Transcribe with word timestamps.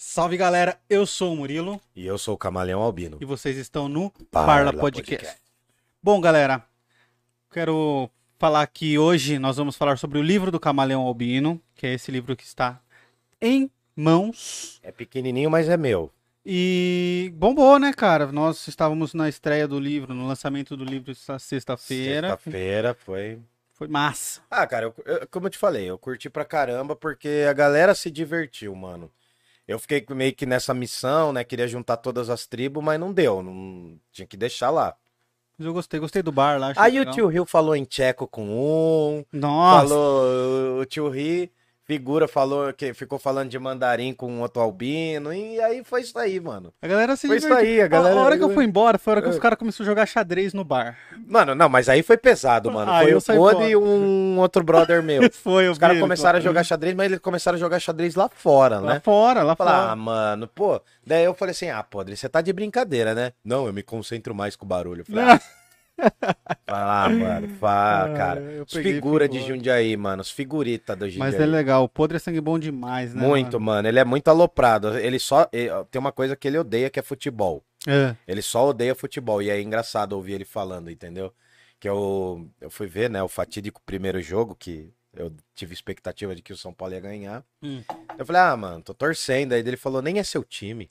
Salve 0.00 0.36
galera, 0.36 0.78
eu 0.88 1.04
sou 1.04 1.32
o 1.32 1.36
Murilo 1.36 1.80
E 1.96 2.06
eu 2.06 2.16
sou 2.16 2.36
o 2.36 2.38
Camaleão 2.38 2.80
Albino. 2.80 3.18
e 3.20 3.24
vocês 3.24 3.56
estão 3.56 3.88
no 3.88 4.10
Parla 4.30 4.46
Parla, 4.66 4.72
Podcast. 4.74 5.36
Bom, 6.00 6.20
galera, 6.20 6.64
quero 7.50 8.08
falar 8.38 8.64
que 8.68 8.96
hoje 8.96 9.40
nós 9.40 9.56
vamos 9.56 9.74
falar 9.74 9.98
sobre 9.98 10.16
o 10.18 10.22
livro 10.22 10.52
do 10.52 10.60
Camaleão 10.60 11.02
Albino, 11.02 11.60
que 11.74 11.84
é 11.84 11.94
esse 11.94 12.12
livro 12.12 12.36
que 12.36 12.44
está 12.44 12.80
em 13.42 13.68
mãos. 13.96 14.78
É 14.84 14.92
pequenininho, 14.92 15.50
mas 15.50 15.68
é 15.68 15.76
meu. 15.76 16.12
E 16.46 17.32
bombou, 17.34 17.80
né, 17.80 17.92
cara? 17.92 18.30
Nós 18.30 18.68
estávamos 18.68 19.12
na 19.14 19.28
estreia 19.28 19.66
do 19.66 19.80
livro, 19.80 20.14
no 20.14 20.28
lançamento 20.28 20.76
do 20.76 20.84
livro 20.84 21.10
essa 21.10 21.40
sexta-feira. 21.40 22.28
Sexta-feira 22.28 22.94
foi. 22.94 23.40
Foi 23.72 23.88
massa. 23.88 24.42
Ah, 24.48 24.64
cara, 24.64 24.86
eu- 24.86 24.94
eu- 25.04 25.26
como 25.28 25.46
eu 25.46 25.50
te 25.50 25.58
falei, 25.58 25.90
eu 25.90 25.98
curti 25.98 26.30
pra 26.30 26.44
caramba 26.44 26.94
porque 26.94 27.44
a 27.50 27.52
galera 27.52 27.94
se 27.96 28.10
divertiu, 28.12 28.74
mano. 28.76 29.10
Eu 29.68 29.78
fiquei 29.78 30.02
meio 30.10 30.34
que 30.34 30.46
nessa 30.46 30.72
missão, 30.72 31.30
né? 31.30 31.44
Queria 31.44 31.68
juntar 31.68 31.98
todas 31.98 32.30
as 32.30 32.46
tribos, 32.46 32.82
mas 32.82 32.98
não 32.98 33.12
deu. 33.12 33.42
Não... 33.42 34.00
Tinha 34.10 34.26
que 34.26 34.36
deixar 34.36 34.70
lá. 34.70 34.96
Mas 35.58 35.66
eu 35.66 35.74
gostei, 35.74 36.00
gostei 36.00 36.22
do 36.22 36.32
bar 36.32 36.58
lá. 36.58 36.72
Aí 36.76 36.96
o 36.96 37.00
legal. 37.00 37.14
tio 37.14 37.26
Rio 37.26 37.44
falou 37.44 37.76
em 37.76 37.84
tcheco 37.84 38.26
com 38.26 38.48
um. 38.48 39.24
Nossa, 39.30 39.88
Falou, 39.88 40.80
o 40.80 40.86
tio 40.86 41.10
Ri, 41.10 41.52
figura, 41.88 42.28
falou 42.28 42.70
que 42.74 42.92
ficou 42.92 43.18
falando 43.18 43.48
de 43.48 43.58
mandarim 43.58 44.12
com 44.12 44.30
um 44.30 44.42
outro 44.42 44.60
albino. 44.60 45.32
E 45.32 45.58
aí 45.58 45.82
foi 45.82 46.02
isso 46.02 46.18
aí, 46.18 46.38
mano. 46.38 46.70
a 46.82 46.86
galera 46.86 47.16
se 47.16 47.26
Foi 47.26 47.38
isso 47.38 47.48
divertiu. 47.48 47.66
aí, 47.72 47.80
a 47.80 47.88
galera- 47.88 48.14
hora 48.14 48.36
que 48.36 48.44
eu 48.44 48.50
fui 48.52 48.64
embora 48.66 48.98
foi 48.98 49.10
a 49.10 49.12
hora 49.14 49.22
que 49.22 49.28
É. 49.28 49.30
os 49.30 49.38
caras 49.38 49.58
começaram 49.58 49.84
a 49.86 49.90
jogar 49.90 50.06
xadrez 50.06 50.52
no 50.52 50.62
bar. 50.64 50.98
Mano, 51.26 51.54
não, 51.54 51.66
mas 51.68 51.88
aí 51.88 52.02
foi 52.02 52.18
pesado, 52.18 52.70
mano. 52.70 52.92
Ah, 52.92 53.00
foi 53.02 53.12
eu 53.14 53.16
o 53.16 53.20
saí 53.22 53.38
Code 53.38 53.54
fora. 53.56 53.68
e 53.70 53.74
um 53.76 54.38
outro 54.38 54.62
brother 54.62 55.02
meu. 55.02 55.22
Foi, 55.32 55.66
eu 55.66 55.72
Os 55.72 55.78
caras 55.78 55.98
começaram 55.98 56.38
a 56.38 56.42
jogar 56.42 56.62
xadrez, 56.62 56.94
mas 56.94 57.06
eles 57.06 57.18
começaram 57.20 57.56
a 57.56 57.58
jogar 57.58 57.78
xadrez 57.80 58.14
lá 58.14 58.28
fora, 58.28 58.78
Lá 58.80 58.94
né? 58.94 59.00
fora, 59.02 59.42
lá 59.42 59.56
Falar, 59.56 59.80
fora. 59.80 59.92
ah, 59.92 59.96
mano, 59.96 60.46
pô. 60.46 60.80
Daí 61.06 61.24
eu 61.24 61.32
falei 61.34 61.52
assim, 61.52 61.70
ah, 61.70 61.82
podre, 61.82 62.14
você 62.16 62.28
tá 62.28 62.42
de 62.42 62.52
brincadeira, 62.52 63.14
né? 63.14 63.32
Não, 63.42 63.66
eu 63.66 63.72
me 63.72 63.82
concentro 63.82 64.34
mais 64.34 64.54
com 64.56 64.66
o 64.66 64.68
barulho. 64.68 65.00
Eu 65.02 65.04
falei, 65.06 65.24
ah, 65.32 65.40
vai 66.66 66.84
lá, 66.84 67.08
mano, 67.08 67.48
Ah, 67.62 68.14
cara. 68.16 68.40
eu 68.40 68.64
Os 68.64 68.72
figuras 68.72 69.28
de 69.28 69.38
figura. 69.38 69.54
Jundiaí, 69.56 69.96
mano, 69.96 70.22
os 70.22 70.30
figuritas 70.30 70.96
do 70.96 71.08
Jundiaí. 71.08 71.32
Mas 71.32 71.40
é 71.40 71.46
legal, 71.46 71.84
o 71.84 71.88
podre 71.88 72.16
é 72.16 72.20
sangue 72.20 72.40
bom 72.40 72.58
demais, 72.58 73.14
né? 73.14 73.26
Muito, 73.26 73.58
mano. 73.60 73.88
Ele 73.88 73.98
é 73.98 74.04
muito 74.04 74.28
aloprado. 74.28 74.96
Ele 74.98 75.18
só. 75.18 75.48
ele- 75.52 75.70
tem 75.90 75.98
uma 75.98 76.12
coisa 76.12 76.36
que 76.36 76.46
ele 76.48 76.58
odeia 76.58 76.90
que 76.90 76.98
é 76.98 77.02
futebol. 77.02 77.64
mano? 77.86 78.16
Ele 78.26 78.42
só 78.42 78.68
odeia 78.68 78.94
futebol. 78.94 79.42
E 79.42 79.50
é 79.50 79.60
engraçado 79.60 80.12
ouvir 80.12 80.34
ele 80.34 80.44
falando, 80.44 80.90
entendeu? 80.90 81.32
Que 81.80 81.88
eu, 81.88 82.48
eu 82.60 82.70
fui 82.70 82.86
ver, 82.86 83.08
né, 83.08 83.22
o 83.22 83.28
fatídico 83.28 83.80
primeiro 83.86 84.20
jogo, 84.20 84.54
que 84.54 84.90
eu 85.14 85.32
tive 85.54 85.72
expectativa 85.74 86.34
de 86.34 86.42
que 86.42 86.52
o 86.52 86.56
São 86.56 86.72
Paulo 86.72 86.94
ia 86.94 87.00
ganhar. 87.00 87.44
Hum. 87.62 87.82
Eu 88.18 88.26
falei, 88.26 88.42
ah, 88.42 88.56
mano, 88.56 88.82
tô 88.82 88.92
torcendo. 88.94 89.52
Aí 89.52 89.60
ele 89.60 89.76
falou, 89.76 90.02
nem 90.02 90.18
é 90.18 90.22
seu 90.24 90.42
time. 90.44 90.84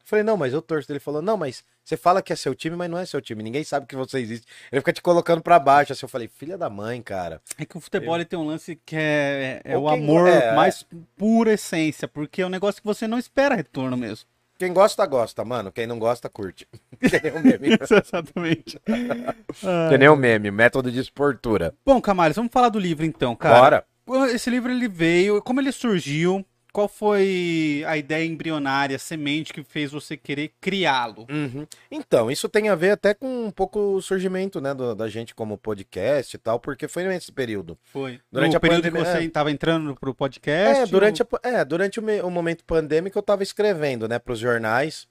Eu 0.00 0.06
falei, 0.06 0.22
não, 0.24 0.36
mas 0.36 0.52
eu 0.52 0.62
torço. 0.62 0.90
Ele 0.90 1.00
falou, 1.00 1.20
não, 1.20 1.36
mas 1.36 1.62
você 1.88 1.96
fala 1.96 2.20
que 2.20 2.34
é 2.34 2.36
seu 2.36 2.54
time, 2.54 2.76
mas 2.76 2.90
não 2.90 2.98
é 2.98 3.06
seu 3.06 3.18
time. 3.18 3.42
Ninguém 3.42 3.64
sabe 3.64 3.86
que 3.86 3.96
você 3.96 4.18
existe. 4.18 4.46
Ele 4.70 4.82
fica 4.82 4.92
te 4.92 5.00
colocando 5.00 5.40
pra 5.40 5.58
baixo. 5.58 5.90
Assim, 5.90 6.04
eu 6.04 6.08
falei, 6.08 6.28
filha 6.28 6.58
da 6.58 6.68
mãe, 6.68 7.00
cara. 7.00 7.40
É 7.56 7.64
que 7.64 7.78
o 7.78 7.80
futebol 7.80 8.14
ele 8.14 8.26
tem 8.26 8.38
um 8.38 8.46
lance 8.46 8.78
que 8.84 8.94
é, 8.94 9.62
é 9.64 9.78
o 9.78 9.88
amor 9.88 10.28
é, 10.28 10.54
mais 10.54 10.84
pura 11.16 11.54
essência, 11.54 12.06
porque 12.06 12.42
é 12.42 12.46
um 12.46 12.50
negócio 12.50 12.82
que 12.82 12.86
você 12.86 13.08
não 13.08 13.18
espera 13.18 13.54
retorno 13.54 13.96
mesmo. 13.96 14.26
Quem 14.58 14.70
gosta, 14.70 15.06
gosta, 15.06 15.42
mano. 15.46 15.72
Quem 15.72 15.86
não 15.86 15.98
gosta, 15.98 16.28
curte. 16.28 16.68
que 17.00 17.22
nem 17.22 17.32
o 17.32 17.42
meme. 17.42 17.78
Exatamente. 17.80 18.78
Que 19.88 19.96
nem 19.96 20.08
o 20.10 20.16
meme, 20.16 20.50
método 20.50 20.92
de 20.92 21.00
esportura. 21.00 21.74
Bom, 21.86 22.02
Camales, 22.02 22.36
vamos 22.36 22.52
falar 22.52 22.68
do 22.68 22.78
livro 22.78 23.06
então, 23.06 23.34
cara. 23.34 23.86
Bora. 24.06 24.28
Esse 24.30 24.50
livro 24.50 24.70
ele 24.70 24.88
veio, 24.88 25.40
como 25.42 25.58
ele 25.60 25.72
surgiu, 25.72 26.44
qual 26.72 26.88
foi 26.88 27.82
a 27.86 27.96
ideia 27.96 28.24
embrionária, 28.26 28.96
a 28.96 28.98
semente 28.98 29.52
que 29.52 29.62
fez 29.62 29.90
você 29.92 30.16
querer 30.16 30.52
criá-lo? 30.60 31.26
Uhum. 31.30 31.66
Então, 31.90 32.30
isso 32.30 32.48
tem 32.48 32.68
a 32.68 32.74
ver 32.74 32.90
até 32.90 33.14
com 33.14 33.46
um 33.46 33.50
pouco 33.50 33.78
o 33.96 34.02
surgimento, 34.02 34.60
né, 34.60 34.74
do- 34.74 34.94
da 34.94 35.08
gente 35.08 35.34
como 35.34 35.56
podcast 35.58 36.34
e 36.36 36.38
tal, 36.38 36.60
porque 36.60 36.86
foi 36.88 37.04
nesse 37.04 37.32
período. 37.32 37.76
Foi. 37.84 38.20
Durante 38.30 38.56
a 38.56 38.60
período 38.60 38.82
pandemia, 38.84 39.04
que 39.04 39.10
você 39.12 39.18
é. 39.18 39.24
estava 39.24 39.50
entrando 39.50 39.94
pro 39.94 40.14
podcast? 40.14 40.82
É, 40.82 40.86
durante, 40.86 41.22
a, 41.22 41.26
é, 41.42 41.64
durante 41.64 41.98
o, 41.98 42.02
me- 42.02 42.20
o 42.20 42.30
momento 42.30 42.64
pandêmico 42.64 43.18
eu 43.18 43.22
tava 43.22 43.42
escrevendo, 43.42 44.06
né, 44.08 44.18
pros 44.18 44.38
jornais. 44.38 45.06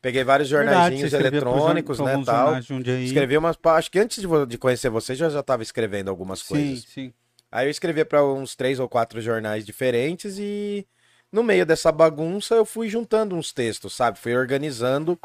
Peguei 0.00 0.22
vários 0.22 0.48
jornaizinhos 0.50 1.10
você 1.12 1.16
eletrônicos, 1.16 1.98
né, 1.98 2.22
tal. 2.26 2.60
Jundiaí. 2.60 3.06
Escrevi 3.06 3.38
umas, 3.38 3.56
acho 3.64 3.90
que 3.90 3.98
antes 3.98 4.20
de, 4.20 4.46
de 4.46 4.58
conhecer 4.58 4.90
vocês 4.90 5.18
eu 5.18 5.30
já 5.30 5.42
tava 5.42 5.62
escrevendo 5.62 6.10
algumas 6.10 6.40
Sim, 6.40 6.46
coisas. 6.54 6.84
sim. 6.84 7.12
Aí 7.54 7.68
eu 7.68 7.70
escrevia 7.70 8.04
para 8.04 8.24
uns 8.24 8.56
três 8.56 8.80
ou 8.80 8.88
quatro 8.88 9.20
jornais 9.20 9.64
diferentes 9.64 10.40
e 10.40 10.84
no 11.30 11.40
meio 11.40 11.64
dessa 11.64 11.92
bagunça 11.92 12.56
eu 12.56 12.64
fui 12.64 12.88
juntando 12.88 13.36
uns 13.36 13.52
textos, 13.52 13.94
sabe? 13.94 14.18
Fui 14.18 14.34
organizando. 14.34 15.16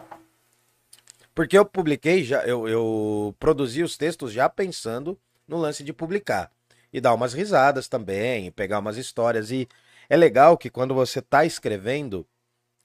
Porque 1.34 1.58
eu 1.58 1.66
publiquei, 1.66 2.24
já, 2.24 2.44
eu, 2.44 2.68
eu 2.68 3.36
produzi 3.40 3.82
os 3.82 3.98
textos 3.98 4.32
já 4.32 4.48
pensando 4.48 5.20
no 5.48 5.58
lance 5.58 5.84
de 5.84 5.92
publicar. 5.92 6.52
E 6.94 7.02
dar 7.02 7.16
umas 7.16 7.34
risadas 7.34 7.88
também, 7.88 8.52
pegar 8.52 8.78
umas 8.78 8.98
histórias. 8.98 9.50
E 9.50 9.68
é 10.08 10.16
legal 10.16 10.56
que 10.56 10.70
quando 10.70 10.94
você 10.94 11.24
tá 11.24 11.46
escrevendo, 11.46 12.28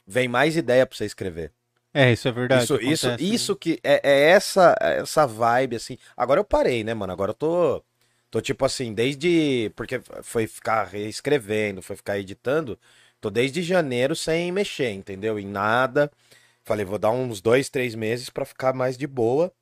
vem 0.06 0.26
mais 0.26 0.56
ideia 0.56 0.86
pra 0.86 0.96
você 0.96 1.04
escrever. 1.04 1.52
É, 1.92 2.10
isso 2.10 2.26
é 2.26 2.32
verdade. 2.32 2.64
Isso, 2.64 2.76
isso, 2.76 3.06
acontece, 3.08 3.28
né? 3.28 3.34
isso 3.34 3.56
que 3.56 3.78
é, 3.84 4.00
é 4.02 4.30
essa 4.30 4.74
essa 4.80 5.26
vibe 5.26 5.76
assim. 5.76 5.98
Agora 6.16 6.40
eu 6.40 6.44
parei, 6.44 6.82
né, 6.82 6.94
mano? 6.94 7.12
Agora 7.12 7.32
eu 7.32 7.34
tô 7.34 7.84
tô 8.34 8.40
tipo 8.40 8.64
assim, 8.64 8.92
desde 8.92 9.70
porque 9.76 10.00
foi 10.24 10.48
ficar 10.48 10.82
reescrevendo, 10.82 11.80
foi 11.80 11.94
ficar 11.94 12.18
editando, 12.18 12.76
tô 13.20 13.30
desde 13.30 13.62
janeiro 13.62 14.16
sem 14.16 14.50
mexer, 14.50 14.90
entendeu? 14.90 15.38
Em 15.38 15.46
nada. 15.46 16.10
Falei, 16.64 16.84
vou 16.84 16.98
dar 16.98 17.12
uns 17.12 17.40
dois, 17.40 17.68
três 17.68 17.94
meses 17.94 18.28
pra 18.30 18.44
ficar 18.44 18.74
mais 18.74 18.98
de 18.98 19.06
boa, 19.06 19.54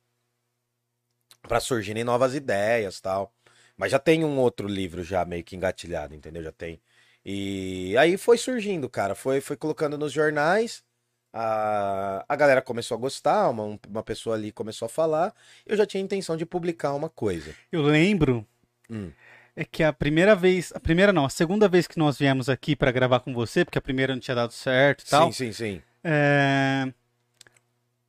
pra 1.43 1.59
surgirem 1.59 2.03
novas 2.03 2.33
ideias, 2.33 2.99
tal. 2.99 3.31
Mas 3.77 3.91
já 3.91 3.99
tem 3.99 4.25
um 4.25 4.39
outro 4.39 4.67
livro 4.67 5.03
já 5.03 5.23
meio 5.23 5.43
que 5.43 5.55
engatilhado, 5.55 6.15
entendeu? 6.15 6.41
Já 6.41 6.51
tem. 6.51 6.81
E 7.23 7.95
aí 7.97 8.17
foi 8.17 8.39
surgindo, 8.39 8.89
cara. 8.89 9.13
Foi, 9.13 9.39
foi 9.39 9.55
colocando 9.55 9.99
nos 9.99 10.11
jornais. 10.11 10.83
A, 11.31 12.25
a 12.27 12.35
galera 12.35 12.61
começou 12.61 12.97
a 12.97 12.99
gostar, 12.99 13.49
uma, 13.49 13.79
uma 13.87 14.03
pessoa 14.03 14.35
ali 14.35 14.51
começou 14.51 14.87
a 14.87 14.89
falar. 14.89 15.31
Eu 15.63 15.77
já 15.77 15.85
tinha 15.85 16.01
intenção 16.01 16.35
de 16.35 16.45
publicar 16.45 16.93
uma 16.95 17.09
coisa. 17.09 17.53
Eu 17.71 17.83
lembro 17.83 18.47
Hum. 18.89 19.11
é 19.55 19.63
que 19.63 19.83
a 19.83 19.93
primeira 19.93 20.35
vez, 20.35 20.71
a 20.75 20.79
primeira 20.79 21.13
não, 21.13 21.25
a 21.25 21.29
segunda 21.29 21.67
vez 21.67 21.87
que 21.87 21.97
nós 21.99 22.17
viemos 22.17 22.49
aqui 22.49 22.75
pra 22.75 22.91
gravar 22.91 23.19
com 23.21 23.33
você, 23.33 23.63
porque 23.63 23.77
a 23.77 23.81
primeira 23.81 24.13
não 24.13 24.19
tinha 24.19 24.35
dado 24.35 24.51
certo 24.51 25.01
e 25.05 25.09
tal, 25.09 25.31
Sim, 25.31 25.51
sim, 25.51 25.51
sim. 25.53 25.81
é, 26.03 26.91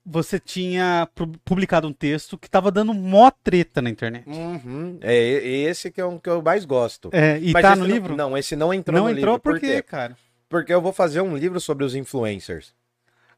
você 0.07 0.39
tinha 0.39 1.09
pu- 1.15 1.33
publicado 1.45 1.89
um 1.89 1.93
texto 1.93 2.37
que 2.37 2.49
tava 2.51 2.71
dando 2.71 2.93
mó 2.93 3.31
treta 3.43 3.81
na 3.81 3.89
internet. 3.89 4.29
Uhum. 4.29 4.99
É 5.01 5.15
esse 5.17 5.91
que 5.91 6.01
é 6.01 6.05
um 6.05 6.19
que 6.19 6.29
eu 6.29 6.43
mais 6.43 6.65
gosto. 6.67 7.09
É, 7.13 7.39
e 7.41 7.53
Mas 7.53 7.63
tá 7.63 7.75
no 7.75 7.87
não- 7.87 7.95
livro? 7.95 8.17
Não, 8.17 8.37
esse 8.37 8.55
não 8.55 8.73
entrou 8.75 8.99
Não 8.99 9.05
no 9.07 9.11
entrou 9.11 9.35
livro. 9.35 9.41
por 9.41 9.53
Por 9.55 9.61
quê, 9.61 9.81
cara? 9.83 10.17
Porque 10.49 10.73
eu 10.75 10.81
vou 10.83 10.93
fazer 10.93 11.21
um 11.23 11.37
livro 11.37 11.59
sobre 11.61 11.85
os 11.85 11.95
influencers. 11.95 12.69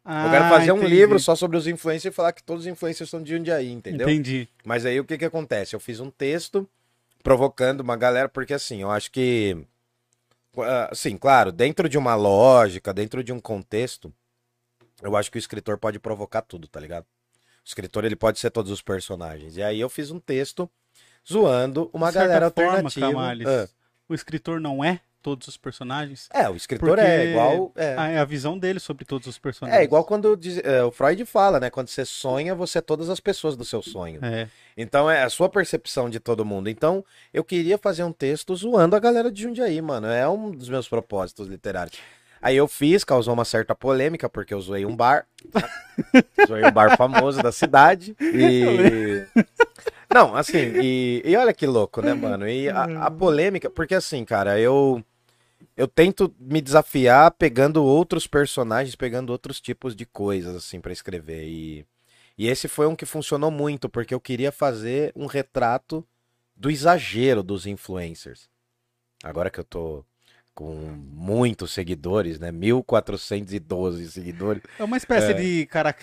eu 0.04 0.12
Ah, 0.12 0.28
quero 0.30 0.48
fazer 0.48 0.72
um 0.72 0.78
entendi. 0.78 0.94
livro 0.94 1.18
só 1.20 1.34
sobre 1.36 1.56
os 1.56 1.66
influencers 1.68 2.12
e 2.12 2.16
falar 2.16 2.32
que 2.32 2.42
todos 2.42 2.62
os 2.64 2.66
influencers 2.70 3.08
são 3.10 3.22
de 3.22 3.34
Jundiaí, 3.36 3.70
entendeu? 3.72 4.08
Entendi. 4.08 4.48
Mas 4.64 4.84
aí 4.84 4.98
o 5.00 5.04
que 5.04 5.16
que 5.18 5.24
acontece? 5.24 5.74
Eu 5.74 5.80
fiz 5.80 5.98
um 6.00 6.10
texto 6.10 6.68
provocando 7.26 7.80
uma 7.80 7.96
galera, 7.96 8.28
porque 8.28 8.54
assim, 8.54 8.82
eu 8.82 8.90
acho 8.90 9.10
que. 9.10 9.66
ah, 10.58 10.90
Sim, 10.94 11.16
claro, 11.16 11.50
dentro 11.50 11.88
de 11.88 11.98
uma 11.98 12.14
lógica, 12.14 12.94
dentro 12.94 13.24
de 13.24 13.32
um 13.32 13.40
contexto, 13.40 14.14
eu 15.02 15.16
acho 15.16 15.28
que 15.28 15.36
o 15.36 15.40
escritor 15.40 15.76
pode 15.76 15.98
provocar 15.98 16.42
tudo, 16.42 16.68
tá 16.68 16.78
ligado? 16.78 17.02
O 17.02 17.66
escritor 17.66 18.04
ele 18.04 18.14
pode 18.14 18.38
ser 18.38 18.50
todos 18.50 18.70
os 18.70 18.80
personagens. 18.80 19.56
E 19.56 19.62
aí 19.62 19.80
eu 19.80 19.88
fiz 19.88 20.12
um 20.12 20.20
texto 20.20 20.70
zoando 21.28 21.90
uma 21.92 22.12
galera 22.12 22.48
forma, 22.48 22.70
alternativa. 22.70 23.06
Camales, 23.08 23.48
Ah. 23.48 23.68
O 24.08 24.14
escritor 24.14 24.60
não 24.60 24.84
é 24.84 25.00
todos 25.26 25.48
os 25.48 25.56
personagens? 25.56 26.28
É, 26.32 26.48
o 26.48 26.54
escritor 26.54 27.00
é 27.00 27.26
igual. 27.30 27.72
É. 27.74 27.96
Ah, 27.98 28.08
É 28.08 28.18
a 28.18 28.24
visão 28.24 28.56
dele 28.56 28.78
sobre 28.78 29.04
todos 29.04 29.26
os 29.26 29.36
personagens. 29.40 29.80
É 29.80 29.84
igual 29.84 30.04
quando 30.04 30.36
diz- 30.36 30.60
é, 30.62 30.84
o 30.84 30.92
Freud 30.92 31.24
fala, 31.24 31.58
né? 31.58 31.68
Quando 31.68 31.88
você 31.88 32.04
sonha, 32.04 32.54
você 32.54 32.78
é 32.78 32.80
todas 32.80 33.10
as 33.10 33.18
pessoas 33.18 33.56
do 33.56 33.64
seu 33.64 33.82
sonho. 33.82 34.24
É. 34.24 34.46
Então 34.76 35.10
é 35.10 35.24
a 35.24 35.28
sua 35.28 35.48
percepção 35.48 36.08
de 36.08 36.20
todo 36.20 36.44
mundo. 36.44 36.70
Então 36.70 37.04
eu 37.34 37.42
queria 37.42 37.76
fazer 37.76 38.04
um 38.04 38.12
texto 38.12 38.54
zoando 38.54 38.94
a 38.94 39.00
galera 39.00 39.32
de 39.32 39.42
Jundiaí, 39.42 39.82
mano. 39.82 40.06
É 40.06 40.28
um 40.28 40.52
dos 40.52 40.68
meus 40.68 40.88
propósitos 40.88 41.48
literários. 41.48 41.98
Aí 42.40 42.56
eu 42.56 42.68
fiz, 42.68 43.02
causou 43.02 43.34
uma 43.34 43.44
certa 43.44 43.74
polêmica, 43.74 44.28
porque 44.28 44.54
eu 44.54 44.60
zoei 44.60 44.86
um 44.86 44.94
bar. 44.94 45.26
zoei 46.46 46.64
um 46.64 46.70
bar 46.70 46.96
famoso 46.96 47.42
da 47.42 47.50
cidade. 47.50 48.14
E. 48.20 49.26
Não, 50.14 50.36
assim, 50.36 50.72
e, 50.80 51.20
e 51.24 51.36
olha 51.36 51.52
que 51.52 51.66
louco, 51.66 52.00
né, 52.00 52.14
mano? 52.14 52.48
E 52.48 52.68
a, 52.70 53.06
a 53.06 53.10
polêmica, 53.10 53.68
porque 53.68 53.94
assim, 53.94 54.24
cara, 54.24 54.58
eu. 54.58 55.02
Eu 55.76 55.86
tento 55.86 56.34
me 56.40 56.60
desafiar 56.60 57.30
pegando 57.32 57.84
outros 57.84 58.26
personagens, 58.26 58.94
pegando 58.96 59.30
outros 59.30 59.60
tipos 59.60 59.94
de 59.94 60.06
coisas, 60.06 60.54
assim, 60.56 60.80
pra 60.80 60.92
escrever. 60.92 61.44
E, 61.46 61.86
e 62.38 62.48
esse 62.48 62.66
foi 62.66 62.86
um 62.86 62.96
que 62.96 63.04
funcionou 63.04 63.50
muito, 63.50 63.88
porque 63.88 64.14
eu 64.14 64.20
queria 64.20 64.50
fazer 64.50 65.12
um 65.14 65.26
retrato 65.26 66.06
do 66.54 66.70
exagero 66.70 67.42
dos 67.42 67.66
influencers. 67.66 68.48
Agora 69.22 69.50
que 69.50 69.60
eu 69.60 69.64
tô 69.64 70.04
com 70.54 70.72
muitos 70.74 71.72
seguidores, 71.72 72.38
né? 72.38 72.50
1412 72.50 74.10
seguidores. 74.10 74.62
É 74.78 74.84
uma 74.84 74.96
espécie 74.96 75.32
É. 75.32 75.34
de 75.34 75.66
cara, 75.66 75.94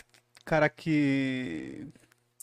cara 0.45 0.69
que. 0.69 1.87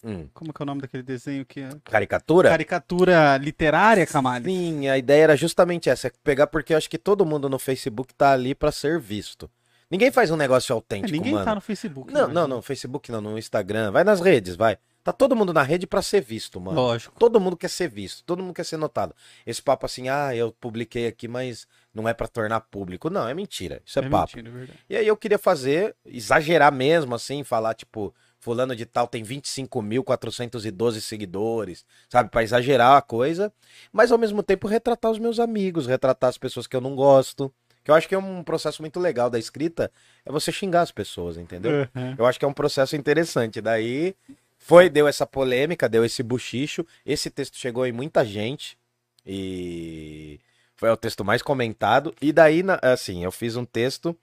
Hum, 0.02 0.28
Como 0.32 0.52
que 0.52 0.62
é 0.62 0.64
o 0.64 0.66
nome 0.66 0.80
daquele 0.80 1.02
desenho 1.02 1.44
que 1.44 1.60
é? 1.60 1.70
caricatura? 1.84 2.48
Caricatura 2.48 3.36
literária, 3.36 4.06
Camalho? 4.06 4.44
Sim, 4.44 4.88
a 4.88 4.96
ideia 4.96 5.24
era 5.24 5.36
justamente 5.36 5.90
essa, 5.90 6.06
é 6.08 6.12
pegar 6.24 6.46
porque 6.46 6.72
eu 6.72 6.78
acho 6.78 6.88
que 6.88 6.98
todo 6.98 7.26
mundo 7.26 7.48
no 7.48 7.58
Facebook 7.58 8.14
tá 8.14 8.32
ali 8.32 8.54
pra 8.54 8.72
ser 8.72 8.98
visto. 8.98 9.50
Ninguém 9.90 10.10
faz 10.12 10.30
um 10.30 10.36
negócio 10.36 10.72
É, 10.72 10.74
autêntico, 10.74 11.10
ninguém 11.12 11.32
mano. 11.32 11.44
tá 11.44 11.54
no 11.54 11.60
Facebook. 11.60 12.12
Não, 12.12 12.28
né? 12.28 12.34
não, 12.34 12.46
não, 12.48 12.62
Facebook 12.62 13.10
não, 13.10 13.20
no 13.20 13.36
Instagram, 13.38 13.90
vai 13.90 14.04
nas 14.04 14.20
redes, 14.20 14.54
vai. 14.56 14.78
Tá 15.02 15.12
todo 15.12 15.34
mundo 15.34 15.52
na 15.52 15.62
rede 15.62 15.86
pra 15.86 16.00
ser 16.02 16.20
visto, 16.20 16.60
mano. 16.60 16.76
Lógico. 16.78 17.18
Todo 17.18 17.40
mundo 17.40 17.56
quer 17.56 17.68
ser 17.70 17.88
visto, 17.88 18.22
todo 18.24 18.42
mundo 18.42 18.54
quer 18.54 18.64
ser 18.64 18.76
notado. 18.76 19.14
Esse 19.46 19.60
papo 19.60 19.86
assim, 19.86 20.08
ah, 20.08 20.34
eu 20.36 20.52
publiquei 20.52 21.06
aqui, 21.06 21.26
mas 21.26 21.66
não 21.92 22.08
é 22.08 22.12
pra 22.14 22.28
tornar 22.28 22.60
público. 22.60 23.08
Não, 23.10 23.26
é 23.26 23.32
mentira. 23.34 23.82
Isso 23.84 23.98
é, 23.98 24.08
papo. 24.08 24.36
mentira, 24.36 24.54
é 24.54 24.58
verdade. 24.58 24.78
E 24.90 24.96
aí 24.96 25.06
eu 25.06 25.16
queria 25.16 25.38
fazer, 25.38 25.96
exagerar 26.04 26.70
mesmo, 26.72 27.14
assim, 27.14 27.42
falar, 27.42 27.74
tipo, 27.74 28.14
fulano 28.40 28.74
de 28.74 28.86
tal 28.86 29.06
tem 29.06 29.22
25.412 29.22 31.00
seguidores, 31.00 31.84
sabe? 32.08 32.30
Pra 32.30 32.42
exagerar 32.42 32.96
a 32.96 33.02
coisa, 33.02 33.52
mas 33.92 34.10
ao 34.10 34.18
mesmo 34.18 34.42
tempo 34.42 34.66
retratar 34.66 35.10
os 35.10 35.18
meus 35.18 35.38
amigos, 35.38 35.86
retratar 35.86 36.30
as 36.30 36.38
pessoas 36.38 36.66
que 36.66 36.74
eu 36.74 36.80
não 36.80 36.96
gosto. 36.96 37.52
Que 37.82 37.90
eu 37.90 37.94
acho 37.94 38.08
que 38.08 38.14
é 38.14 38.18
um 38.18 38.42
processo 38.42 38.82
muito 38.82 39.00
legal 39.00 39.30
da 39.30 39.38
escrita, 39.38 39.90
é 40.24 40.30
você 40.30 40.52
xingar 40.52 40.82
as 40.82 40.92
pessoas, 40.92 41.38
entendeu? 41.38 41.88
Uhum. 41.94 42.14
Eu 42.18 42.26
acho 42.26 42.38
que 42.38 42.44
é 42.44 42.48
um 42.48 42.52
processo 42.52 42.94
interessante. 42.94 43.60
Daí 43.60 44.14
foi, 44.58 44.90
deu 44.90 45.08
essa 45.08 45.26
polêmica, 45.26 45.88
deu 45.88 46.04
esse 46.04 46.22
buchicho. 46.22 46.84
Esse 47.06 47.30
texto 47.30 47.56
chegou 47.56 47.86
em 47.86 47.92
muita 47.92 48.22
gente 48.22 48.76
e 49.24 50.38
foi 50.76 50.90
o 50.90 50.96
texto 50.96 51.24
mais 51.24 51.40
comentado. 51.40 52.14
E 52.20 52.32
daí, 52.32 52.62
assim, 52.82 53.24
eu 53.24 53.32
fiz 53.32 53.56
um 53.56 53.64
texto 53.64 54.14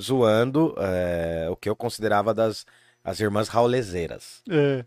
zoando 0.00 0.74
é, 0.78 1.48
o 1.50 1.56
que 1.56 1.68
eu 1.68 1.74
considerava 1.74 2.34
das 2.34 2.66
as 3.08 3.20
irmãs 3.20 3.48
raulezeiras. 3.48 4.42
É. 4.50 4.84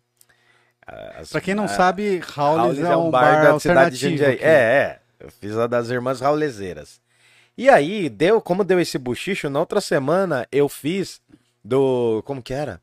As, 1.20 1.30
Pra 1.32 1.42
quem 1.42 1.54
não 1.56 1.66
a- 1.66 1.68
sabe, 1.70 2.22
Howlis 2.36 2.78
Howlis 2.78 2.80
é 2.80 2.96
um 2.98 3.12
bar, 3.12 3.44
da 3.44 3.60
cidade 3.60 3.98
de. 3.98 4.10
Jundiaí. 4.10 4.34
aqui. 4.36 4.44
É, 4.44 4.50
é. 4.50 5.00
Eu 5.20 5.30
fiz 5.32 5.56
a 5.56 5.68
das 5.68 5.90
irmãs 5.90 6.20
raulezeiras. 6.20 7.00
E 7.58 7.70
aí, 7.70 8.10
deu, 8.10 8.42
como 8.42 8.64
deu 8.64 8.80
esse 8.80 8.98
buchicho, 8.98 9.50
na 9.50 9.60
outra 9.60 9.80
semana 9.80 10.48
eu 10.52 10.68
fiz 10.68 11.22
do. 11.64 12.22
Como 12.26 12.42
que 12.42 12.54
era? 12.54 12.82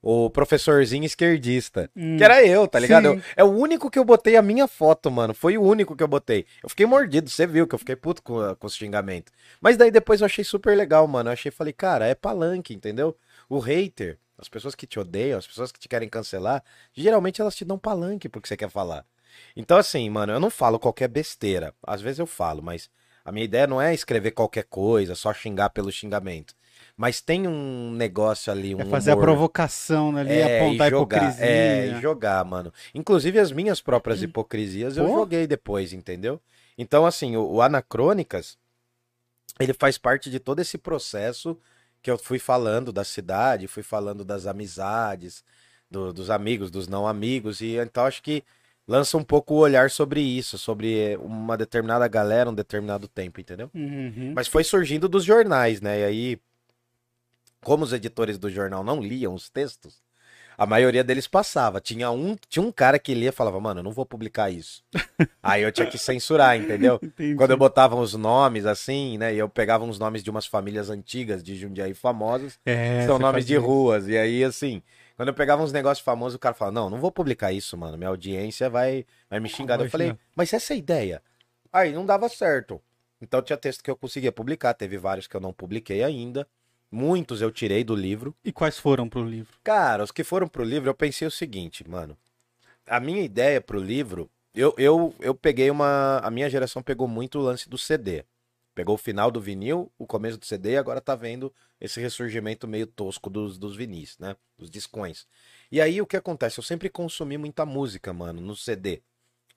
O 0.00 0.28
professorzinho 0.30 1.04
esquerdista. 1.04 1.88
Hum. 1.96 2.16
Que 2.16 2.24
era 2.24 2.44
eu, 2.44 2.66
tá 2.66 2.78
ligado? 2.78 3.06
Eu- 3.06 3.22
é 3.36 3.44
o 3.44 3.50
único 3.50 3.88
que 3.90 3.98
eu 3.98 4.04
botei 4.04 4.36
a 4.36 4.42
minha 4.42 4.66
foto, 4.66 5.10
mano. 5.10 5.32
Foi 5.34 5.56
o 5.56 5.62
único 5.62 5.94
que 5.96 6.02
eu 6.02 6.08
botei. 6.08 6.44
Eu 6.62 6.68
fiquei 6.68 6.86
mordido, 6.86 7.30
você 7.30 7.46
viu 7.46 7.66
que 7.68 7.74
eu 7.74 7.78
fiquei 7.78 7.94
puto 7.96 8.20
com, 8.22 8.54
com 8.56 8.66
os 8.66 8.74
xingamentos. 8.74 9.32
Mas 9.60 9.76
daí 9.76 9.90
depois 9.92 10.20
eu 10.20 10.24
achei 10.26 10.42
super 10.44 10.76
legal, 10.76 11.06
mano. 11.06 11.28
Eu 11.28 11.32
achei, 11.34 11.50
falei, 11.52 11.72
cara, 11.72 12.06
é 12.06 12.14
palanque, 12.16 12.74
entendeu? 12.74 13.16
O 13.48 13.58
hater, 13.60 14.18
as 14.42 14.48
pessoas 14.48 14.74
que 14.74 14.86
te 14.88 14.98
odeiam, 14.98 15.38
as 15.38 15.46
pessoas 15.46 15.70
que 15.70 15.78
te 15.78 15.88
querem 15.88 16.08
cancelar, 16.08 16.62
geralmente 16.92 17.40
elas 17.40 17.54
te 17.54 17.64
dão 17.64 17.78
palanque 17.78 18.28
porque 18.28 18.48
você 18.48 18.56
quer 18.56 18.68
falar. 18.68 19.06
Então, 19.56 19.78
assim, 19.78 20.10
mano, 20.10 20.32
eu 20.32 20.40
não 20.40 20.50
falo 20.50 20.78
qualquer 20.80 21.08
besteira. 21.08 21.72
Às 21.86 22.02
vezes 22.02 22.18
eu 22.18 22.26
falo, 22.26 22.60
mas 22.60 22.90
a 23.24 23.30
minha 23.30 23.44
ideia 23.44 23.68
não 23.68 23.80
é 23.80 23.94
escrever 23.94 24.32
qualquer 24.32 24.64
coisa, 24.64 25.14
só 25.14 25.32
xingar 25.32 25.70
pelo 25.70 25.92
xingamento. 25.92 26.54
Mas 26.96 27.20
tem 27.20 27.46
um 27.46 27.92
negócio 27.92 28.52
ali, 28.52 28.74
um 28.74 28.80
É 28.80 28.84
fazer 28.84 29.12
a 29.12 29.14
humor- 29.14 29.26
provocação 29.26 30.16
ali, 30.16 30.32
é, 30.32 30.58
apontar 30.58 30.86
e 30.86 30.88
a 30.88 30.90
jogar, 30.90 31.22
hipocrisia. 31.22 31.46
É, 31.46 31.86
e 31.86 32.00
jogar, 32.02 32.44
mano. 32.44 32.72
Inclusive 32.92 33.38
as 33.38 33.52
minhas 33.52 33.80
próprias 33.80 34.22
hipocrisias 34.22 34.96
eu 34.96 35.06
Pô. 35.06 35.14
joguei 35.14 35.46
depois, 35.46 35.92
entendeu? 35.92 36.40
Então, 36.76 37.06
assim, 37.06 37.36
o, 37.36 37.44
o 37.48 37.62
Anacrônicas, 37.62 38.58
ele 39.60 39.72
faz 39.72 39.96
parte 39.98 40.28
de 40.28 40.40
todo 40.40 40.58
esse 40.60 40.76
processo 40.76 41.56
que 42.02 42.10
eu 42.10 42.18
fui 42.18 42.38
falando 42.38 42.92
da 42.92 43.04
cidade, 43.04 43.68
fui 43.68 43.82
falando 43.82 44.24
das 44.24 44.46
amizades, 44.46 45.44
do- 45.90 46.12
dos 46.12 46.30
amigos, 46.30 46.70
dos 46.70 46.88
não 46.88 47.06
amigos, 47.06 47.60
e 47.60 47.76
então 47.76 48.04
acho 48.04 48.22
que 48.22 48.42
lança 48.86 49.16
um 49.16 49.24
pouco 49.24 49.54
o 49.54 49.58
olhar 49.58 49.90
sobre 49.90 50.20
isso, 50.20 50.58
sobre 50.58 51.16
uma 51.18 51.56
determinada 51.56 52.06
galera, 52.08 52.50
um 52.50 52.54
determinado 52.54 53.06
tempo, 53.08 53.40
entendeu? 53.40 53.70
Uhum. 53.74 54.32
Mas 54.34 54.48
foi 54.48 54.64
surgindo 54.64 55.08
dos 55.08 55.24
jornais, 55.24 55.80
né? 55.80 56.00
E 56.00 56.04
aí, 56.04 56.40
como 57.62 57.84
os 57.84 57.92
editores 57.92 58.38
do 58.38 58.50
jornal 58.50 58.82
não 58.82 59.00
liam 59.00 59.34
os 59.34 59.48
textos, 59.48 60.01
a 60.56 60.66
maioria 60.66 61.02
deles 61.02 61.26
passava. 61.26 61.80
Tinha 61.80 62.10
um, 62.10 62.36
tinha 62.48 62.64
um 62.64 62.72
cara 62.72 62.98
que 62.98 63.14
lia 63.14 63.30
e 63.30 63.32
falava, 63.32 63.60
mano, 63.60 63.80
eu 63.80 63.84
não 63.84 63.92
vou 63.92 64.06
publicar 64.06 64.50
isso. 64.50 64.82
aí 65.42 65.62
eu 65.62 65.72
tinha 65.72 65.86
que 65.86 65.98
censurar, 65.98 66.56
entendeu? 66.56 66.98
Entendi. 67.02 67.34
Quando 67.34 67.50
eu 67.50 67.56
botava 67.56 67.96
os 67.96 68.14
nomes 68.14 68.66
assim, 68.66 69.18
né? 69.18 69.34
E 69.34 69.38
eu 69.38 69.48
pegava 69.48 69.84
uns 69.84 69.98
nomes 69.98 70.22
de 70.22 70.30
umas 70.30 70.46
famílias 70.46 70.90
antigas 70.90 71.42
de 71.42 71.56
Jundiaí 71.56 71.94
famosas, 71.94 72.58
É, 72.64 73.06
são 73.06 73.18
nomes 73.18 73.46
de 73.46 73.56
ruas. 73.56 74.08
E 74.08 74.16
aí, 74.16 74.44
assim, 74.44 74.82
quando 75.16 75.28
eu 75.28 75.34
pegava 75.34 75.62
uns 75.62 75.72
negócios 75.72 76.04
famosos, 76.04 76.36
o 76.36 76.38
cara 76.38 76.54
falava, 76.54 76.74
não, 76.74 76.90
não 76.90 76.98
vou 76.98 77.12
publicar 77.12 77.52
isso, 77.52 77.76
mano. 77.76 77.96
Minha 77.96 78.10
audiência 78.10 78.68
vai, 78.68 79.06
vai 79.28 79.40
me 79.40 79.48
xingar. 79.48 79.80
Eu 79.80 79.90
falei, 79.90 80.16
mas 80.34 80.52
essa 80.52 80.72
é 80.72 80.76
a 80.76 80.78
ideia. 80.78 81.22
Aí 81.72 81.92
não 81.92 82.04
dava 82.04 82.28
certo. 82.28 82.80
Então 83.20 83.40
tinha 83.40 83.56
texto 83.56 83.82
que 83.84 83.90
eu 83.90 83.96
conseguia 83.96 84.32
publicar, 84.32 84.74
teve 84.74 84.98
vários 84.98 85.26
que 85.26 85.36
eu 85.36 85.40
não 85.40 85.52
publiquei 85.52 86.02
ainda. 86.02 86.46
Muitos 86.92 87.40
eu 87.40 87.50
tirei 87.50 87.82
do 87.82 87.96
livro. 87.96 88.36
E 88.44 88.52
quais 88.52 88.78
foram 88.78 89.08
pro 89.08 89.24
livro? 89.24 89.58
Cara, 89.64 90.04
os 90.04 90.12
que 90.12 90.22
foram 90.22 90.46
pro 90.46 90.62
livro, 90.62 90.90
eu 90.90 90.94
pensei 90.94 91.26
o 91.26 91.30
seguinte, 91.30 91.88
mano. 91.88 92.14
A 92.86 93.00
minha 93.00 93.22
ideia 93.22 93.62
pro 93.62 93.80
livro, 93.80 94.30
eu, 94.54 94.74
eu, 94.76 95.14
eu 95.18 95.34
peguei 95.34 95.70
uma. 95.70 96.18
A 96.18 96.30
minha 96.30 96.50
geração 96.50 96.82
pegou 96.82 97.08
muito 97.08 97.38
o 97.38 97.42
lance 97.42 97.66
do 97.66 97.78
CD. 97.78 98.26
Pegou 98.74 98.94
o 98.94 98.98
final 98.98 99.30
do 99.30 99.40
vinil, 99.40 99.90
o 99.98 100.06
começo 100.06 100.36
do 100.36 100.44
CD 100.44 100.72
e 100.72 100.76
agora 100.76 101.00
tá 101.00 101.14
vendo 101.14 101.52
esse 101.80 101.98
ressurgimento 101.98 102.68
meio 102.68 102.86
tosco 102.86 103.30
dos, 103.30 103.56
dos 103.56 103.74
vinis, 103.74 104.18
né? 104.18 104.36
Dos 104.58 104.70
discões. 104.70 105.26
E 105.70 105.80
aí 105.80 106.00
o 106.00 106.06
que 106.06 106.16
acontece? 106.16 106.58
Eu 106.58 106.64
sempre 106.64 106.90
consumi 106.90 107.38
muita 107.38 107.64
música, 107.64 108.12
mano, 108.12 108.40
no 108.40 108.54
CD. 108.54 109.02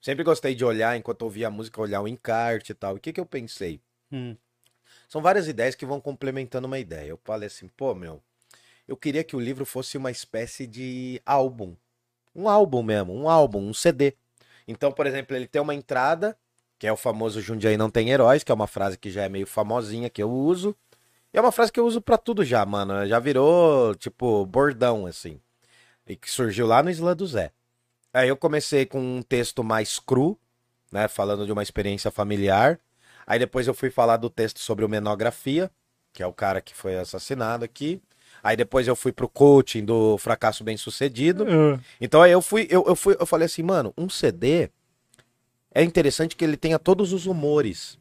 Sempre 0.00 0.24
gostei 0.24 0.54
de 0.54 0.64
olhar, 0.64 0.96
enquanto 0.96 1.22
ouvia 1.22 1.48
a 1.48 1.50
música, 1.50 1.80
olhar 1.80 2.00
o 2.00 2.08
encarte 2.08 2.72
e 2.72 2.74
tal. 2.74 2.94
E 2.94 2.98
o 2.98 3.00
que, 3.00 3.12
que 3.12 3.20
eu 3.20 3.26
pensei? 3.26 3.80
Hum. 4.10 4.36
São 5.08 5.22
várias 5.22 5.48
ideias 5.48 5.74
que 5.74 5.86
vão 5.86 6.00
complementando 6.00 6.66
uma 6.66 6.78
ideia. 6.78 7.08
Eu 7.08 7.20
falei 7.24 7.46
assim, 7.46 7.68
pô, 7.68 7.94
meu, 7.94 8.22
eu 8.86 8.96
queria 8.96 9.24
que 9.24 9.36
o 9.36 9.40
livro 9.40 9.64
fosse 9.64 9.96
uma 9.96 10.10
espécie 10.10 10.66
de 10.66 11.20
álbum. 11.24 11.76
Um 12.34 12.48
álbum 12.48 12.82
mesmo, 12.82 13.14
um 13.14 13.28
álbum, 13.28 13.60
um 13.60 13.74
CD. 13.74 14.14
Então, 14.68 14.92
por 14.92 15.06
exemplo, 15.06 15.34
ele 15.34 15.46
tem 15.46 15.62
uma 15.62 15.74
entrada, 15.74 16.36
que 16.78 16.86
é 16.86 16.92
o 16.92 16.96
famoso 16.96 17.40
Jundiaí 17.40 17.76
não 17.76 17.90
tem 17.90 18.10
heróis, 18.10 18.44
que 18.44 18.52
é 18.52 18.54
uma 18.54 18.66
frase 18.66 18.98
que 18.98 19.10
já 19.10 19.22
é 19.22 19.28
meio 19.28 19.46
famosinha, 19.46 20.10
que 20.10 20.22
eu 20.22 20.30
uso. 20.30 20.76
E 21.32 21.38
é 21.38 21.40
uma 21.40 21.52
frase 21.52 21.72
que 21.72 21.80
eu 21.80 21.86
uso 21.86 22.00
pra 22.00 22.18
tudo 22.18 22.44
já, 22.44 22.64
mano. 22.66 23.06
Já 23.06 23.18
virou, 23.18 23.94
tipo, 23.94 24.44
bordão, 24.46 25.06
assim. 25.06 25.40
E 26.06 26.16
que 26.16 26.30
surgiu 26.30 26.66
lá 26.66 26.82
no 26.82 26.90
Islã 26.90 27.16
do 27.16 27.26
Zé. 27.26 27.52
Aí 28.12 28.28
eu 28.28 28.36
comecei 28.36 28.86
com 28.86 29.00
um 29.00 29.22
texto 29.22 29.62
mais 29.64 29.98
cru, 29.98 30.38
né? 30.90 31.08
Falando 31.08 31.44
de 31.46 31.52
uma 31.52 31.62
experiência 31.62 32.10
familiar. 32.10 32.78
Aí 33.26 33.38
depois 33.38 33.66
eu 33.66 33.74
fui 33.74 33.90
falar 33.90 34.16
do 34.18 34.30
texto 34.30 34.60
sobre 34.60 34.84
o 34.84 34.88
Menografia, 34.88 35.70
que 36.12 36.22
é 36.22 36.26
o 36.26 36.32
cara 36.32 36.60
que 36.60 36.74
foi 36.74 36.96
assassinado 36.96 37.64
aqui. 37.64 38.00
Aí 38.42 38.56
depois 38.56 38.86
eu 38.86 38.94
fui 38.94 39.12
pro 39.12 39.28
coaching 39.28 39.84
do 39.84 40.16
fracasso 40.18 40.62
bem 40.62 40.76
sucedido. 40.76 41.44
Ah, 41.48 41.80
Então 42.00 42.22
aí 42.22 42.30
eu 42.30 42.40
fui, 42.40 42.66
eu, 42.70 42.84
eu 42.86 42.94
fui, 42.94 43.16
eu 43.18 43.26
falei 43.26 43.46
assim, 43.46 43.62
mano, 43.62 43.92
um 43.98 44.08
CD 44.08 44.70
é 45.74 45.82
interessante 45.82 46.36
que 46.36 46.44
ele 46.44 46.56
tenha 46.56 46.78
todos 46.78 47.12
os 47.12 47.26
humores. 47.26 47.98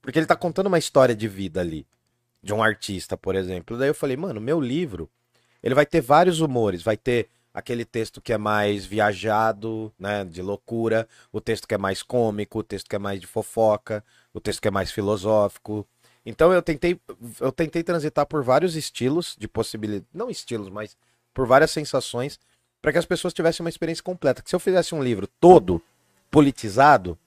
Porque 0.00 0.18
ele 0.18 0.26
tá 0.26 0.34
contando 0.34 0.66
uma 0.66 0.78
história 0.78 1.14
de 1.14 1.28
vida 1.28 1.60
ali. 1.60 1.86
De 2.42 2.52
um 2.52 2.62
artista, 2.62 3.16
por 3.16 3.36
exemplo. 3.36 3.76
Daí 3.78 3.88
eu 3.88 3.94
falei, 3.94 4.16
mano, 4.16 4.40
meu 4.40 4.60
livro, 4.60 5.08
ele 5.62 5.74
vai 5.74 5.86
ter 5.86 6.00
vários 6.00 6.40
humores. 6.40 6.82
Vai 6.82 6.96
ter 6.96 7.28
aquele 7.54 7.84
texto 7.84 8.20
que 8.20 8.32
é 8.32 8.38
mais 8.38 8.84
viajado, 8.84 9.92
né, 9.98 10.24
de 10.24 10.40
loucura, 10.40 11.06
o 11.30 11.40
texto 11.40 11.68
que 11.68 11.74
é 11.74 11.78
mais 11.78 12.02
cômico, 12.02 12.58
o 12.58 12.62
texto 12.62 12.88
que 12.88 12.96
é 12.96 12.98
mais 12.98 13.20
de 13.20 13.26
fofoca, 13.26 14.02
o 14.32 14.40
texto 14.40 14.60
que 14.60 14.68
é 14.68 14.70
mais 14.70 14.90
filosófico. 14.90 15.86
Então 16.24 16.52
eu 16.52 16.62
tentei, 16.62 17.00
eu 17.40 17.52
tentei 17.52 17.82
transitar 17.82 18.26
por 18.26 18.42
vários 18.42 18.76
estilos 18.76 19.36
de 19.38 19.48
possibilidade, 19.48 20.06
não 20.12 20.30
estilos, 20.30 20.68
mas 20.68 20.96
por 21.34 21.46
várias 21.46 21.70
sensações, 21.70 22.38
para 22.80 22.92
que 22.92 22.98
as 22.98 23.06
pessoas 23.06 23.32
tivessem 23.32 23.64
uma 23.64 23.70
experiência 23.70 24.02
completa. 24.02 24.42
Que 24.42 24.50
se 24.50 24.56
eu 24.56 24.60
fizesse 24.60 24.94
um 24.94 25.02
livro 25.02 25.26
todo 25.26 25.82
politizado, 26.30 27.18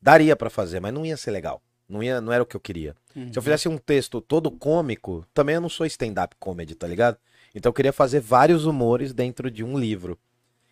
daria 0.00 0.36
para 0.36 0.50
fazer, 0.50 0.80
mas 0.80 0.92
não 0.92 1.04
ia 1.04 1.16
ser 1.16 1.30
legal. 1.30 1.62
Não, 1.88 2.02
ia, 2.02 2.20
não 2.20 2.32
era 2.32 2.42
o 2.42 2.46
que 2.46 2.56
eu 2.56 2.60
queria. 2.60 2.96
uhum. 3.14 3.32
Se 3.32 3.38
eu 3.38 3.42
fizesse 3.42 3.68
um 3.68 3.78
texto 3.78 4.20
todo 4.20 4.50
cômico, 4.50 5.24
também 5.32 5.54
eu 5.54 5.60
não 5.60 5.68
sou 5.68 5.86
stand-up 5.86 6.34
comedy, 6.38 6.74
tá 6.74 6.86
ligado? 6.86 7.16
Então 7.54 7.70
eu 7.70 7.74
queria 7.74 7.92
fazer 7.92 8.20
vários 8.20 8.66
humores 8.66 9.12
dentro 9.12 9.50
de 9.50 9.62
um 9.64 9.78
livro. 9.78 10.18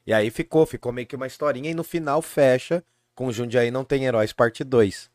E 0.07 0.13
aí 0.13 0.31
ficou, 0.31 0.67
ficou 0.67 0.93
meio 0.93 1.07
que 1.07 1.17
uma 1.17 1.27
historinha 1.27 1.71
e 1.71 1.75
no 1.75 1.85
final 1.85 2.21
fecha 2.21 2.85
com 3.15 3.33
Jundiaí 3.33 3.71
Não 3.71 3.85
Tem 3.85 4.05
Heróis 4.05 4.33
parte 4.33 4.63
2. 4.65 5.11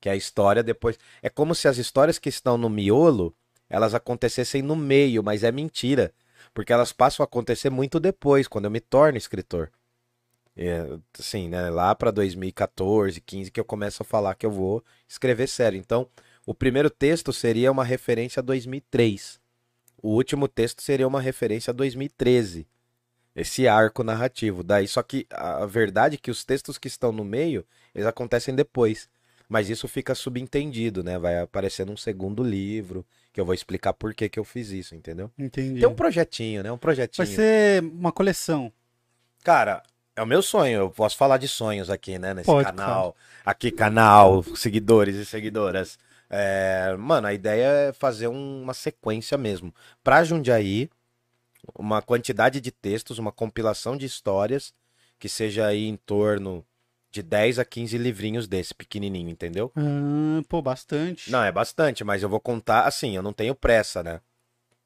Que 0.00 0.08
é 0.08 0.12
a 0.12 0.16
história 0.16 0.62
depois. 0.62 0.98
É 1.22 1.28
como 1.28 1.54
se 1.54 1.68
as 1.68 1.78
histórias 1.78 2.18
que 2.18 2.28
estão 2.28 2.56
no 2.56 2.70
miolo, 2.70 3.34
elas 3.68 3.94
acontecessem 3.94 4.62
no 4.62 4.74
meio, 4.76 5.22
mas 5.22 5.44
é 5.44 5.52
mentira. 5.52 6.12
Porque 6.54 6.72
elas 6.72 6.92
passam 6.92 7.22
a 7.22 7.26
acontecer 7.26 7.70
muito 7.70 8.00
depois, 8.00 8.48
quando 8.48 8.64
eu 8.64 8.70
me 8.70 8.80
torno 8.80 9.18
escritor. 9.18 9.70
É, 10.56 10.84
assim, 11.18 11.48
né, 11.48 11.70
lá 11.70 11.94
para 11.94 12.10
2014, 12.10 13.20
15 13.20 13.50
que 13.50 13.60
eu 13.60 13.64
começo 13.64 14.02
a 14.02 14.06
falar 14.06 14.34
que 14.34 14.44
eu 14.44 14.50
vou 14.50 14.82
escrever 15.08 15.46
sério. 15.46 15.78
Então, 15.78 16.08
O 16.46 16.54
primeiro 16.54 16.90
texto 16.90 17.32
seria 17.32 17.70
uma 17.70 17.84
referência 17.84 18.40
a 18.40 18.42
2003. 18.42 19.38
O 20.02 20.10
último 20.10 20.48
texto 20.48 20.82
seria 20.82 21.06
uma 21.06 21.20
referência 21.20 21.70
a 21.70 21.74
2013. 21.74 22.66
Esse 23.36 23.68
arco 23.68 24.02
narrativo. 24.02 24.62
Daí, 24.64 24.88
só 24.88 25.02
que 25.02 25.26
a 25.30 25.64
verdade 25.66 26.16
é 26.16 26.18
que 26.18 26.30
os 26.30 26.44
textos 26.44 26.78
que 26.78 26.88
estão 26.88 27.12
no 27.12 27.24
meio, 27.24 27.64
eles 27.94 28.06
acontecem 28.06 28.54
depois. 28.54 29.08
Mas 29.50 29.68
isso 29.68 29.88
fica 29.88 30.14
subentendido, 30.14 31.02
né? 31.02 31.18
Vai 31.18 31.40
aparecer 31.40 31.84
num 31.84 31.96
segundo 31.96 32.40
livro, 32.40 33.04
que 33.32 33.40
eu 33.40 33.44
vou 33.44 33.52
explicar 33.52 33.92
por 33.92 34.14
que, 34.14 34.28
que 34.28 34.38
eu 34.38 34.44
fiz 34.44 34.70
isso, 34.70 34.94
entendeu? 34.94 35.28
Entendi. 35.36 35.80
Tem 35.80 35.88
um 35.88 35.94
projetinho, 35.94 36.62
né? 36.62 36.70
Um 36.70 36.78
projetinho. 36.78 37.26
Vai 37.26 37.34
ser 37.34 37.82
uma 37.82 38.12
coleção. 38.12 38.72
Cara, 39.42 39.82
é 40.14 40.22
o 40.22 40.26
meu 40.26 40.40
sonho. 40.40 40.78
Eu 40.78 40.90
posso 40.90 41.16
falar 41.16 41.36
de 41.36 41.48
sonhos 41.48 41.90
aqui, 41.90 42.16
né? 42.16 42.32
Nesse 42.32 42.46
Pode, 42.46 42.64
canal. 42.64 43.16
Aqui, 43.44 43.72
canal, 43.72 44.44
seguidores 44.54 45.16
e 45.16 45.26
seguidoras. 45.26 45.98
É, 46.30 46.94
mano, 46.96 47.26
a 47.26 47.34
ideia 47.34 47.88
é 47.88 47.92
fazer 47.92 48.28
um- 48.28 48.62
uma 48.62 48.72
sequência 48.72 49.36
mesmo. 49.36 49.74
Pra 50.04 50.22
Jundiaí, 50.22 50.88
uma 51.74 52.00
quantidade 52.00 52.60
de 52.60 52.70
textos, 52.70 53.18
uma 53.18 53.32
compilação 53.32 53.96
de 53.96 54.06
histórias 54.06 54.72
que 55.18 55.28
seja 55.28 55.66
aí 55.66 55.88
em 55.88 55.96
torno 55.96 56.64
de 57.10 57.22
10 57.22 57.58
a 57.58 57.64
15 57.64 57.98
livrinhos 57.98 58.46
desse, 58.46 58.74
pequenininho, 58.74 59.28
entendeu? 59.28 59.72
Ah, 59.74 60.42
pô, 60.48 60.62
bastante. 60.62 61.30
Não, 61.30 61.42
é 61.42 61.50
bastante, 61.50 62.04
mas 62.04 62.22
eu 62.22 62.28
vou 62.28 62.40
contar 62.40 62.86
assim, 62.86 63.16
eu 63.16 63.22
não 63.22 63.32
tenho 63.32 63.54
pressa, 63.54 64.02
né? 64.02 64.20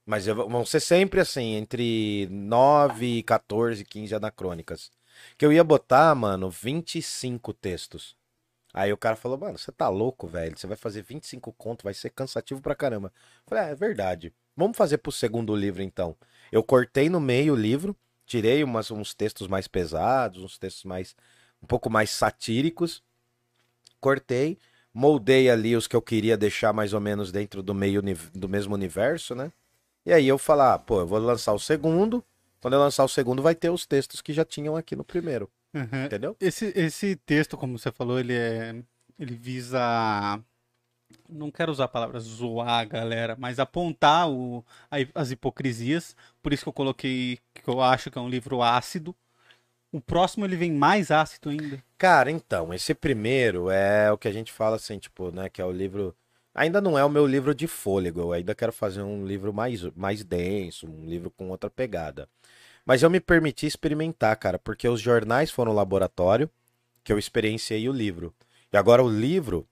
Mas 0.06 0.26
eu, 0.26 0.34
vão 0.48 0.64
ser 0.64 0.80
sempre 0.80 1.20
assim, 1.20 1.54
entre 1.54 2.28
9, 2.30 3.22
14, 3.22 3.84
15 3.84 4.14
anacrônicas. 4.14 4.90
Que 5.38 5.46
eu 5.46 5.52
ia 5.52 5.64
botar, 5.64 6.14
mano, 6.14 6.50
25 6.50 7.52
textos. 7.54 8.16
Aí 8.72 8.92
o 8.92 8.96
cara 8.96 9.16
falou, 9.16 9.38
mano, 9.38 9.56
você 9.56 9.70
tá 9.70 9.88
louco, 9.88 10.26
velho? 10.26 10.58
Você 10.58 10.66
vai 10.66 10.76
fazer 10.76 11.02
25 11.02 11.52
conto, 11.52 11.84
vai 11.84 11.94
ser 11.94 12.10
cansativo 12.10 12.60
pra 12.60 12.74
caramba. 12.74 13.12
Eu 13.16 13.42
falei, 13.46 13.64
ah, 13.64 13.68
é 13.68 13.74
verdade. 13.74 14.32
Vamos 14.56 14.76
fazer 14.76 14.98
pro 14.98 15.12
segundo 15.12 15.54
livro, 15.54 15.82
então. 15.82 16.16
Eu 16.50 16.62
cortei 16.62 17.08
no 17.08 17.20
meio 17.20 17.54
o 17.54 17.56
livro, 17.56 17.96
tirei 18.26 18.64
umas, 18.64 18.90
uns 18.90 19.14
textos 19.14 19.46
mais 19.46 19.68
pesados, 19.68 20.42
uns 20.42 20.58
textos 20.58 20.84
mais 20.84 21.14
um 21.64 21.66
pouco 21.66 21.88
mais 21.88 22.10
satíricos. 22.10 23.02
Cortei, 23.98 24.58
moldei 24.92 25.48
ali 25.48 25.74
os 25.74 25.86
que 25.86 25.96
eu 25.96 26.02
queria 26.02 26.36
deixar 26.36 26.74
mais 26.74 26.92
ou 26.92 27.00
menos 27.00 27.32
dentro 27.32 27.62
do 27.62 27.74
meio 27.74 28.02
do 28.34 28.48
mesmo 28.48 28.74
universo, 28.74 29.34
né? 29.34 29.50
E 30.04 30.12
aí 30.12 30.28
eu 30.28 30.36
falar, 30.36 30.78
pô, 30.80 31.00
eu 31.00 31.06
vou 31.06 31.18
lançar 31.18 31.54
o 31.54 31.58
segundo. 31.58 32.22
Quando 32.60 32.74
eu 32.74 32.80
lançar 32.80 33.02
o 33.04 33.08
segundo, 33.08 33.42
vai 33.42 33.54
ter 33.54 33.70
os 33.70 33.86
textos 33.86 34.20
que 34.20 34.32
já 34.32 34.44
tinham 34.44 34.76
aqui 34.76 34.94
no 34.94 35.04
primeiro, 35.04 35.50
Aham. 35.74 36.04
entendeu? 36.04 36.36
Esse, 36.38 36.72
esse 36.76 37.16
texto, 37.16 37.56
como 37.56 37.78
você 37.78 37.90
falou, 37.90 38.18
ele 38.20 38.34
é. 38.34 38.82
Ele 39.18 39.34
visa. 39.34 39.80
Não 41.28 41.50
quero 41.50 41.70
usar 41.72 41.84
a 41.84 41.88
palavra 41.88 42.18
zoar 42.20 42.80
a 42.80 42.84
galera, 42.84 43.36
mas 43.38 43.58
apontar 43.58 44.28
o, 44.30 44.64
a- 44.90 44.96
as 45.14 45.30
hipocrisias. 45.30 46.14
Por 46.42 46.52
isso 46.52 46.62
que 46.64 46.68
eu 46.68 46.72
coloquei 46.72 47.38
que 47.54 47.68
eu 47.68 47.80
acho 47.80 48.10
que 48.10 48.18
é 48.18 48.20
um 48.20 48.28
livro 48.28 48.60
ácido. 48.62 49.14
O 49.94 50.00
próximo 50.00 50.44
ele 50.44 50.56
vem 50.56 50.72
mais 50.72 51.12
ácido 51.12 51.50
ainda. 51.50 51.80
Cara, 51.96 52.28
então, 52.28 52.74
esse 52.74 52.92
primeiro 52.92 53.70
é 53.70 54.10
o 54.10 54.18
que 54.18 54.26
a 54.26 54.32
gente 54.32 54.50
fala 54.50 54.74
assim, 54.74 54.98
tipo, 54.98 55.30
né, 55.30 55.48
que 55.48 55.62
é 55.62 55.64
o 55.64 55.70
livro. 55.70 56.12
Ainda 56.52 56.80
não 56.80 56.98
é 56.98 57.04
o 57.04 57.08
meu 57.08 57.24
livro 57.24 57.54
de 57.54 57.68
fôlego, 57.68 58.18
eu 58.22 58.32
ainda 58.32 58.56
quero 58.56 58.72
fazer 58.72 59.02
um 59.02 59.24
livro 59.24 59.54
mais, 59.54 59.82
mais 59.94 60.24
denso, 60.24 60.88
um 60.88 61.06
livro 61.06 61.30
com 61.30 61.48
outra 61.48 61.70
pegada. 61.70 62.28
Mas 62.84 63.04
eu 63.04 63.08
me 63.08 63.20
permiti 63.20 63.66
experimentar, 63.66 64.34
cara, 64.34 64.58
porque 64.58 64.88
os 64.88 65.00
jornais 65.00 65.52
foram 65.52 65.70
o 65.70 65.76
laboratório 65.76 66.50
que 67.04 67.12
eu 67.12 67.18
experienciei 67.18 67.88
o 67.88 67.92
livro. 67.92 68.34
E 68.72 68.76
agora 68.76 69.00
o 69.00 69.08
livro, 69.08 69.64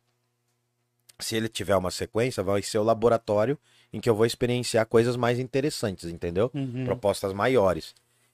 se 1.19 1.35
ele 1.35 1.49
tiver 1.49 1.75
uma 1.75 1.91
sequência, 1.91 2.45
vai 2.45 2.63
ser 2.63 2.79
o 2.79 2.85
laboratório 2.85 3.59
em 3.93 4.01
que 4.01 4.09
eu 4.09 4.15
vou 4.15 4.25
experienciar 4.25 4.87
coisas 4.87 5.17
mais 5.17 5.41
interessantes, 5.41 6.09
entendeu? 6.09 6.49
Uhum. 6.55 6.85
propostas 6.85 7.33
maiores. 7.33 7.93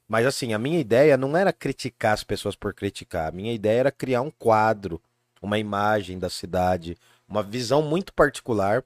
Mas 0.09 0.27
assim, 0.27 0.53
a 0.55 0.59
minha 0.59 0.81
ideia 0.81 1.17
não 1.17 1.37
era 1.37 1.53
criticar 1.53 2.15
as 2.15 2.25
pessoas 2.25 2.57
por 2.57 2.75
criticar. 2.75 3.29
A 3.29 3.33
minha 3.33 3.53
ideia 3.53 3.81
era 3.81 3.93
criar 3.93 4.23
um 4.23 4.31
quadro, 4.31 5.01
uma 5.43 5.59
imagem 5.59 6.19
da 6.19 6.31
cidade, 6.31 6.97
uma 7.29 7.43
visão 7.43 7.83
muito 7.83 8.13
particular. 8.15 8.85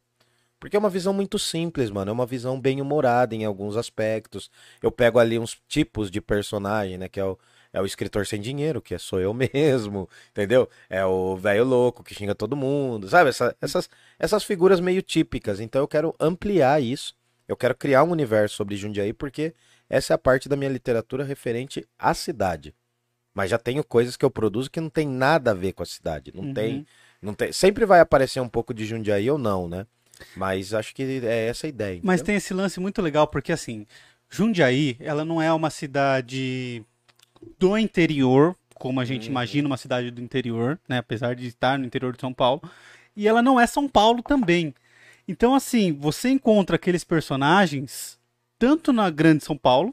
Porque 0.61 0.77
é 0.77 0.79
uma 0.79 0.91
visão 0.91 1.13
muito 1.13 1.39
simples, 1.39 1.91
mano. 1.91 2.11
É 2.11 2.13
uma 2.13 2.27
visão 2.27 2.61
bem 2.61 2.81
humorada 2.81 3.35
em 3.35 3.45
alguns 3.45 3.77
aspectos. 3.77 4.51
Eu 4.83 4.93
pego 4.93 5.19
ali 5.19 5.39
uns 5.39 5.61
tipos 5.69 6.11
de 6.11 6.21
personagem, 6.21 6.97
né? 6.99 7.09
Que 7.09 7.19
é 7.21 7.25
o, 7.25 7.39
é 7.73 7.81
o 7.81 7.87
escritor 7.87 8.27
sem 8.27 8.41
dinheiro, 8.41 8.81
que 8.81 8.95
é 8.95 8.99
sou 8.99 9.21
eu 9.21 9.35
mesmo, 9.35 10.09
entendeu? 10.31 10.69
É 10.89 11.05
o 11.05 11.37
velho 11.37 11.65
louco 11.65 12.05
que 12.05 12.15
xinga 12.15 12.35
todo 12.35 12.57
mundo, 12.57 13.09
sabe? 13.09 13.31
Essa- 13.31 13.57
essas, 13.61 13.89
essas 14.19 14.45
figuras 14.45 14.81
meio 14.81 15.03
típicas. 15.03 15.59
Então 15.61 15.81
eu 15.83 15.89
quero 15.89 16.15
ampliar 16.21 16.81
isso. 16.83 17.15
Eu 17.49 17.57
quero 17.57 17.75
criar 17.75 18.05
um 18.05 18.11
universo 18.11 18.57
sobre 18.57 18.77
Jundiaí, 18.77 19.13
porque 19.13 19.55
essa 19.93 20.13
é 20.13 20.17
a 20.17 20.19
parte 20.19 20.49
da 20.49 20.57
minha 20.57 20.71
literatura 20.71 21.23
referente 21.23 21.87
à 21.99 22.15
cidade. 22.15 22.75
Mas 23.35 23.51
já 23.51 23.59
tenho 23.59 23.85
coisas 23.85 24.17
que 24.17 24.25
eu 24.25 24.31
produzo 24.31 24.71
que 24.71 24.81
não 24.81 24.89
tem 24.91 25.07
nada 25.07 25.51
a 25.51 25.55
ver 25.55 25.73
com 25.75 25.83
a 25.83 25.87
cidade. 25.87 26.33
Não 26.35 26.45
Uhum. 26.45 26.55
tem, 26.55 26.87
não 27.21 27.35
tem. 27.35 27.53
Sempre 27.53 27.85
vai 27.85 28.01
aparecer 28.01 28.41
um 28.41 28.49
pouco 28.49 28.73
de 28.73 28.85
Jundiaí 28.87 29.31
ou 29.31 29.37
não, 29.39 29.69
né? 29.69 29.87
Mas 30.35 30.73
acho 30.73 30.95
que 30.95 31.03
é 31.25 31.47
essa 31.49 31.67
a 31.67 31.69
ideia. 31.69 32.01
Mas 32.03 32.21
entendeu? 32.21 32.27
tem 32.27 32.37
esse 32.37 32.55
lance 32.55 32.81
muito 32.81 33.03
legal, 33.03 33.27
porque 33.27 33.53
assim, 33.53 33.87
Jundiaí, 34.31 34.97
ela 35.01 35.25
não 35.25 35.41
é 35.43 35.53
uma 35.53 35.69
cidade 35.71 36.83
do 37.59 37.77
interior, 37.77 38.57
como 38.75 38.99
a 39.01 39.05
gente 39.05 39.25
Uhum. 39.27 39.31
imagina 39.33 39.67
uma 39.67 39.77
cidade 39.77 40.11
do 40.11 40.21
interior, 40.23 40.79
né? 40.89 40.99
Apesar 40.99 41.35
de 41.35 41.47
estar 41.47 41.79
no 41.79 41.85
interior 41.85 42.15
de 42.15 42.21
São 42.21 42.33
Paulo. 42.33 42.63
E 43.15 43.29
ela 43.29 43.43
não 43.43 43.61
é 43.61 43.67
São 43.67 43.87
Paulo 43.89 44.23
também. 44.23 44.75
Então, 45.29 45.55
assim, 45.55 45.93
você 45.93 46.31
encontra 46.31 46.77
aqueles 46.77 47.05
personagens 47.05 48.19
tanto 48.63 48.93
na 48.93 49.11
grande 49.11 49.43
São 49.43 49.57
Paulo, 49.57 49.93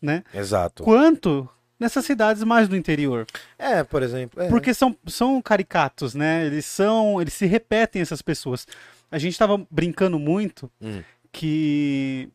né? 0.00 0.22
Exato. 0.32 0.84
Quanto 0.84 1.48
nessas 1.80 2.04
cidades 2.04 2.44
mais 2.44 2.68
do 2.68 2.76
interior. 2.76 3.26
É, 3.58 3.82
por 3.82 4.04
exemplo. 4.04 4.40
é. 4.40 4.48
Porque 4.48 4.72
são, 4.72 4.96
são 5.08 5.42
caricatos, 5.42 6.14
né? 6.14 6.46
Eles 6.46 6.64
são. 6.64 7.20
Eles 7.20 7.34
se 7.34 7.44
repetem 7.44 8.00
essas 8.00 8.22
pessoas. 8.22 8.68
A 9.10 9.18
gente 9.18 9.36
tava 9.36 9.66
brincando 9.68 10.16
muito 10.18 10.70
Hum. 10.80 11.02
que. 11.32 12.28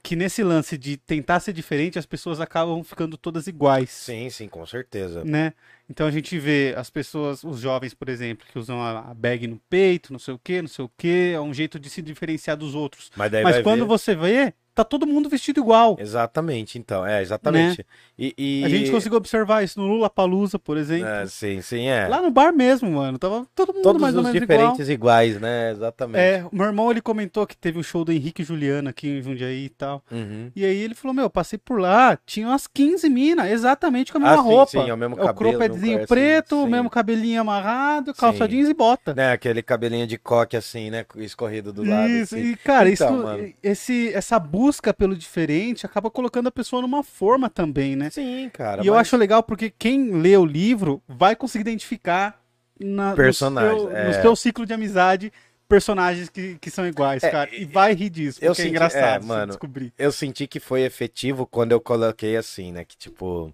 Que 0.00 0.16
nesse 0.16 0.42
lance 0.42 0.78
de 0.78 0.96
tentar 0.96 1.38
ser 1.40 1.52
diferente, 1.52 1.98
as 1.98 2.06
pessoas 2.06 2.40
acabam 2.40 2.82
ficando 2.82 3.18
todas 3.18 3.46
iguais. 3.46 3.90
Sim, 3.90 4.30
sim, 4.30 4.48
com 4.48 4.64
certeza. 4.64 5.22
Né? 5.24 5.52
Então 5.90 6.06
a 6.06 6.10
gente 6.10 6.38
vê 6.38 6.72
as 6.78 6.88
pessoas, 6.88 7.44
os 7.44 7.58
jovens, 7.60 7.92
por 7.92 8.08
exemplo, 8.08 8.46
que 8.50 8.58
usam 8.58 8.80
a 8.82 9.12
bag 9.12 9.46
no 9.46 9.60
peito, 9.68 10.10
não 10.12 10.18
sei 10.18 10.32
o 10.32 10.38
que, 10.42 10.62
não 10.62 10.68
sei 10.68 10.84
o 10.84 10.90
que, 10.96 11.32
é 11.34 11.40
um 11.40 11.52
jeito 11.52 11.78
de 11.78 11.90
se 11.90 12.00
diferenciar 12.00 12.56
dos 12.56 12.74
outros. 12.74 13.10
Mas 13.16 13.30
daí 13.30 13.42
Mas 13.42 13.60
quando 13.62 13.80
ver- 13.80 13.86
você 13.88 14.14
vê, 14.14 14.54
tá 14.78 14.84
todo 14.84 15.06
mundo 15.06 15.28
vestido 15.28 15.60
igual. 15.60 15.96
Exatamente, 15.98 16.78
então. 16.78 17.04
É, 17.06 17.20
exatamente. 17.22 17.84
E, 18.18 18.34
e- 18.38 18.60
Né? 18.60 18.66
A 18.66 18.68
gente 18.70 18.90
conseguiu 18.90 19.18
observar 19.18 19.62
isso 19.64 19.80
no 19.80 19.86
Lula 19.86 20.08
Palusa, 20.08 20.58
por 20.58 20.76
exemplo. 20.76 21.06
É, 21.08 21.26
sim, 21.26 21.60
sim, 21.60 21.86
é. 21.86 22.06
Lá 22.08 22.20
no 22.22 22.30
bar 22.30 22.52
mesmo, 22.52 22.90
mano. 22.90 23.18
Tava 23.18 23.46
todo 23.54 23.72
mundo 23.72 23.82
Todos 23.82 24.00
mais 24.02 24.14
ou 24.14 24.20
os 24.20 24.26
menos 24.26 24.40
diferentes 24.40 24.88
iguais, 24.88 25.40
né? 25.40 25.70
Exatamente. 25.72 26.20
É, 26.20 26.44
o 26.50 26.54
meu 26.54 26.66
irmão 26.66 26.90
ele 26.90 27.00
comentou 27.00 27.46
que 27.46 27.56
teve 27.56 27.78
um 27.78 27.82
show 27.82 28.04
do 28.04 28.12
Henrique 28.12 28.42
e 28.42 28.44
Juliana 28.44 28.90
aqui 28.90 29.08
em 29.08 29.22
Jundiaí 29.22 29.64
e 29.64 29.68
tal. 29.68 30.02
Uhum. 30.10 30.50
E 30.54 30.64
aí 30.64 30.76
ele 30.78 30.94
falou: 30.94 31.14
Meu, 31.14 31.28
passei 31.30 31.58
por 31.58 31.80
lá, 31.80 32.18
tinha 32.26 32.46
umas 32.46 32.66
15 32.66 33.08
minas, 33.08 33.50
exatamente 33.50 34.12
com 34.12 34.18
a 34.18 34.20
mesma 34.20 34.34
Ah, 34.34 34.42
sim, 34.42 34.48
roupa. 34.48 34.70
sim, 34.70 34.90
é 34.90 34.94
o 34.94 34.96
mesmo 34.96 35.14
o 35.14 35.18
cabelo, 35.18 35.34
croppedzinho 35.36 35.92
mesmo- 35.98 36.06
preto, 36.08 36.56
sim, 36.56 36.62
o 36.62 36.66
mesmo 36.66 36.90
cabelinho 36.90 37.40
amarrado, 37.40 38.14
calça 38.14 38.44
Sim. 38.44 38.50
jeans 38.50 38.68
e 38.68 38.74
bota. 38.74 39.14
Né, 39.14 39.32
aquele 39.32 39.62
cabelinho 39.62 40.06
de 40.06 40.18
coque 40.18 40.56
assim, 40.56 40.90
né? 40.90 41.04
Escorrido 41.16 41.72
do 41.72 41.82
lado. 41.84 42.08
Isso, 42.08 42.34
assim. 42.36 42.52
e 42.52 42.56
cara, 42.56 42.90
Então, 42.90 43.14
isso, 43.14 43.22
mano. 43.24 43.52
esse, 43.62 44.12
essa 44.14 44.38
busca 44.38 44.67
pelo 44.96 45.16
diferente 45.16 45.84
acaba 45.86 46.10
colocando 46.10 46.46
a 46.48 46.50
pessoa 46.52 46.82
numa 46.82 47.02
forma 47.02 47.48
também, 47.50 47.96
né? 47.96 48.10
Sim, 48.10 48.48
cara. 48.52 48.82
e 48.82 48.86
eu 48.86 48.94
mas- 48.94 49.02
acho 49.02 49.16
legal 49.16 49.42
porque 49.42 49.70
quem 49.70 50.12
lê 50.12 50.36
o 50.36 50.44
livro 50.44 51.02
vai 51.08 51.34
conseguir 51.36 51.62
identificar 51.62 52.40
na, 52.78 53.14
Personagens, 53.14 53.74
no, 53.82 53.88
seu, 53.88 53.96
é. 53.96 54.06
no 54.06 54.22
seu 54.22 54.36
ciclo 54.36 54.64
de 54.66 54.72
amizade 54.72 55.32
personagens 55.68 56.28
que, 56.30 56.56
que 56.60 56.70
são 56.70 56.86
iguais, 56.86 57.22
É, 57.22 57.30
cara. 57.30 57.54
E 57.54 57.64
vai 57.66 57.92
rir 57.92 58.08
disso, 58.08 58.38
eu 58.40 58.50
porque 58.50 58.62
é 58.62 58.64
senti- 58.64 58.70
engraçado 58.74 59.22
é, 59.24 59.26
mano. 59.26 59.46
descobrir. 59.48 59.92
Eu 59.98 60.10
senti 60.10 60.46
que 60.46 60.58
foi 60.60 60.82
efetivo 60.82 61.44
quando 61.46 61.72
eu 61.72 61.80
coloquei 61.80 62.36
assim, 62.36 62.72
né? 62.72 62.84
Que 62.84 62.96
tipo. 62.96 63.52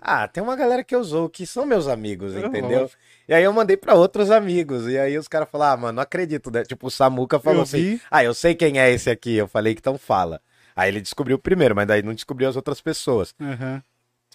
Ah, 0.00 0.26
tem 0.28 0.42
uma 0.42 0.56
galera 0.56 0.84
que 0.84 0.94
eu 0.94 1.00
usou 1.00 1.28
que 1.28 1.46
são 1.46 1.66
meus 1.66 1.86
amigos, 1.88 2.34
entendeu? 2.34 2.80
lógico. 2.82 3.00
E 3.28 3.34
aí 3.34 3.44
eu 3.44 3.52
mandei 3.52 3.76
pra 3.76 3.94
outros 3.94 4.30
amigos. 4.30 4.86
E 4.86 4.98
aí 4.98 5.18
os 5.18 5.28
caras 5.28 5.48
falaram, 5.50 5.72
ah, 5.72 5.76
mano, 5.76 5.92
não 5.94 6.02
acredito, 6.02 6.50
né? 6.50 6.62
Tipo, 6.64 6.86
o 6.86 6.90
Samuca 6.90 7.38
falou 7.38 7.60
Eu 7.60 7.62
assim: 7.64 7.78
vi. 7.96 8.02
Ah, 8.10 8.22
eu 8.24 8.34
sei 8.34 8.54
quem 8.54 8.78
é 8.78 8.90
esse 8.90 9.10
aqui. 9.10 9.34
Eu 9.34 9.48
falei 9.48 9.74
que 9.74 9.80
então 9.80 9.98
fala. 9.98 10.40
Aí 10.74 10.88
ele 10.88 11.00
descobriu 11.00 11.36
o 11.36 11.40
primeiro, 11.40 11.74
mas 11.74 11.86
daí 11.86 12.02
não 12.02 12.14
descobriu 12.14 12.48
as 12.48 12.56
outras 12.56 12.80
pessoas. 12.80 13.34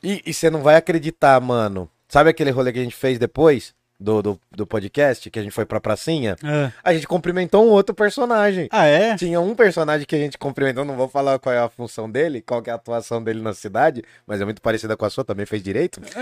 E, 0.04 0.22
e 0.26 0.34
você 0.34 0.50
não 0.50 0.62
vai 0.62 0.76
acreditar, 0.76 1.40
mano. 1.40 1.90
Sabe 2.10 2.30
aquele 2.30 2.52
rolê 2.52 2.72
que 2.74 2.80
a 2.80 2.84
gente 2.84 2.96
fez 2.96 3.18
depois 3.18 3.74
do, 4.04 4.22
do, 4.22 4.40
do 4.52 4.68
podcast, 4.68 5.30
que 5.30 5.40
a 5.40 5.42
gente 5.42 5.54
foi 5.54 5.66
pra 5.66 5.80
pracinha? 5.80 6.36
Ah. 6.44 6.72
A 6.84 6.94
gente 6.94 7.08
cumprimentou 7.08 7.66
um 7.66 7.70
outro 7.70 7.96
personagem. 7.96 8.68
Ah, 8.70 8.86
é? 8.86 9.16
Tinha 9.16 9.40
um 9.40 9.56
personagem 9.56 10.06
que 10.06 10.14
a 10.16 10.20
gente 10.20 10.38
cumprimentou, 10.38 10.84
não 10.84 10.98
vou 10.98 11.08
falar 11.08 11.40
qual 11.40 11.56
é 11.56 11.60
a 11.60 11.70
função 11.70 12.12
dele, 12.12 12.42
qual 12.42 12.62
é 12.66 12.70
a 12.70 12.76
atuação 12.76 13.24
dele 13.24 13.42
na 13.42 13.54
cidade, 13.54 14.04
mas 14.28 14.42
é 14.42 14.46
muito 14.46 14.62
parecida 14.62 14.98
com 14.98 15.06
a 15.06 15.10
sua, 15.10 15.24
também 15.24 15.46
fez 15.46 15.64
direito. 15.64 16.02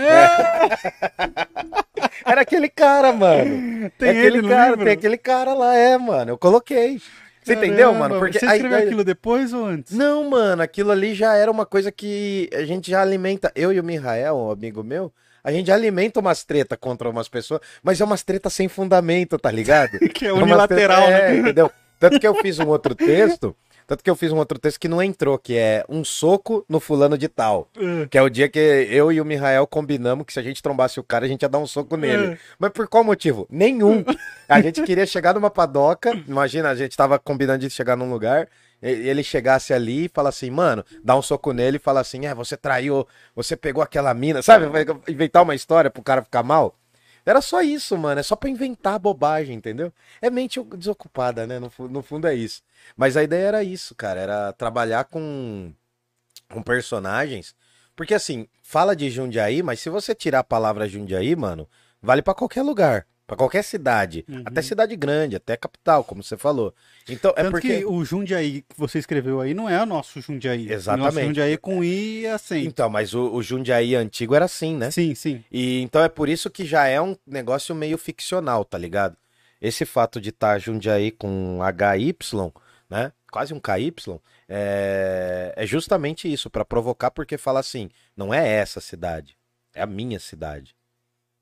Era 2.24 2.42
aquele 2.42 2.68
cara, 2.68 3.12
mano. 3.12 3.90
Tem 3.98 4.08
é 4.08 4.12
aquele 4.12 4.48
cara, 4.48 4.70
livro? 4.70 4.84
tem 4.84 4.92
aquele 4.92 5.18
cara 5.18 5.52
lá, 5.54 5.74
é, 5.74 5.98
mano. 5.98 6.30
Eu 6.30 6.38
coloquei. 6.38 7.00
Você 7.42 7.54
entendeu, 7.54 7.88
Caramba, 7.88 8.08
mano? 8.08 8.20
Porque 8.20 8.38
Você 8.38 8.46
escreveu 8.46 8.68
ideia- 8.68 8.84
aquilo 8.84 9.02
depois 9.02 9.52
ou 9.52 9.66
antes? 9.66 9.92
Não, 9.92 10.30
mano, 10.30 10.62
aquilo 10.62 10.92
ali 10.92 11.12
já 11.14 11.34
era 11.34 11.50
uma 11.50 11.66
coisa 11.66 11.90
que 11.90 12.48
a 12.54 12.64
gente 12.64 12.88
já 12.88 13.02
alimenta. 13.02 13.50
Eu 13.56 13.72
e 13.72 13.80
o 13.80 13.84
Mihael, 13.84 14.36
um 14.36 14.50
amigo 14.52 14.84
meu, 14.84 15.12
a 15.44 15.50
gente 15.52 15.70
alimenta 15.70 16.20
umas 16.20 16.44
treta 16.44 16.76
contra 16.76 17.08
umas 17.10 17.28
pessoas, 17.28 17.60
mas 17.82 18.00
é 18.00 18.04
umas 18.04 18.22
treta 18.22 18.48
sem 18.50 18.68
fundamento, 18.68 19.38
tá 19.38 19.50
ligado? 19.50 19.98
Que 20.14 20.26
é 20.26 20.28
É 20.28 20.32
unilateral, 20.32 21.06
treta- 21.06 21.18
né? 21.28 21.34
é, 21.34 21.38
entendeu? 21.38 21.70
Tanto 21.98 22.18
que 22.18 22.26
eu 22.26 22.34
fiz 22.34 22.58
um 22.58 22.66
outro 22.68 22.94
texto, 22.96 23.54
tanto 23.86 24.02
que 24.02 24.10
eu 24.10 24.16
fiz 24.16 24.32
um 24.32 24.36
outro 24.38 24.58
texto 24.58 24.78
que 24.80 24.88
não 24.88 25.00
entrou, 25.02 25.38
que 25.38 25.56
é 25.56 25.84
um 25.88 26.02
soco 26.02 26.64
no 26.68 26.80
fulano 26.80 27.16
de 27.16 27.28
tal. 27.28 27.68
É. 27.76 28.06
Que 28.08 28.18
é 28.18 28.22
o 28.22 28.28
dia 28.28 28.48
que 28.48 28.58
eu 28.58 29.12
e 29.12 29.20
o 29.20 29.24
Mihael 29.24 29.66
combinamos 29.68 30.26
que 30.26 30.32
se 30.32 30.40
a 30.40 30.42
gente 30.42 30.60
trombasse 30.62 30.98
o 30.98 31.02
cara, 31.04 31.26
a 31.26 31.28
gente 31.28 31.42
ia 31.42 31.48
dar 31.48 31.58
um 31.58 31.66
soco 31.66 31.96
nele. 31.96 32.32
É. 32.32 32.38
Mas 32.58 32.72
por 32.72 32.88
qual 32.88 33.04
motivo? 33.04 33.46
Nenhum. 33.50 34.04
A 34.48 34.60
gente 34.60 34.82
queria 34.82 35.06
chegar 35.06 35.32
numa 35.34 35.48
padoca. 35.50 36.12
Imagina, 36.28 36.68
a 36.70 36.74
gente 36.74 36.94
tava 36.96 37.18
combinando 37.18 37.60
de 37.60 37.70
chegar 37.70 37.96
num 37.96 38.10
lugar. 38.10 38.48
Ele 38.82 39.22
chegasse 39.22 39.72
ali 39.72 40.06
e 40.06 40.08
fala 40.08 40.30
assim, 40.30 40.50
mano, 40.50 40.84
dá 41.04 41.16
um 41.16 41.22
soco 41.22 41.52
nele 41.52 41.76
e 41.76 41.80
fala 41.80 42.00
assim: 42.00 42.26
é, 42.26 42.34
você 42.34 42.56
traiu, 42.56 43.06
você 43.34 43.56
pegou 43.56 43.82
aquela 43.82 44.12
mina, 44.12 44.42
sabe? 44.42 44.66
Vai 44.66 44.84
Inventar 45.08 45.42
uma 45.44 45.54
história 45.54 45.90
pro 45.90 46.02
cara 46.02 46.22
ficar 46.22 46.42
mal. 46.42 46.76
Era 47.24 47.40
só 47.40 47.62
isso, 47.62 47.96
mano. 47.96 48.18
É 48.18 48.22
só 48.22 48.34
pra 48.34 48.50
inventar 48.50 48.98
bobagem, 48.98 49.54
entendeu? 49.54 49.92
É 50.20 50.28
mente 50.28 50.60
desocupada, 50.76 51.46
né? 51.46 51.60
No, 51.60 51.70
no 51.88 52.02
fundo 52.02 52.26
é 52.26 52.34
isso. 52.34 52.62
Mas 52.96 53.16
a 53.16 53.22
ideia 53.22 53.46
era 53.46 53.64
isso, 53.64 53.94
cara. 53.94 54.20
Era 54.20 54.52
trabalhar 54.52 55.04
com, 55.04 55.72
com 56.50 56.62
personagens. 56.62 57.54
Porque 57.94 58.14
assim, 58.14 58.48
fala 58.62 58.96
de 58.96 59.10
Jundiaí, 59.10 59.62
mas 59.62 59.80
se 59.80 59.88
você 59.88 60.14
tirar 60.14 60.40
a 60.40 60.44
palavra 60.44 60.88
Jundiaí, 60.88 61.36
mano, 61.36 61.68
vale 62.00 62.22
pra 62.22 62.34
qualquer 62.34 62.62
lugar. 62.62 63.06
Pra 63.26 63.36
qualquer 63.36 63.62
cidade. 63.62 64.24
Uhum. 64.28 64.42
Até 64.44 64.60
cidade 64.62 64.94
grande, 64.96 65.36
até 65.36 65.56
capital, 65.56 66.04
como 66.04 66.22
você 66.22 66.36
falou. 66.36 66.74
Então, 67.08 67.30
é 67.36 67.42
Tanto 67.42 67.52
porque. 67.52 67.78
que 67.78 67.84
o 67.84 68.04
Jundiaí 68.04 68.62
que 68.62 68.76
você 68.76 68.98
escreveu 68.98 69.40
aí 69.40 69.54
não 69.54 69.68
é 69.68 69.80
o 69.82 69.86
nosso 69.86 70.20
Jundiaí. 70.20 70.70
Exatamente. 70.70 71.02
O 71.02 71.14
nosso 71.14 71.26
Jundiaí 71.26 71.52
é 71.52 71.56
com 71.56 71.84
I 71.84 72.20
e 72.20 72.26
acento. 72.26 72.66
Então, 72.66 72.90
mas 72.90 73.14
o, 73.14 73.32
o 73.32 73.42
Jundiaí 73.42 73.94
antigo 73.94 74.34
era 74.34 74.44
assim, 74.44 74.76
né? 74.76 74.90
Sim, 74.90 75.14
sim. 75.14 75.42
E 75.50 75.80
então 75.80 76.02
é 76.02 76.08
por 76.08 76.28
isso 76.28 76.50
que 76.50 76.64
já 76.66 76.86
é 76.86 77.00
um 77.00 77.16
negócio 77.26 77.74
meio 77.74 77.96
ficcional, 77.96 78.64
tá 78.64 78.76
ligado? 78.76 79.16
Esse 79.60 79.84
fato 79.84 80.20
de 80.20 80.30
estar 80.30 80.58
Jundiaí 80.58 81.12
com 81.12 81.60
HY, 81.62 82.16
né? 82.90 83.12
Quase 83.30 83.54
um 83.54 83.60
KY, 83.60 83.94
é, 84.48 85.54
é 85.56 85.66
justamente 85.66 86.30
isso, 86.30 86.50
pra 86.50 86.64
provocar, 86.64 87.10
porque 87.10 87.38
fala 87.38 87.60
assim: 87.60 87.88
não 88.14 88.34
é 88.34 88.46
essa 88.46 88.80
cidade, 88.80 89.36
é 89.74 89.80
a 89.80 89.86
minha 89.86 90.18
cidade. 90.18 90.74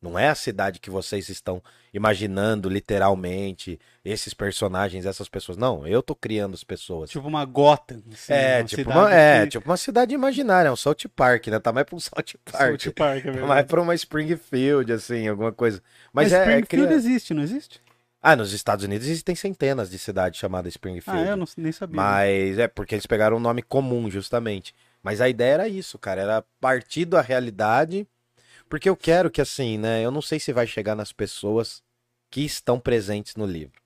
Não 0.02 0.18
é 0.18 0.28
a 0.28 0.34
cidade 0.34 0.80
que 0.80 0.88
vocês 0.90 1.28
estão 1.28 1.62
imaginando 1.92 2.68
literalmente, 2.70 3.78
esses 4.04 4.32
personagens, 4.32 5.04
essas 5.06 5.28
pessoas. 5.28 5.58
Não, 5.58 5.86
eu 5.86 6.02
tô 6.02 6.14
criando 6.14 6.54
as 6.54 6.64
pessoas. 6.64 7.10
Tipo 7.10 7.28
uma 7.28 7.44
Gotham. 7.44 8.02
assim, 8.12 8.32
é, 8.32 8.58
uma 8.58 8.64
tipo 8.64 8.82
cidade 8.82 8.98
uma, 8.98 9.14
é, 9.14 9.42
que- 9.42 9.48
tipo 9.50 9.68
uma 9.68 9.76
cidade 9.76 10.14
imaginária, 10.14 10.68
é 10.68 10.72
um 10.72 10.76
South 10.76 10.96
Park, 11.14 11.48
né? 11.48 11.58
Tá 11.58 11.72
mais 11.72 11.86
pra 11.86 11.96
um 11.96 12.00
South 12.00 12.12
Park. 12.50 12.80
South 12.82 12.92
Park, 12.94 13.26
é 13.26 13.32
Tá 13.32 13.46
mais 13.46 13.66
pra 13.66 13.80
uma 13.82 13.94
Springfield, 13.94 14.92
assim, 14.92 15.28
alguma 15.28 15.52
coisa. 15.52 15.82
Mas, 16.12 16.30
Mas, 16.30 16.32
é, 16.32 16.36
é 16.36 16.40
Springfield 16.60 16.86
cria- 16.86 16.96
existe, 16.96 17.34
não 17.34 17.42
existe? 17.42 17.80
Ah, 18.22 18.36
nos 18.36 18.52
Estados 18.52 18.84
Unidos 18.84 19.06
existem 19.06 19.34
centenas 19.34 19.90
de 19.90 19.98
cidades 19.98 20.38
chamadas 20.38 20.72
Springfield. 20.74 21.20
Ah, 21.28 21.30
eu 21.32 21.36
não, 21.36 21.46
nem 21.56 21.72
sabia. 21.72 21.96
Mas 21.96 22.58
é 22.58 22.68
porque 22.68 22.94
eles 22.94 23.06
pegaram 23.06 23.38
um 23.38 23.40
nome 23.40 23.62
comum, 23.62 24.10
justamente. 24.10 24.74
Mas 25.02 25.22
a 25.22 25.28
ideia 25.28 25.54
era 25.54 25.68
isso, 25.68 25.98
cara. 25.98 26.20
Era 26.20 26.44
partir 26.60 27.06
da 27.06 27.22
realidade. 27.22 28.06
Porque 28.70 28.88
eu 28.88 28.96
quero 28.96 29.28
que, 29.28 29.40
assim, 29.40 29.76
né? 29.76 30.00
Eu 30.00 30.12
não 30.12 30.22
sei 30.22 30.38
se 30.38 30.52
vai 30.52 30.64
chegar 30.64 30.94
nas 30.94 31.12
pessoas 31.12 31.82
que 32.30 32.42
estão 32.42 32.78
presentes 32.78 33.34
no 33.34 33.44
livro. 33.44 33.82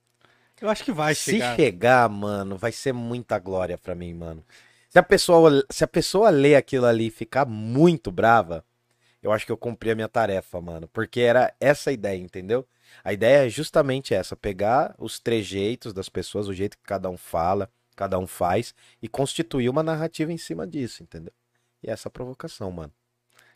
Eu 0.60 0.68
acho 0.68 0.84
que 0.84 0.92
vai 0.92 1.14
se 1.14 1.32
chegar. 1.32 1.56
chegar, 1.56 2.08
mano, 2.10 2.58
vai 2.58 2.70
ser 2.70 2.92
muita 2.92 3.38
glória 3.38 3.78
pra 3.78 3.94
mim, 3.94 4.12
mano. 4.12 4.44
Se 4.90 4.98
a 4.98 5.02
pessoa, 5.02 5.64
se 5.70 5.82
a 5.82 5.88
pessoa 5.88 6.28
ler 6.28 6.56
aquilo 6.56 6.84
ali 6.84 7.06
e 7.06 7.10
ficar 7.10 7.46
muito 7.46 8.12
brava, 8.12 8.62
eu 9.22 9.32
acho 9.32 9.46
que 9.46 9.50
eu 9.50 9.56
cumpri 9.56 9.90
a 9.90 9.94
minha 9.94 10.08
tarefa, 10.08 10.60
mano. 10.60 10.86
Porque 10.88 11.20
era 11.20 11.54
essa 11.58 11.88
a 11.88 11.92
ideia, 11.92 12.20
entendeu? 12.20 12.68
A 13.02 13.10
ideia 13.10 13.46
é 13.46 13.48
justamente 13.48 14.14
essa: 14.14 14.36
pegar 14.36 14.94
os 14.98 15.18
trejeitos 15.18 15.94
das 15.94 16.10
pessoas, 16.10 16.46
o 16.46 16.52
jeito 16.52 16.76
que 16.76 16.84
cada 16.84 17.08
um 17.08 17.16
fala, 17.16 17.70
cada 17.96 18.18
um 18.18 18.26
faz, 18.26 18.74
e 19.00 19.08
constituir 19.08 19.70
uma 19.70 19.82
narrativa 19.82 20.30
em 20.30 20.38
cima 20.38 20.66
disso, 20.66 21.02
entendeu? 21.02 21.32
E 21.82 21.90
essa 21.90 22.08
é 22.08 22.10
a 22.10 22.12
provocação, 22.12 22.70
mano. 22.70 22.92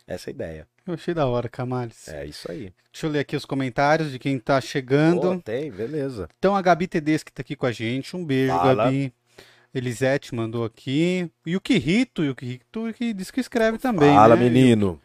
Essa 0.09 0.29
é 0.29 0.31
a 0.31 0.33
ideia. 0.33 0.67
Eu 0.87 0.95
achei 0.95 1.13
da 1.13 1.27
hora, 1.27 1.47
Camales. 1.47 2.07
É 2.07 2.25
isso 2.25 2.51
aí. 2.51 2.73
Deixa 2.91 3.05
eu 3.05 3.11
ler 3.11 3.19
aqui 3.19 3.35
os 3.35 3.45
comentários 3.45 4.11
de 4.11 4.17
quem 4.17 4.39
tá 4.39 4.59
chegando. 4.59 5.39
tem, 5.39 5.71
beleza. 5.71 6.27
Então 6.39 6.55
a 6.55 6.61
Gabi 6.63 6.87
Tedeschi 6.87 7.25
tá 7.25 7.41
aqui 7.41 7.55
com 7.55 7.67
a 7.67 7.71
gente. 7.71 8.17
Um 8.17 8.25
beijo, 8.25 8.51
Fala. 8.51 8.85
Gabi. 8.85 9.13
Elisete 9.71 10.33
mandou 10.33 10.65
aqui. 10.65 11.29
E 11.45 11.55
o 11.55 11.61
Kirito, 11.61 12.23
e 12.23 12.29
o 12.29 12.35
Kirito 12.35 12.91
que 12.97 13.13
diz 13.13 13.29
que 13.29 13.39
escreve 13.39 13.77
também. 13.77 14.15
Fala, 14.15 14.35
né? 14.35 14.49
menino. 14.49 14.99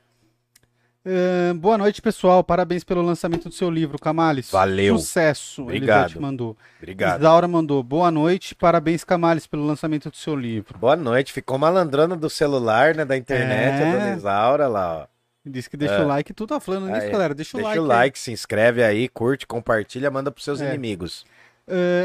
Boa 1.61 1.77
noite, 1.77 2.01
pessoal. 2.01 2.43
Parabéns 2.43 2.83
pelo 2.83 3.03
lançamento 3.03 3.49
do 3.51 3.55
seu 3.55 3.71
livro, 3.71 3.99
Camales. 3.99 4.51
Valeu. 4.51 4.97
Sucesso. 4.99 5.63
Obrigado. 5.63 5.99
Elisete 6.05 6.19
mandou. 6.21 6.57
Obrigado. 6.79 7.21
Isaura 7.21 7.47
mandou. 7.47 7.83
Boa 7.83 8.11
noite. 8.11 8.55
Parabéns, 8.55 9.05
Camales, 9.05 9.47
pelo 9.47 9.67
lançamento 9.67 10.09
do 10.11 10.17
seu 10.17 10.35
livro. 10.35 10.79
Boa 10.79 10.97
noite. 10.97 11.33
Ficou 11.33 11.59
malandrando 11.59 12.17
do 12.17 12.31
celular, 12.31 12.95
né? 12.95 13.05
Da 13.05 13.17
internet, 13.17 13.83
É. 13.83 13.89
a 13.89 13.93
dona 13.93 14.17
Isaura 14.17 14.67
lá, 14.67 15.03
ó. 15.03 15.07
Diz 15.47 15.69
que 15.69 15.77
deixa 15.77 15.97
É. 15.97 16.05
o 16.05 16.09
like. 16.09 16.33
Tu 16.33 16.47
tá 16.47 16.59
falando 16.59 16.87
nisso, 16.87 17.03
Aí, 17.05 17.11
galera. 17.11 17.35
Deixa, 17.35 17.59
Deixa 17.59 17.67
o 17.69 17.69
like. 17.69 17.79
o 17.81 17.83
aí. 17.83 17.89
like, 18.05 18.19
se 18.19 18.33
inscreve 18.33 18.83
aí, 18.83 19.07
curte, 19.11 19.47
compartilha, 19.47 20.11
manda 20.11 20.31
pros 20.31 20.43
seus 20.45 20.63
É. 20.63 20.69
inimigos. 20.71 21.27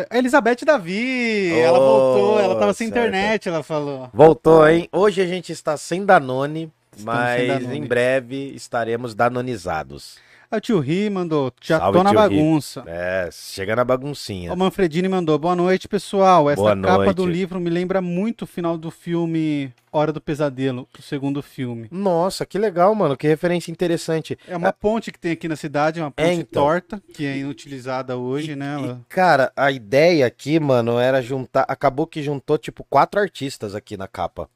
A 0.09 0.17
Elizabeth 0.17 0.57
Davi. 0.65 1.51
Ô, 1.53 1.57
ela 1.57 1.79
voltou. 1.79 2.39
Ela 2.41 2.55
tava 2.59 2.73
sem 2.73 2.89
certo. 2.89 2.97
internet, 3.07 3.47
ela 3.47 3.63
falou. 3.63 4.09
Voltou, 4.13 4.67
hein? 4.67 4.89
Hoje 4.91 5.21
a 5.21 5.25
gente 5.25 5.53
está 5.53 5.77
sem 5.77 6.05
Danone, 6.05 6.69
Estamos 6.95 7.03
mas 7.05 7.71
em 7.71 7.85
breve 7.85 8.51
estaremos 8.55 9.13
danonizados. 9.15 10.17
A 10.51 10.55
Ah, 10.57 10.59
tio 10.59 10.79
Ri 10.79 11.11
mandou. 11.11 11.53
Já 11.61 11.77
Salve, 11.77 11.99
tô 11.99 12.03
na 12.03 12.09
tio 12.09 12.19
Ri. 12.21 12.29
bagunça. 12.37 12.83
É, 12.87 13.29
chega 13.31 13.75
na 13.75 13.83
baguncinha. 13.85 14.51
O 14.51 14.57
Manfredini 14.57 15.07
mandou. 15.07 15.37
Boa 15.37 15.55
noite, 15.55 15.87
pessoal. 15.87 16.49
Essa 16.49 16.59
Boa 16.59 16.75
capa 16.75 16.97
noite. 17.03 17.15
do 17.17 17.25
livro 17.27 17.59
me 17.59 17.69
lembra 17.69 18.01
muito 18.01 18.41
o 18.41 18.47
final 18.47 18.75
do 18.75 18.89
filme 18.89 19.71
Hora 19.91 20.11
do 20.11 20.19
Pesadelo, 20.19 20.87
o 20.97 21.01
segundo 21.03 21.43
filme. 21.43 21.87
Nossa, 21.91 22.47
que 22.47 22.57
legal, 22.57 22.95
mano. 22.95 23.15
Que 23.15 23.27
referência 23.27 23.71
interessante. 23.71 24.35
É 24.47 24.57
uma 24.57 24.73
ponte 24.73 25.11
que 25.11 25.19
tem 25.19 25.33
aqui 25.33 25.47
na 25.47 25.55
cidade, 25.55 25.99
uma 26.01 26.09
ponte 26.09 26.27
É, 26.27 26.33
então. 26.33 26.63
torta, 26.63 26.99
que 27.13 27.27
é 27.27 27.37
inutilizada 27.37 28.17
hoje, 28.17 28.55
né? 28.55 28.75
E, 28.83 29.05
cara, 29.07 29.51
a 29.55 29.71
ideia 29.71 30.25
aqui, 30.25 30.59
mano, 30.59 30.97
era 30.97 31.21
juntar. 31.21 31.63
Acabou 31.67 32.07
que 32.07 32.23
juntou, 32.23 32.57
tipo, 32.57 32.83
quatro 32.89 33.19
artistas 33.21 33.75
aqui 33.75 33.95
na 33.95 34.07
capa. 34.07 34.49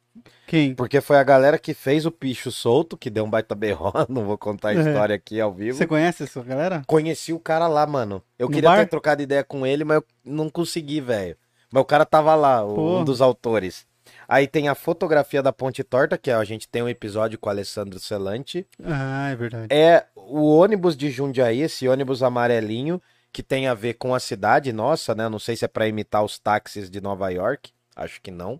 Quem? 0.48 0.76
Porque 0.76 1.02
foi 1.02 1.18
a 1.18 1.24
galera 1.24 1.58
que 1.58 1.74
fez 1.74 2.06
o 2.06 2.12
Picho 2.12 2.52
Solto, 2.52 2.96
que 2.98 3.10
deu 3.10 3.24
um 3.26 3.30
baita 3.30 3.56
berró, 3.56 3.92
não 4.08 4.26
vou 4.26 4.38
contar 4.38 4.70
a 4.70 4.74
É. 4.76 4.78
história 4.78 5.16
aqui 5.16 5.40
ao 5.42 5.52
vivo. 5.54 5.78
Você 5.78 5.88
conhece 5.88 6.24
essa 6.24 6.42
galera? 6.44 6.84
Conheci 6.86 7.34
o 7.34 7.40
cara 7.40 7.68
lá, 7.68 7.86
mano. 7.88 8.22
Eu 8.38 8.48
No 8.48 8.54
queria 8.54 8.70
bar? 8.70 8.78
ter 8.80 8.88
trocado 8.90 9.22
ideia 9.22 9.44
com 9.44 9.66
ele, 9.66 9.84
mas 9.84 9.98
eu 9.98 10.06
não 10.24 10.50
consegui, 10.50 11.02
velho. 11.02 11.36
Mas 11.72 11.82
o 11.82 11.86
cara 11.86 12.06
tava 12.06 12.36
lá, 12.36 12.62
Pô. 12.64 13.00
um 13.00 13.04
dos 13.04 13.22
autores. 13.22 13.86
Aí 14.28 14.48
tem 14.48 14.68
a 14.68 14.76
fotografia 14.76 15.42
da 15.42 15.52
Ponte 15.52 15.84
Torta, 15.84 16.18
que 16.18 16.30
a 16.30 16.44
gente 16.44 16.68
tem 16.68 16.84
um 16.84 16.90
episódio 16.90 17.38
com 17.40 17.48
o 17.48 17.52
Alessandro 17.52 18.00
Celante. 18.00 18.68
Ah, 18.84 19.30
é 19.32 19.36
verdade. 19.36 19.68
É 19.72 20.06
o 20.16 20.56
ônibus 20.56 20.96
de 20.96 21.10
Jundiaí, 21.10 21.62
esse 21.62 21.88
ônibus 21.88 22.22
amarelinho, 22.22 23.02
que 23.32 23.42
tem 23.42 23.68
a 23.68 23.74
ver 23.74 23.96
com 23.96 24.14
a 24.14 24.20
cidade 24.20 24.72
nossa, 24.72 25.16
né? 25.16 25.28
Não 25.28 25.40
sei 25.40 25.56
se 25.56 25.66
é 25.66 25.68
pra 25.68 25.88
imitar 25.88 26.24
os 26.24 26.38
táxis 26.38 26.90
de 26.90 27.02
Nova 27.02 27.30
York, 27.32 27.72
acho 27.96 28.22
que 28.22 28.30
não. 28.30 28.60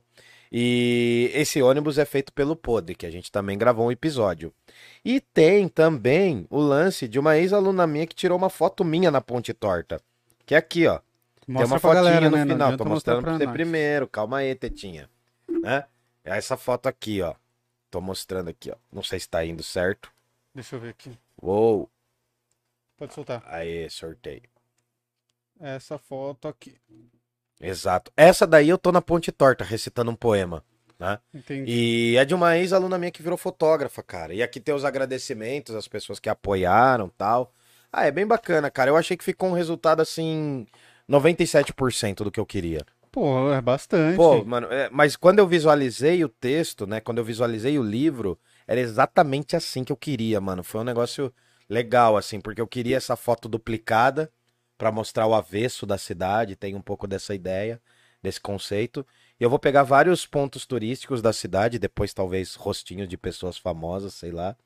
E 0.56 1.32
esse 1.34 1.64
ônibus 1.64 1.98
é 1.98 2.06
feito 2.06 2.32
pelo 2.32 2.56
Podre, 2.56 2.94
que 2.94 3.08
a 3.08 3.10
gente 3.10 3.32
também 3.32 3.58
gravou 3.58 3.88
um 3.88 3.92
episódio. 3.92 4.54
E 5.04 5.20
tem 5.20 5.68
também 5.68 6.46
o 6.48 6.60
lance 6.60 7.08
de 7.08 7.18
uma 7.18 7.36
ex-aluna 7.36 7.88
minha 7.88 8.06
que 8.06 8.14
tirou 8.14 8.38
uma 8.38 8.52
foto 8.52 8.86
minha 8.86 9.10
na 9.10 9.20
Ponte 9.20 9.52
Torta. 9.52 10.00
Que 10.46 10.54
é 10.54 10.58
aqui, 10.60 10.86
ó. 10.86 11.00
tem 11.00 11.56
Mostra 11.56 11.66
uma 11.66 11.80
pra 11.80 11.90
fotinha 11.90 12.04
galera, 12.04 12.30
no 12.30 12.38
né? 12.38 12.46
Final. 12.46 12.78
Tô 12.78 12.86
mostrando 12.86 13.22
pra 13.22 13.32
pra 13.32 13.38
você 13.40 13.46
nós. 13.46 13.54
primeiro. 13.54 14.08
Calma 14.08 14.38
aí, 14.38 14.54
Tetinha. 14.54 15.10
Né? 15.50 15.86
É 16.24 16.38
essa 16.38 16.56
foto 16.56 16.88
aqui, 16.88 17.20
ó. 17.24 17.34
Tô 17.90 18.00
mostrando 18.00 18.50
aqui, 18.50 18.70
ó. 18.70 18.76
Não 18.92 19.02
sei 19.02 19.20
se 19.20 19.28
tá 19.28 19.44
indo 19.44 19.64
certo. 19.64 20.12
Deixa 20.54 20.76
eu 20.76 20.80
ver 20.80 20.90
aqui. 20.90 21.18
Uou. 21.42 21.90
Pode 22.96 23.12
soltar. 23.16 23.44
Aê, 23.48 23.90
sorteio. 23.90 24.44
Essa 25.60 25.98
foto 25.98 26.48
aqui. 26.48 26.76
Exato. 27.64 28.12
Essa 28.16 28.46
daí 28.46 28.70
eu 28.70 28.78
tô 28.78 28.92
na 28.92 29.02
Ponte 29.02 29.32
Torta 29.32 29.64
recitando 29.64 30.12
um 30.12 30.16
poema. 30.16 30.64
Entendi. 31.34 31.72
E 31.72 32.18
é 32.18 32.26
de 32.26 32.34
uma 32.34 32.58
ex-aluna 32.58 32.98
minha 32.98 33.12
que 33.12 33.22
virou 33.22 33.38
fotógrafa, 33.38 34.04
cara. 34.04 34.34
E 34.34 34.44
aqui 34.44 34.60
tem 34.60 34.74
os 34.76 34.86
agradecimentos 34.86 35.76
às 35.76 35.88
pessoas 35.88 36.20
que 36.20 36.30
apoiaram 36.30 37.10
tal. 37.10 37.52
Ah, 37.92 38.06
é 38.06 38.12
bem 38.12 38.26
bacana, 38.26 38.70
cara. 38.72 38.90
Eu 38.90 38.98
achei 38.98 39.16
que 39.16 39.24
ficou 39.24 39.50
um 39.50 39.54
resultado 39.54 40.02
assim. 40.02 40.66
97% 41.10 42.24
do 42.24 42.32
que 42.32 42.40
eu 42.40 42.46
queria. 42.46 42.82
Pô, 43.12 43.54
é 43.54 43.62
bastante. 43.62 44.16
Pô, 44.16 44.44
mano, 44.44 44.68
é, 44.72 44.90
mas 44.92 45.16
quando 45.16 45.40
eu 45.40 45.48
visualizei 45.48 46.24
o 46.24 46.30
texto, 46.30 46.88
né? 46.88 47.00
Quando 47.00 47.20
eu 47.20 47.24
visualizei 47.24 47.78
o 47.78 47.84
livro, 47.84 48.40
era 48.68 48.80
exatamente 48.80 49.56
assim 49.56 49.84
que 49.84 49.92
eu 49.92 49.98
queria, 49.98 50.42
mano. 50.42 50.64
Foi 50.64 50.82
um 50.82 50.86
negócio 50.86 51.32
legal, 51.70 52.18
assim, 52.18 52.40
porque 52.40 52.62
eu 52.62 52.68
queria 52.68 52.98
essa 52.98 53.16
foto 53.16 53.48
duplicada 53.48 54.32
pra 54.84 54.92
mostrar 54.92 55.26
o 55.26 55.34
avesso 55.34 55.86
da 55.86 55.98
cidade, 55.98 56.58
tem 56.58 56.76
um 56.76 56.82
pouco 56.82 57.08
dessa 57.08 57.34
ideia, 57.34 57.82
desse 58.22 58.42
conceito. 58.42 59.08
E 59.40 59.44
eu 59.44 59.50
vou 59.50 59.58
pegar 59.58 59.84
vários 59.84 60.26
pontos 60.26 60.66
turísticos 60.66 61.22
da 61.22 61.32
cidade, 61.32 61.80
depois 61.80 62.14
talvez 62.14 62.56
rostinhos 62.56 63.08
de 63.08 63.16
pessoas 63.16 63.58
famosas, 63.58 64.14
sei 64.14 64.32
lá, 64.32 64.58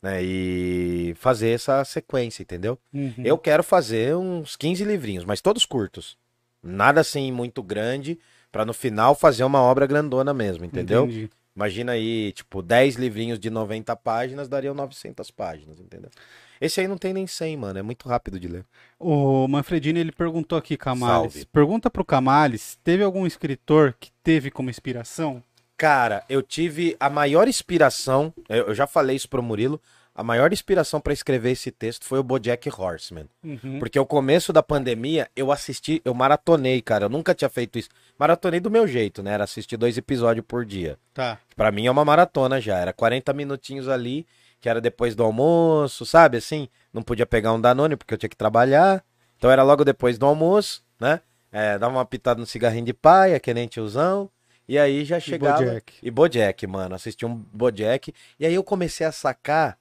né? 0.00 0.22
E 0.22 1.16
fazer 1.18 1.48
essa 1.48 1.84
sequência, 1.84 2.44
entendeu? 2.44 2.78
Uhum. 2.94 3.12
Eu 3.24 3.36
quero 3.36 3.64
fazer 3.64 4.14
uns 4.14 4.54
15 4.54 4.84
livrinhos, 4.84 5.24
mas 5.24 5.40
todos 5.40 5.66
curtos. 5.66 6.16
Nada 6.62 7.00
assim 7.00 7.32
muito 7.32 7.60
grande, 7.60 8.20
pra 8.52 8.64
no 8.64 8.72
final 8.72 9.16
fazer 9.16 9.42
uma 9.42 9.60
obra 9.60 9.84
grandona 9.84 10.32
mesmo, 10.32 10.64
entendeu? 10.64 11.06
Entendi. 11.06 11.30
Imagina 11.56 11.90
aí, 11.90 12.30
tipo, 12.30 12.62
10 12.62 12.94
livrinhos 12.94 13.40
de 13.40 13.50
90 13.50 13.96
páginas 13.96 14.48
dariam 14.48 14.74
900 14.74 15.28
páginas, 15.32 15.80
entendeu? 15.80 16.10
Esse 16.60 16.80
aí 16.80 16.88
não 16.88 16.96
tem 16.96 17.12
nem 17.12 17.26
100, 17.26 17.56
mano, 17.56 17.78
é 17.78 17.82
muito 17.82 18.08
rápido 18.08 18.38
de 18.40 18.48
ler. 18.48 18.64
O 18.98 19.46
Manfredini, 19.48 20.00
ele 20.00 20.12
perguntou 20.12 20.56
aqui, 20.56 20.76
Camales. 20.76 21.32
Salve. 21.32 21.46
Pergunta 21.46 21.90
pro 21.90 22.04
Camales, 22.04 22.78
teve 22.82 23.02
algum 23.02 23.26
escritor 23.26 23.94
que 23.98 24.10
teve 24.22 24.50
como 24.50 24.70
inspiração? 24.70 25.42
Cara, 25.76 26.24
eu 26.28 26.42
tive 26.42 26.96
a 26.98 27.10
maior 27.10 27.46
inspiração, 27.46 28.32
eu 28.48 28.74
já 28.74 28.86
falei 28.86 29.16
isso 29.16 29.28
pro 29.28 29.42
Murilo, 29.42 29.80
a 30.14 30.22
maior 30.22 30.50
inspiração 30.50 30.98
pra 30.98 31.12
escrever 31.12 31.50
esse 31.50 31.70
texto 31.70 32.06
foi 32.06 32.18
o 32.18 32.22
BoJack 32.22 32.70
Horseman. 32.70 33.28
Uhum. 33.44 33.78
Porque 33.78 34.00
o 34.00 34.06
começo 34.06 34.50
da 34.50 34.62
pandemia, 34.62 35.28
eu 35.36 35.52
assisti, 35.52 36.00
eu 36.06 36.14
maratonei, 36.14 36.80
cara, 36.80 37.04
eu 37.04 37.08
nunca 37.10 37.34
tinha 37.34 37.50
feito 37.50 37.78
isso. 37.78 37.90
Maratonei 38.18 38.58
do 38.58 38.70
meu 38.70 38.88
jeito, 38.88 39.22
né? 39.22 39.32
Era 39.32 39.44
assistir 39.44 39.76
dois 39.76 39.98
episódios 39.98 40.46
por 40.48 40.64
dia. 40.64 40.98
Tá. 41.12 41.38
Pra 41.54 41.70
mim 41.70 41.84
é 41.84 41.90
uma 41.90 42.06
maratona 42.06 42.58
já, 42.58 42.78
era 42.78 42.94
40 42.94 43.30
minutinhos 43.34 43.90
ali, 43.90 44.26
que 44.60 44.68
era 44.68 44.80
depois 44.80 45.14
do 45.14 45.22
almoço, 45.22 46.04
sabe? 46.06 46.38
Assim, 46.38 46.68
não 46.92 47.02
podia 47.02 47.26
pegar 47.26 47.52
um 47.52 47.60
Danone 47.60 47.96
porque 47.96 48.14
eu 48.14 48.18
tinha 48.18 48.30
que 48.30 48.36
trabalhar. 48.36 49.04
Então 49.36 49.50
era 49.50 49.62
logo 49.62 49.84
depois 49.84 50.18
do 50.18 50.26
almoço, 50.26 50.82
né? 50.98 51.20
É, 51.52 51.78
dava 51.78 51.94
uma 51.94 52.04
pitada 52.04 52.40
no 52.40 52.46
cigarrinho 52.46 52.84
de 52.84 52.92
paia, 52.92 53.38
que 53.38 53.52
nem 53.54 53.66
tiozão. 53.68 54.30
E 54.68 54.78
aí 54.78 55.04
já 55.04 55.20
chegava. 55.20 55.58
BoJack. 55.58 55.92
E 56.02 56.10
Bojack, 56.10 56.66
mano. 56.66 56.94
Assisti 56.94 57.24
um 57.24 57.34
Bojack. 57.34 58.12
E 58.38 58.46
aí 58.46 58.54
eu 58.54 58.64
comecei 58.64 59.06
a 59.06 59.12
sacar 59.12 59.78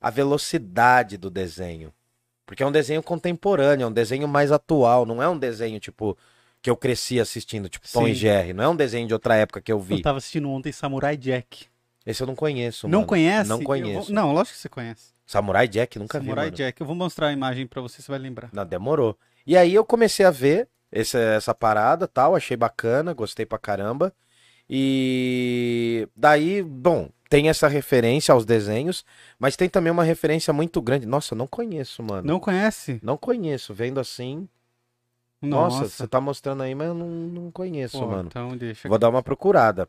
a 0.00 0.10
velocidade 0.10 1.16
do 1.16 1.30
desenho. 1.30 1.92
Porque 2.44 2.62
é 2.62 2.66
um 2.66 2.72
desenho 2.72 3.02
contemporâneo, 3.02 3.84
é 3.84 3.86
um 3.86 3.92
desenho 3.92 4.28
mais 4.28 4.52
atual. 4.52 5.06
Não 5.06 5.22
é 5.22 5.28
um 5.28 5.38
desenho, 5.38 5.78
tipo, 5.80 6.18
que 6.60 6.68
eu 6.68 6.76
cresci 6.76 7.20
assistindo, 7.20 7.68
tipo 7.68 7.86
Tom 7.90 8.04
Sim. 8.04 8.10
e 8.10 8.14
Jerry. 8.14 8.52
Não 8.52 8.64
é 8.64 8.68
um 8.68 8.76
desenho 8.76 9.06
de 9.06 9.14
outra 9.14 9.36
época 9.36 9.60
que 9.60 9.72
eu 9.72 9.78
vi. 9.78 9.94
Eu 9.94 10.02
tava 10.02 10.18
assistindo 10.18 10.50
ontem 10.50 10.72
Samurai 10.72 11.16
Jack. 11.16 11.66
Esse 12.06 12.22
eu 12.22 12.26
não 12.26 12.34
conheço, 12.34 12.86
Não 12.86 12.98
mano. 13.00 13.08
conhece? 13.08 13.48
Não 13.48 13.62
conheço. 13.62 14.06
vou- 14.06 14.14
Não, 14.14 14.32
lógico 14.32 14.54
que 14.56 14.60
você 14.62 14.68
conhece. 14.68 15.12
Samurai 15.26 15.66
Jack, 15.66 15.98
nunca 15.98 16.18
Samurai 16.18 16.44
vi, 16.46 16.50
mano. 16.50 16.56
Jack. 16.56 16.80
Eu 16.80 16.86
vou 16.86 16.94
mostrar 16.94 17.28
a 17.28 17.32
imagem 17.32 17.66
pra 17.66 17.80
você, 17.80 18.02
você 18.02 18.10
vai 18.12 18.18
lembrar. 18.18 18.50
Não, 18.52 18.64
demorou. 18.66 19.18
E 19.46 19.56
aí 19.56 19.74
eu 19.74 19.84
comecei 19.84 20.24
a 20.26 20.30
ver 20.30 20.68
esse- 20.92 21.16
essa 21.18 21.54
parada 21.54 22.06
tal, 22.06 22.36
achei 22.36 22.56
bacana, 22.56 23.14
gostei 23.14 23.46
pra 23.46 23.58
caramba. 23.58 24.12
E 24.68 26.08
daí, 26.16 26.62
bom, 26.62 27.08
tem 27.30 27.48
essa 27.48 27.68
referência 27.68 28.32
aos 28.32 28.44
desenhos, 28.44 29.04
mas 29.38 29.56
tem 29.56 29.68
também 29.68 29.90
uma 29.92 30.04
referência 30.04 30.52
muito 30.52 30.80
grande. 30.82 31.06
Nossa, 31.06 31.34
eu 31.34 31.38
não 31.38 31.46
conheço, 31.46 32.02
mano. 32.02 32.26
Não 32.26 32.38
conhece? 32.40 33.00
Não 33.02 33.16
conheço, 33.16 33.72
vendo 33.72 33.98
assim. 34.00 34.48
Nossa, 35.40 35.88
você 35.88 36.06
tá 36.08 36.20
mostrando 36.20 36.62
aí, 36.62 36.74
mas 36.74 36.88
eu 36.88 36.94
não, 36.94 37.06
não 37.06 37.50
conheço, 37.50 37.98
Pô, 37.98 38.06
mano. 38.06 38.28
Então 38.28 38.56
deixa. 38.56 38.88
Vou 38.88 38.98
dar 38.98 39.10
uma 39.10 39.22
procurada. 39.22 39.88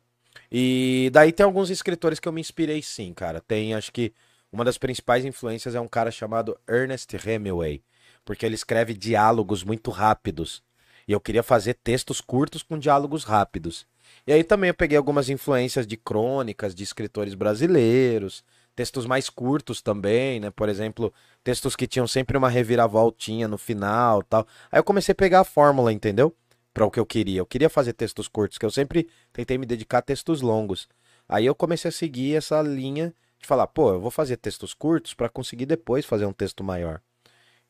E 0.52 1.10
daí 1.13 1.32
tem 1.32 1.43
alguns 1.43 1.69
escritores 1.69 2.19
que 2.19 2.28
eu 2.28 2.32
me 2.32 2.41
inspirei 2.41 2.82
sim, 2.82 3.13
cara. 3.13 3.41
Tem, 3.41 3.74
acho 3.74 3.91
que 3.91 4.13
uma 4.52 4.63
das 4.63 4.78
principais 4.78 5.26
influências 5.26 5.76
é 5.76 5.80
um 5.80 5.88
cara 5.88 6.12
chamado 6.12 6.58
Ernest 6.67 7.13
Hemingway, 7.15 7.84
porque 8.24 8.45
ele 8.45 8.56
escreve 8.56 8.93
diálogos 8.93 9.63
muito 9.63 9.91
rápidos. 9.91 10.63
E 11.08 11.12
eu 11.12 11.19
queria 11.19 11.43
fazer 11.43 11.76
textos 11.76 12.21
curtos 12.21 12.63
com 12.63 12.80
diálogos 12.80 13.24
rápidos. 13.24 13.86
E 14.26 14.34
aí 14.34 14.43
também 14.43 14.69
eu 14.69 14.74
peguei 14.74 14.98
algumas 14.98 15.30
influências 15.30 15.86
de 15.86 15.98
crônicas 15.98 16.74
de 16.74 16.84
escritores 16.84 17.34
brasileiros, 17.34 18.43
textos 18.76 19.06
mais 19.06 19.30
curtos 19.30 19.82
também, 19.82 20.39
né? 20.39 20.52
Por 20.52 20.67
exemplo, 20.67 21.13
textos 21.43 21.76
que 21.76 21.88
tinham 21.88 22.08
sempre 22.08 22.38
uma 22.38 22.50
reviravoltinha 22.50 23.48
no 23.48 23.58
final, 23.58 24.24
tal. 24.24 24.48
Aí 24.71 24.80
eu 24.80 24.84
comecei 24.84 25.13
a 25.13 25.15
pegar 25.15 25.41
a 25.41 25.45
fórmula, 25.45 25.93
entendeu? 25.93 26.36
Para 26.76 26.86
o 26.86 26.92
que 26.92 27.00
eu 27.00 27.06
queria. 27.06 27.40
Eu 27.40 27.46
queria 27.46 27.70
fazer 27.70 27.94
textos 27.94 28.28
curtos, 28.28 28.58
que 28.58 28.66
eu 28.66 28.70
sempre 28.70 29.08
tentei 29.32 29.58
me 29.58 29.66
dedicar 29.66 30.00
a 30.00 30.02
textos 30.02 30.42
longos. 30.42 30.90
Aí 31.28 31.46
eu 31.46 31.56
comecei 31.56 31.88
a 31.88 31.92
seguir 31.92 32.36
essa 32.36 32.62
linha 32.62 33.16
de 33.40 33.48
falar, 33.48 33.66
pô, 33.66 33.94
eu 33.94 34.02
vou 34.02 34.12
fazer 34.12 34.36
textos 34.36 34.74
curtos 34.74 35.14
para 35.14 35.30
conseguir 35.30 35.66
depois 35.66 36.06
fazer 36.06 36.26
um 36.26 36.34
texto 36.34 36.66
maior. 36.66 37.02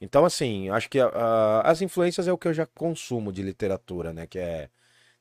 Então, 0.01 0.25
assim, 0.25 0.71
acho 0.71 0.89
que 0.89 0.99
ah, 0.99 1.61
as 1.63 1.83
influências 1.83 2.27
é 2.27 2.33
o 2.33 2.37
que 2.37 2.47
eu 2.47 2.53
já 2.53 2.65
consumo 2.65 3.31
de 3.31 3.43
literatura, 3.43 4.11
né? 4.11 4.25
Que 4.25 4.39
é. 4.39 4.69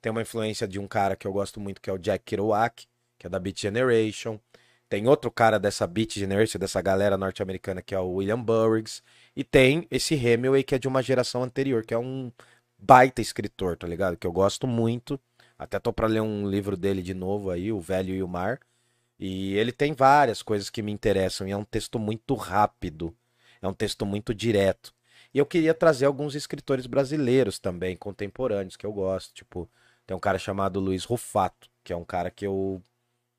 Tem 0.01 0.11
uma 0.11 0.23
influência 0.23 0.67
de 0.67 0.79
um 0.79 0.89
cara 0.89 1.15
que 1.15 1.27
eu 1.27 1.33
gosto 1.33 1.61
muito, 1.61 1.79
que 1.81 1.91
é 1.91 1.93
o 1.93 1.99
Jack 1.99 2.25
Kerouac, 2.25 2.87
que 3.19 3.27
é 3.27 3.31
da 3.31 3.39
Beat 3.39 3.61
Generation. 3.61 4.41
Tem 4.89 5.07
outro 5.07 5.31
cara 5.31 5.59
dessa 5.59 5.87
Beat 5.87 6.15
Generation, 6.15 6.59
dessa 6.59 6.81
galera 6.81 7.19
norte-americana, 7.19 7.83
que 7.83 7.95
é 7.95 7.99
o 7.99 8.13
William 8.15 8.41
Burroughs. 8.41 9.03
E 9.37 9.45
tem 9.45 9.87
esse 9.91 10.15
Hemingway, 10.15 10.63
que 10.63 10.75
é 10.75 10.79
de 10.79 10.89
uma 10.89 11.03
geração 11.03 11.43
anterior, 11.43 11.85
que 11.85 11.93
é 11.93 11.99
um 11.99 12.33
baita 12.85 13.21
escritor, 13.21 13.77
tá 13.77 13.87
ligado? 13.87 14.17
Que 14.17 14.27
eu 14.27 14.33
gosto 14.33 14.67
muito. 14.67 15.19
Até 15.59 15.79
tô 15.79 15.93
pra 15.93 16.07
ler 16.07 16.21
um 16.21 16.49
livro 16.49 16.77
dele 16.77 17.03
de 17.03 17.15
novo 17.15 17.51
aí, 17.51 17.73
O 17.73 17.81
Velho 17.81 18.15
e 18.15 18.23
o 18.23 18.29
Mar. 18.29 18.61
E 19.19 19.55
ele 19.55 19.73
tem 19.73 19.93
várias 19.93 20.43
coisas 20.43 20.69
que 20.69 20.83
me 20.83 20.93
interessam. 20.93 21.47
E 21.47 21.53
é 21.53 21.57
um 21.57 21.65
texto 21.65 21.99
muito 21.99 22.35
rápido. 22.35 23.15
É 23.63 23.69
um 23.69 23.73
texto 23.73 24.05
muito 24.05 24.35
direto. 24.35 24.93
E 25.33 25.39
eu 25.39 25.47
queria 25.47 25.73
trazer 25.75 26.07
alguns 26.07 26.35
escritores 26.35 26.87
brasileiros 26.87 27.59
também, 27.59 27.97
contemporâneos, 27.97 28.77
que 28.77 28.85
eu 28.87 28.93
gosto. 28.93 29.33
Tipo, 29.35 29.69
tem 30.07 30.17
um 30.17 30.21
cara 30.21 30.39
chamado 30.39 30.79
Luiz 30.81 31.05
Rufato, 31.05 31.69
que 31.83 31.93
é 31.93 31.97
um 31.97 32.05
cara 32.05 32.31
que 32.31 32.47
eu 32.47 32.83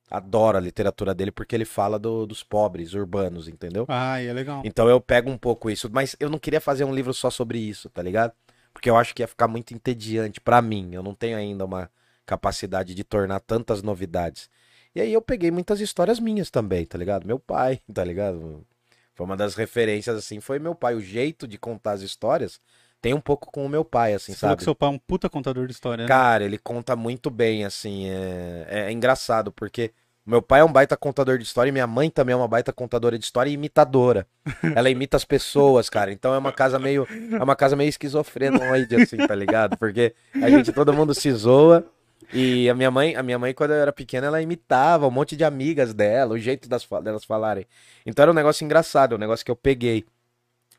adoro 0.09 0.57
a 0.57 0.61
literatura 0.61 1.13
dele 1.15 1.31
porque 1.31 1.55
ele 1.55 1.65
fala 1.65 1.97
do- 1.97 2.25
dos 2.25 2.43
pobres 2.43 2.93
urbanos, 2.93 3.47
entendeu? 3.47 3.85
Ah, 3.87 4.21
é 4.21 4.31
legal. 4.33 4.61
Então 4.63 4.87
eu 4.87 5.01
pego 5.01 5.29
um 5.31 5.37
pouco 5.37 5.69
isso, 5.69 5.89
mas 5.91 6.15
eu 6.19 6.29
não 6.29 6.37
queria 6.39 6.61
fazer 6.61 6.83
um 6.83 6.93
livro 6.93 7.13
só 7.13 7.29
sobre 7.29 7.57
isso, 7.57 7.89
tá 7.89 8.01
ligado? 8.01 8.33
Porque 8.75 8.89
eu 8.89 8.97
acho 8.97 9.15
que 9.15 9.23
ia 9.23 9.27
ficar 9.27 9.47
muito 9.47 9.73
entediante 9.73 10.41
pra 10.41 10.61
mim. 10.61 10.89
Eu 10.91 11.01
não 11.01 11.15
tenho 11.15 11.37
ainda 11.37 11.63
uma 11.63 11.89
capacidade 12.25 12.93
de 12.93 13.03
tornar 13.05 13.39
tantas 13.39 13.81
novidades. 13.81 14.49
E 14.93 14.99
aí 14.99 15.13
eu 15.13 15.21
peguei 15.21 15.49
muitas 15.49 15.79
histórias 15.79 16.19
minhas 16.19 16.49
também, 16.51 16.85
tá 16.85 16.97
ligado? 16.97 17.25
Meu 17.25 17.39
pai, 17.39 17.79
tá 17.91 18.03
ligado? 18.03 18.65
Foi 19.13 19.25
uma 19.25 19.37
das 19.37 19.55
referências, 19.55 20.17
assim, 20.17 20.41
foi 20.41 20.59
meu 20.59 20.75
pai. 20.75 20.93
O 20.93 20.99
jeito 20.99 21.47
de 21.47 21.57
contar 21.57 21.93
as 21.93 22.01
histórias 22.01 22.59
tem 23.01 23.13
um 23.13 23.21
pouco 23.21 23.49
com 23.49 23.65
o 23.65 23.69
meu 23.69 23.85
pai, 23.85 24.13
assim, 24.13 24.33
Você 24.33 24.39
falou 24.39 24.51
sabe? 24.51 24.57
que 24.57 24.63
seu 24.65 24.75
pai 24.75 24.89
é 24.89 24.91
um 24.91 24.99
puta 24.99 25.29
contador 25.29 25.67
de 25.67 25.71
história, 25.71 26.03
né? 26.03 26.07
Cara, 26.09 26.43
ele 26.43 26.57
conta 26.57 26.97
muito 26.97 27.29
bem, 27.29 27.63
assim, 27.63 28.09
é, 28.09 28.87
é 28.87 28.91
engraçado, 28.91 29.53
porque 29.53 29.93
meu 30.25 30.41
pai 30.41 30.61
é 30.61 30.63
um 30.63 30.71
baita 30.71 30.97
contador 30.97 31.37
de 31.37 31.43
história 31.43 31.69
e 31.69 31.71
minha 31.71 31.85
mãe 31.85 32.09
também 32.09 32.33
é 32.33 32.35
uma 32.35 32.47
baita 32.47 32.73
contadora 32.73 33.17
de 33.17 33.23
história 33.23 33.49
e 33.49 33.53
imitadora. 33.53 34.25
Ela 34.75 34.89
imita 34.89 35.15
as 35.15 35.23
pessoas, 35.23 35.89
cara. 35.89 36.11
Então 36.11 36.33
é 36.33 36.37
uma 36.37 36.51
casa 36.51 36.79
meio, 36.79 37.07
é 37.31 37.43
uma 37.43 37.55
casa 37.55 37.75
meio 37.75 37.89
esquizofrenoide, 37.89 38.95
assim, 38.95 39.17
tá 39.17 39.35
ligado? 39.35 39.77
Porque 39.77 40.15
a 40.41 40.49
gente, 40.49 40.71
todo 40.71 40.93
mundo 40.93 41.13
se 41.13 41.31
zoa. 41.31 41.85
E 42.33 42.67
a 42.67 42.73
minha 42.73 42.89
mãe, 42.89 43.15
a 43.15 43.21
minha 43.21 43.37
mãe, 43.37 43.53
quando 43.53 43.71
eu 43.71 43.77
era 43.77 43.93
pequena, 43.93 44.25
ela 44.25 44.41
imitava 44.41 45.07
um 45.07 45.11
monte 45.11 45.35
de 45.35 45.43
amigas 45.43 45.93
dela, 45.93 46.33
o 46.33 46.39
jeito 46.39 46.67
das, 46.67 46.87
delas 47.03 47.23
falarem. 47.23 47.67
Então 48.03 48.23
era 48.23 48.31
um 48.31 48.35
negócio 48.35 48.65
engraçado, 48.65 49.13
um 49.13 49.19
negócio 49.19 49.45
que 49.45 49.51
eu 49.51 49.55
peguei. 49.55 50.05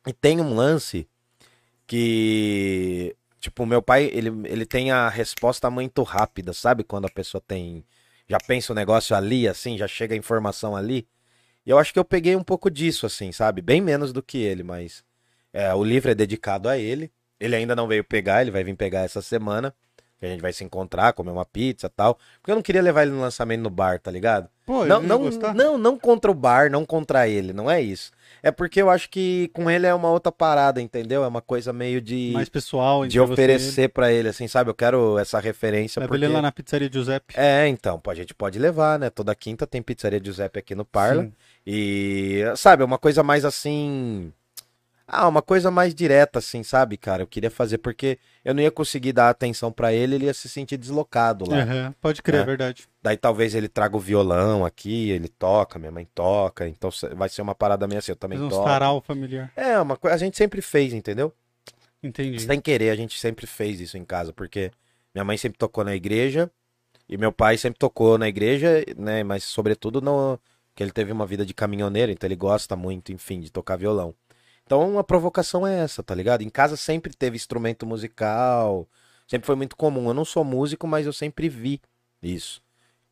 E 0.05 0.13
tem 0.13 0.41
um 0.41 0.55
lance 0.55 1.07
que, 1.87 3.15
tipo, 3.41 3.65
meu 3.65 3.81
pai, 3.81 4.11
ele, 4.13 4.31
ele 4.45 4.67
tem 4.67 4.91
a 4.91 5.09
resposta 5.09 5.71
muito 5.71 6.03
rápida, 6.03 6.53
sabe? 6.53 6.83
Quando 6.83 7.07
a 7.07 7.11
pessoa 7.11 7.41
tem, 7.47 7.85
já 8.29 8.39
pensa 8.39 8.73
o 8.73 8.77
negócio 8.77 9.15
ali, 9.15 9.49
assim, 9.49 9.79
já 9.79 9.87
chega 9.87 10.15
a 10.15 10.19
informação 10.19 10.77
ali. 10.77 11.07
E 11.65 11.71
eu 11.71 11.79
acho 11.79 11.93
que 11.93 11.99
eu 11.99 12.05
peguei 12.05 12.37
um 12.37 12.43
pouco 12.43 12.71
disso, 12.71 13.07
assim, 13.07 13.33
sabe? 13.33 13.61
Bem 13.61 13.81
menos 13.81 14.13
do 14.13 14.23
que 14.23 14.39
ele, 14.39 14.63
mas 14.63 15.05
é, 15.53 15.73
o 15.75 15.83
livro 15.83 16.11
é 16.11 16.15
dedicado 16.15 16.69
a 16.69 16.79
ele. 16.79 17.13
Ele 17.39 17.57
ainda 17.57 17.77
não 17.77 17.87
veio 17.87 18.05
pegar, 18.05 18.43
ele 18.43 18.51
vai 18.51 18.65
vir 18.65 18.77
pegar 18.77 19.01
essa 19.03 19.21
semana. 19.21 19.75
Que 20.19 20.27
a 20.27 20.29
gente 20.31 20.41
vai 20.41 20.53
se 20.53 20.65
encontrar, 20.65 21.13
comer 21.13 21.31
uma 21.31 21.45
pizza 21.45 21.89
e 21.89 21.91
tal. 21.91 22.19
Porque 22.41 22.51
eu 22.51 22.55
não 22.55 22.63
queria 22.63 22.81
levar 22.81 23.03
ele 23.03 23.11
no 23.11 23.21
lançamento 23.21 23.61
no 23.61 23.71
bar, 23.71 24.01
tá 24.01 24.11
ligado? 24.11 24.49
Pô, 24.65 24.85
Não, 24.85 25.01
não, 25.01 25.19
gostar. 25.21 25.55
não, 25.55 25.79
não 25.79 25.97
contra 25.97 26.29
o 26.29 26.35
bar, 26.35 26.69
não 26.69 26.85
contra 26.85 27.29
ele, 27.29 27.53
não 27.53 27.71
é 27.71 27.81
isso. 27.81 28.11
É 28.43 28.51
porque 28.51 28.83
eu 28.83 28.91
acho 28.91 29.09
que 29.09 29.49
com 29.55 29.71
ele 29.71 29.87
é 29.87 29.95
uma 29.95 30.11
outra 30.11 30.33
parada, 30.33 30.83
entendeu? 30.83 31.23
É 31.23 31.29
uma 31.29 31.41
coisa 31.41 31.73
meio 31.73 32.01
de, 32.01 32.33
Mais 32.33 32.49
pessoal, 32.49 33.07
de 33.07 33.21
oferecer 33.21 33.91
pra 33.91 34.11
ele, 34.11 34.29
assim, 34.29 34.49
sabe? 34.49 34.69
Eu 34.69 34.75
quero 34.75 35.19
essa 35.19 35.39
referência 35.39 36.01
Leva 36.01 36.09
porque... 36.09 36.25
ele 36.25 36.33
lá 36.33 36.43
na 36.43 36.51
pizzaria 36.51 36.91
Giuseppe. 36.93 37.35
É, 37.37 37.69
então, 37.69 38.01
a 38.09 38.15
gente 38.15 38.35
pode 38.35 38.59
levar, 38.59 38.99
né? 38.99 39.09
Toda 39.09 39.35
quinta 39.37 39.69
tem 39.69 39.81
pizzaria 39.81 40.21
Giuseppe 40.23 40.59
aqui 40.59 40.75
no 40.75 40.85
Parla. 40.85 41.23
Sim. 41.23 41.33
E, 41.65 42.43
sabe, 42.57 42.83
é 42.83 42.87
uma 42.87 42.99
coisa 42.99 43.23
mais 43.23 43.45
assim. 43.45 44.33
Ah, 45.09 45.29
uma 45.29 45.41
coisa 45.41 45.71
mais 45.71 45.95
direta, 45.95 46.41
assim, 46.41 46.65
sabe, 46.65 46.97
cara? 46.97 47.23
Eu 47.23 47.27
queria 47.29 47.51
fazer 47.51 47.79
porque 47.79 48.19
eu 48.45 48.53
não 48.53 48.61
ia 48.61 48.73
conseguir 48.73 49.13
dar 49.13 49.31
atenção 49.31 49.71
pra 49.71 49.93
ele, 49.93 50.17
ele 50.17 50.25
ia 50.27 50.35
se 50.35 50.49
sentir 50.49 50.77
deslocado 50.77 51.49
lá. 51.49 51.63
Aham, 51.63 51.95
Pode 52.01 52.21
crer, 52.23 52.41
É. 52.41 52.43
é 52.43 52.45
verdade. 52.45 52.89
Daí 53.01 53.17
talvez 53.17 53.55
ele 53.55 53.69
traga 53.69 53.97
o 53.97 54.01
violão 54.01 54.65
aqui, 54.65 55.11
ele 55.11 55.29
toca, 55.29 55.79
minha 55.79 55.93
mãe 55.93 56.09
toca, 56.13 56.67
então 56.67 56.91
vai 57.15 57.29
ser 57.29 57.41
uma 57.41 57.55
parada 57.55 57.87
meio 57.87 58.01
assim, 58.01 58.11
eu 58.11 58.17
também 58.17 58.41
um 58.41 58.49
toco. 58.49 58.65
sarau 58.69 59.01
familiar. 59.01 59.53
É, 59.55 59.79
uma 59.79 59.97
coisa, 59.97 60.17
a 60.17 60.19
gente 60.19 60.37
sempre 60.37 60.61
fez, 60.61 60.93
entendeu? 60.93 61.33
Entendi. 62.03 62.41
Sem 62.41 62.61
querer, 62.61 62.91
a 62.91 62.97
gente 62.97 63.19
sempre 63.19 63.47
fez 63.47 63.81
isso 63.81 63.97
em 63.97 64.05
casa, 64.05 64.33
porque 64.33 64.73
minha 65.15 65.25
mãe 65.25 65.37
sempre 65.37 65.57
tocou 65.57 65.85
na 65.85 65.95
igreja 65.95 66.51
e 67.09 67.17
meu 67.17 67.31
pai 67.33 67.57
sempre 67.57 67.79
tocou 67.79 68.19
na 68.19 68.29
igreja, 68.29 68.85
né? 68.97 69.23
Mas 69.23 69.45
sobretudo 69.45 70.01
no 70.01 70.39
que 70.75 70.83
ele 70.83 70.91
teve 70.91 71.13
uma 71.13 71.27
vida 71.27 71.47
de 71.47 71.55
caminhoneiro, 71.55 72.11
então 72.11 72.27
ele 72.27 72.37
gosta 72.37 72.75
muito, 72.75 73.13
enfim, 73.13 73.41
de 73.41 73.51
tocar 73.53 73.77
violão. 73.77 74.13
Então 74.67 74.99
a 74.99 75.05
provocação 75.05 75.65
é 75.67 75.79
essa, 75.79 76.03
tá 76.03 76.15
ligado? 76.15 76.43
Em 76.43 76.51
casa 76.51 76.77
sempre 76.77 77.15
teve 77.17 77.37
instrumento 77.37 77.87
musical, 77.87 78.89
sempre 79.27 79.47
foi 79.47 79.55
muito 79.55 79.77
comum. 79.77 80.09
Eu 80.09 80.15
não 80.15 80.25
sou 80.25 80.45
músico, 80.45 80.87
mas 80.89 81.07
eu 81.07 81.13
sempre 81.13 81.49
vi 81.49 81.81
isso. 82.21 82.61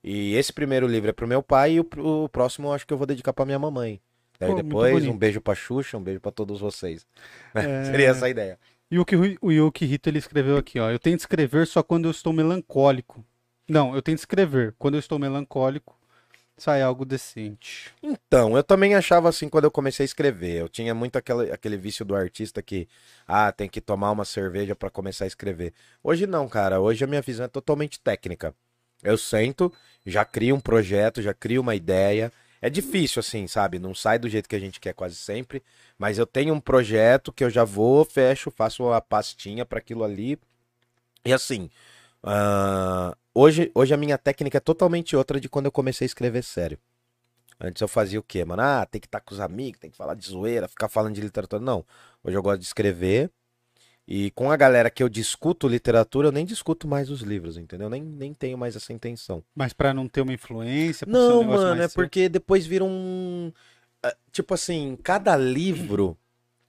E 0.03 0.35
esse 0.35 0.53
primeiro 0.53 0.87
livro 0.87 1.09
é 1.09 1.13
pro 1.13 1.29
meu 1.29 1.43
pai 1.43 1.75
e 1.75 1.81
o, 1.81 2.25
o 2.25 2.29
próximo 2.29 2.69
eu 2.69 2.73
acho 2.73 2.87
que 2.87 2.93
eu 2.93 2.99
vou 2.99 3.07
dedicar 3.07 3.33
pra 3.33 3.47
minha 3.47 3.59
mamãe. 3.59 4.01
Daí 4.39 4.51
Pô, 4.51 4.57
depois, 4.57 5.07
um 5.07 5.17
beijo 5.17 5.41
pra 5.41 5.55
Xuxa, 5.55 5.97
um 5.97 6.03
beijo 6.03 6.21
pra 6.21 6.33
todos 6.33 6.61
vocês. 6.61 7.07
É. 7.55 7.85
Seria 7.85 8.09
essa 8.09 8.27
a 8.27 8.29
ideia. 8.29 8.59
E 8.91 8.99
o 8.99 9.05
que 9.05 9.17
o 9.17 9.51
Yuki 9.51 9.85
Hito 9.85 10.09
ele 10.09 10.19
escreveu 10.19 10.57
aqui, 10.57 10.79
ó. 10.79 10.91
Eu 10.91 10.99
tento 10.99 11.21
escrever 11.21 11.67
só 11.67 11.83
quando 11.83 12.07
eu 12.07 12.11
estou 12.11 12.33
melancólico. 12.33 13.25
Não, 13.69 13.95
eu 13.95 14.03
tento 14.03 14.19
escrever. 14.19 14.75
Quando 14.79 14.95
eu 14.95 15.01
estou 15.01 15.19
melancólico, 15.19 15.97
sai 16.57 16.83
algo 16.83 17.05
decente. 17.05 17.93
Então, 18.03 18.57
eu 18.57 18.63
também 18.63 18.95
achava 18.95 19.29
assim 19.29 19.49
quando 19.49 19.65
eu 19.65 19.71
comecei 19.71 20.05
a 20.05 20.07
escrever. 20.07 20.61
Eu 20.61 20.69
tinha 20.69 20.95
muito 20.95 21.17
aquele, 21.17 21.51
aquele 21.53 21.77
vício 21.77 22.05
do 22.05 22.15
artista 22.15 22.63
que, 22.63 22.89
ah, 23.27 23.51
tem 23.53 23.69
que 23.69 23.81
tomar 23.81 24.11
uma 24.13 24.25
cerveja 24.25 24.75
pra 24.75 24.91
começar 24.91 25.25
a 25.25 25.29
escrever. 25.29 25.73
Hoje 26.03 26.27
não, 26.27 26.49
cara. 26.49 26.81
Hoje 26.81 27.05
a 27.05 27.07
minha 27.07 27.23
visão 27.23 27.47
é 27.47 27.49
totalmente 27.49 28.01
técnica. 28.01 28.55
Eu 29.03 29.19
sento, 29.19 29.73
já 30.07 30.25
crio 30.25 30.55
um 30.57 30.61
projeto, 30.61 31.21
já 31.21 31.35
crio 31.35 31.61
uma 31.61 31.75
ideia. 31.75 32.33
É 32.63 32.71
difícil, 32.71 33.21
assim, 33.21 33.47
sabe? 33.47 33.79
Não 33.79 33.95
sai 33.95 34.19
do 34.19 34.29
jeito 34.29 34.49
que 34.49 34.57
a 34.57 34.61
gente 34.61 34.81
quer 34.81 34.95
quase 34.95 35.17
sempre. 35.17 35.63
Mas 35.99 36.19
eu 36.19 36.27
tenho 36.27 36.55
um 36.55 36.61
projeto 36.61 37.33
que 37.33 37.45
eu 37.45 37.51
já 37.51 37.65
vou, 37.65 38.05
fecho, 38.05 38.51
faço 38.51 38.85
uma 38.85 39.01
pastinha 39.01 39.67
pra 39.67 39.79
aquilo 39.79 40.05
ali. 40.05 40.39
E 41.25 41.33
assim, 41.33 41.71
ah, 42.23 43.17
hoje, 43.35 43.71
hoje 43.75 43.93
a 43.93 43.97
minha 43.97 44.17
técnica 44.17 44.59
é 44.59 44.61
totalmente 44.61 45.17
outra 45.17 45.41
de 45.41 45.49
quando 45.49 45.67
eu 45.67 45.73
comecei 45.73 46.05
a 46.05 46.07
escrever 46.07 46.43
sério. 46.43 46.79
Antes 47.61 47.81
eu 47.81 47.89
fazia 47.89 48.19
o 48.19 48.23
quê, 48.23 48.45
mano? 48.45 48.63
Ah, 48.63 48.87
tem 48.87 49.01
que 49.01 49.07
estar 49.07 49.21
com 49.21 49.33
os 49.33 49.41
amigos, 49.41 49.79
tem 49.81 49.91
que 49.91 49.97
falar 49.97 50.15
de 50.15 50.27
zoeira, 50.27 50.69
ficar 50.69 50.89
falando 50.89 51.15
de 51.15 51.21
literatura. 51.21 51.63
Não. 51.63 51.85
Hoje 52.23 52.37
eu 52.37 52.43
gosto 52.43 52.61
de 52.61 52.67
escrever. 52.67 53.31
E 54.07 54.31
com 54.33 54.51
a 54.51 54.57
galera 54.57 54.91
que 54.91 55.03
eu 55.03 55.09
discuto 55.09 55.67
literatura, 55.67 56.29
eu 56.29 56.33
nem 56.33 56.45
discuto 56.45 56.87
mais 56.87 57.09
os 57.11 57.23
livros, 57.23 57.57
entendeu? 57.57 57.89
Nem, 57.89 58.03
nem 58.03 58.35
tenho 58.35 58.59
mais 58.59 58.77
essa 58.77 58.93
intenção. 58.93 59.43
Mas 59.55 59.73
pra 59.73 59.95
não 59.95 60.07
ter 60.07 60.21
uma 60.21 60.33
influência, 60.35 61.07
um 61.09 61.11
Não, 61.11 61.41
negócio 61.41 61.69
mano, 61.69 61.81
é 61.83 61.89
seu. 61.89 62.03
porque 62.03 62.29
depois 62.29 62.67
vira 62.67 62.85
um. 62.85 63.51
ah, 64.03 64.15
Tipo 64.31 64.53
assim, 64.53 64.99
cada 65.03 65.35
livro, 65.37 66.19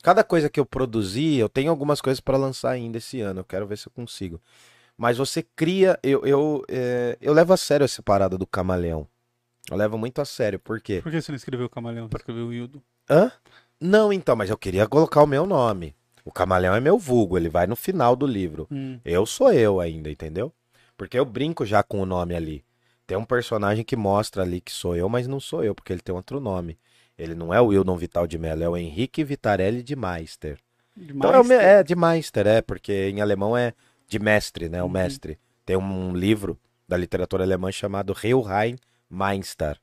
cada 0.01 0.23
coisa 0.23 0.49
que 0.49 0.59
eu 0.59 0.65
produzi, 0.65 1.35
eu 1.35 1.49
tenho 1.49 1.69
algumas 1.71 1.99
coisas 1.99 2.21
pra 2.21 2.37
lançar 2.37 2.69
ainda 2.71 2.99
esse 2.99 3.19
ano. 3.19 3.41
Eu 3.41 3.45
quero 3.45 3.67
ver 3.67 3.77
se 3.77 3.87
eu 3.87 3.91
consigo. 3.91 4.39
Mas 4.97 5.17
você 5.17 5.43
cria. 5.55 5.99
Eu, 6.01 6.25
eu, 6.25 6.63
é, 6.69 7.17
eu 7.21 7.33
levo 7.33 7.53
a 7.53 7.57
sério 7.57 7.83
essa 7.83 8.01
parada 8.01 8.37
do 8.37 8.47
camaleão. 8.47 9.07
Eu 9.69 9.77
levo 9.77 9.97
muito 9.97 10.21
a 10.21 10.25
sério, 10.25 10.59
por 10.59 10.79
quê? 10.79 11.01
Por 11.01 11.11
que 11.11 11.19
você 11.21 11.31
não 11.31 11.37
escreveu 11.37 11.65
o 11.65 11.69
Camaleão? 11.69 12.07
Você 12.07 12.17
escreveu 12.17 12.47
o 12.47 12.53
Hildo. 12.53 12.83
Hã? 13.09 13.31
Não, 13.81 14.13
então, 14.13 14.35
mas 14.35 14.49
eu 14.51 14.57
queria 14.57 14.87
colocar 14.87 15.23
o 15.23 15.27
meu 15.27 15.45
nome. 15.47 15.95
O 16.23 16.31
camaleão 16.31 16.75
é 16.75 16.79
meu 16.79 16.97
vulgo, 16.99 17.35
ele 17.37 17.49
vai 17.49 17.65
no 17.67 17.75
final 17.75 18.15
do 18.15 18.25
livro. 18.27 18.67
Hum, 18.71 18.99
Eu 19.03 19.25
sou 19.25 19.51
eu 19.51 19.79
ainda, 19.79 20.09
entendeu? 20.09 20.53
Porque 20.95 21.17
eu 21.17 21.25
brinco 21.25 21.65
já 21.65 21.81
com 21.83 21.99
o 21.99 22.05
nome 22.05 22.35
ali. 22.35 22.63
Tem 23.07 23.17
um 23.17 23.25
personagem 23.25 23.83
que 23.83 23.95
mostra 23.95 24.43
ali 24.43 24.61
que 24.61 24.71
sou 24.71 24.95
eu, 24.95 25.09
mas 25.09 25.27
não 25.27 25.39
sou 25.39 25.63
eu, 25.63 25.73
porque 25.75 25.91
ele 25.93 26.01
tem 26.01 26.13
outro 26.15 26.39
nome. 26.39 26.77
Ele 27.17 27.33
não 27.35 27.53
é 27.53 27.59
o 27.59 27.67
Wildon 27.67 27.97
Vital 27.97 28.25
de 28.27 28.37
Mello, 28.37 28.63
é 28.63 28.69
o 28.69 28.77
Henrique 28.77 29.23
Vitarelli 29.23 29.81
de 29.83 29.95
Meister. 29.95 30.57
Então 30.97 31.33
é, 31.33 31.39
o 31.39 31.43
me- 31.43 31.55
é 31.55 31.83
de 31.83 31.95
Meister, 31.95 32.45
é, 32.47 32.61
porque 32.61 33.09
em 33.09 33.19
alemão 33.21 33.55
é 33.57 33.73
de 34.07 34.19
mestre, 34.19 34.69
né? 34.69 34.81
O 34.81 34.85
Uhum. 34.85 34.91
mestre. 34.91 35.39
Tem 35.65 35.75
um 35.75 36.13
livro 36.13 36.59
da 36.87 36.95
literatura 36.97 37.43
alemã 37.43 37.71
chamado 37.71 38.15
Heilrein 38.23 38.77
Meister. 39.09 39.79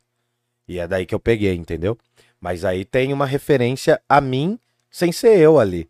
E 0.68 0.78
é 0.78 0.86
daí 0.86 1.04
que 1.04 1.14
eu 1.14 1.20
peguei, 1.20 1.54
entendeu? 1.54 1.98
Mas 2.40 2.64
aí 2.64 2.84
tem 2.84 3.12
uma 3.12 3.26
referência 3.26 4.00
a 4.08 4.20
mim 4.20 4.58
sem 4.90 5.10
ser 5.12 5.38
eu 5.38 5.58
ali. 5.58 5.88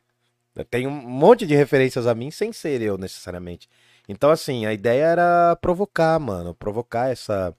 Tem 0.71 0.87
um 0.87 0.91
monte 0.91 1.47
de 1.47 1.55
referências 1.55 2.07
a 2.07 2.15
mim 2.15 2.31
sem 2.31 2.53
ser 2.53 2.83
eu 2.83 2.99
necessariamente. 2.99 3.69
Então, 4.09 4.31
assim, 4.31 4.67
a 4.67 4.73
ideia 4.73 5.05
era 5.05 5.57
provocar, 5.57 6.19
mano. 6.19 6.55
Provocar 6.55 7.11
essa. 7.11 7.55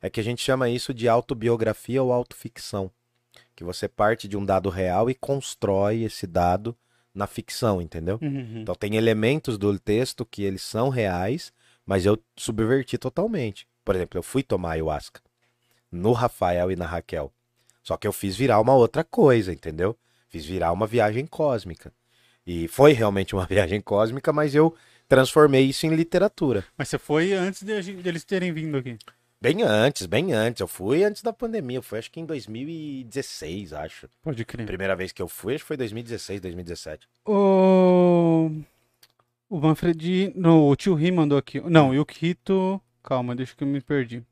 É 0.00 0.08
que 0.08 0.20
a 0.20 0.22
gente 0.24 0.42
chama 0.42 0.68
isso 0.68 0.94
de 0.94 1.08
autobiografia 1.08 2.02
ou 2.02 2.12
autoficção. 2.12 2.90
Que 3.54 3.64
você 3.64 3.88
parte 3.88 4.28
de 4.28 4.36
um 4.36 4.44
dado 4.44 4.70
real 4.70 5.10
e 5.10 5.14
constrói 5.14 6.04
esse 6.04 6.26
dado 6.26 6.76
na 7.14 7.26
ficção, 7.26 7.80
entendeu? 7.80 8.18
Uhum. 8.22 8.60
Então 8.60 8.74
tem 8.74 8.96
elementos 8.96 9.58
do 9.58 9.78
texto 9.78 10.24
que 10.24 10.42
eles 10.42 10.62
são 10.62 10.88
reais, 10.88 11.52
mas 11.84 12.06
eu 12.06 12.18
subverti 12.36 12.98
totalmente. 12.98 13.66
Por 13.84 13.94
exemplo, 13.94 14.18
eu 14.18 14.22
fui 14.22 14.42
tomar 14.42 14.72
ayahuasca 14.72 15.20
no 15.90 16.12
Rafael 16.12 16.70
e 16.70 16.76
na 16.76 16.86
Raquel. 16.86 17.32
Só 17.82 17.96
que 17.96 18.06
eu 18.06 18.12
fiz 18.12 18.36
virar 18.36 18.60
uma 18.60 18.74
outra 18.74 19.02
coisa, 19.02 19.52
entendeu? 19.52 19.96
Fiz 20.28 20.44
virar 20.44 20.72
uma 20.72 20.86
viagem 20.86 21.26
cósmica. 21.26 21.92
E 22.46 22.68
foi 22.68 22.92
realmente 22.92 23.34
uma 23.34 23.44
viagem 23.48 23.80
cósmica, 23.80 24.32
mas 24.32 24.54
eu 24.54 24.74
transformei 25.08 25.64
isso 25.64 25.86
em 25.86 25.94
literatura. 25.94 26.64
Mas 26.76 26.88
você 26.88 26.98
foi 26.98 27.32
antes 27.32 27.62
de 27.62 27.92
deles 27.94 28.24
terem 28.24 28.52
vindo 28.52 28.76
aqui. 28.76 28.98
Bem 29.40 29.62
antes, 29.62 30.06
bem 30.06 30.32
antes. 30.32 30.60
Eu 30.60 30.66
fui 30.66 31.04
antes 31.04 31.22
da 31.22 31.32
pandemia. 31.32 31.78
Eu 31.78 31.82
fui 31.82 31.98
acho 31.98 32.10
que 32.10 32.18
em 32.20 32.26
2016, 32.26 33.72
acho. 33.72 34.08
Pode 34.22 34.44
crer. 34.44 34.66
Primeira 34.66 34.96
vez 34.96 35.12
que 35.12 35.22
eu 35.22 35.28
fui, 35.28 35.54
acho 35.54 35.62
que 35.64 35.68
foi 35.68 35.76
2016, 35.76 36.40
2017. 36.40 37.08
O. 37.24 38.50
O 39.48 39.60
Manfredi. 39.60 40.32
Não, 40.34 40.66
o 40.68 40.74
tio 40.74 40.94
Ri 40.94 41.12
mandou 41.12 41.38
aqui. 41.38 41.60
Não, 41.60 41.90
o 41.90 41.94
Yukito. 41.94 42.80
Calma, 43.02 43.34
deixa 43.36 43.54
que 43.56 43.62
eu 43.62 43.68
me 43.68 43.80
perdi. 43.80 44.22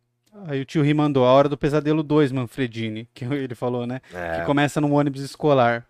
Aí 0.49 0.61
o 0.61 0.64
tio 0.64 0.83
Ri 0.83 0.92
mandou 0.92 1.25
A 1.25 1.33
Hora 1.33 1.49
do 1.49 1.57
Pesadelo 1.57 2.03
2, 2.03 2.33
Manfredini. 2.33 3.09
Que 3.14 3.25
ele 3.25 3.55
falou, 3.55 3.87
né? 3.87 4.01
É, 4.12 4.40
Que 4.40 4.45
começa 4.47 4.81
num 4.81 4.92
ônibus 4.92 5.23
escolar. 5.23 5.87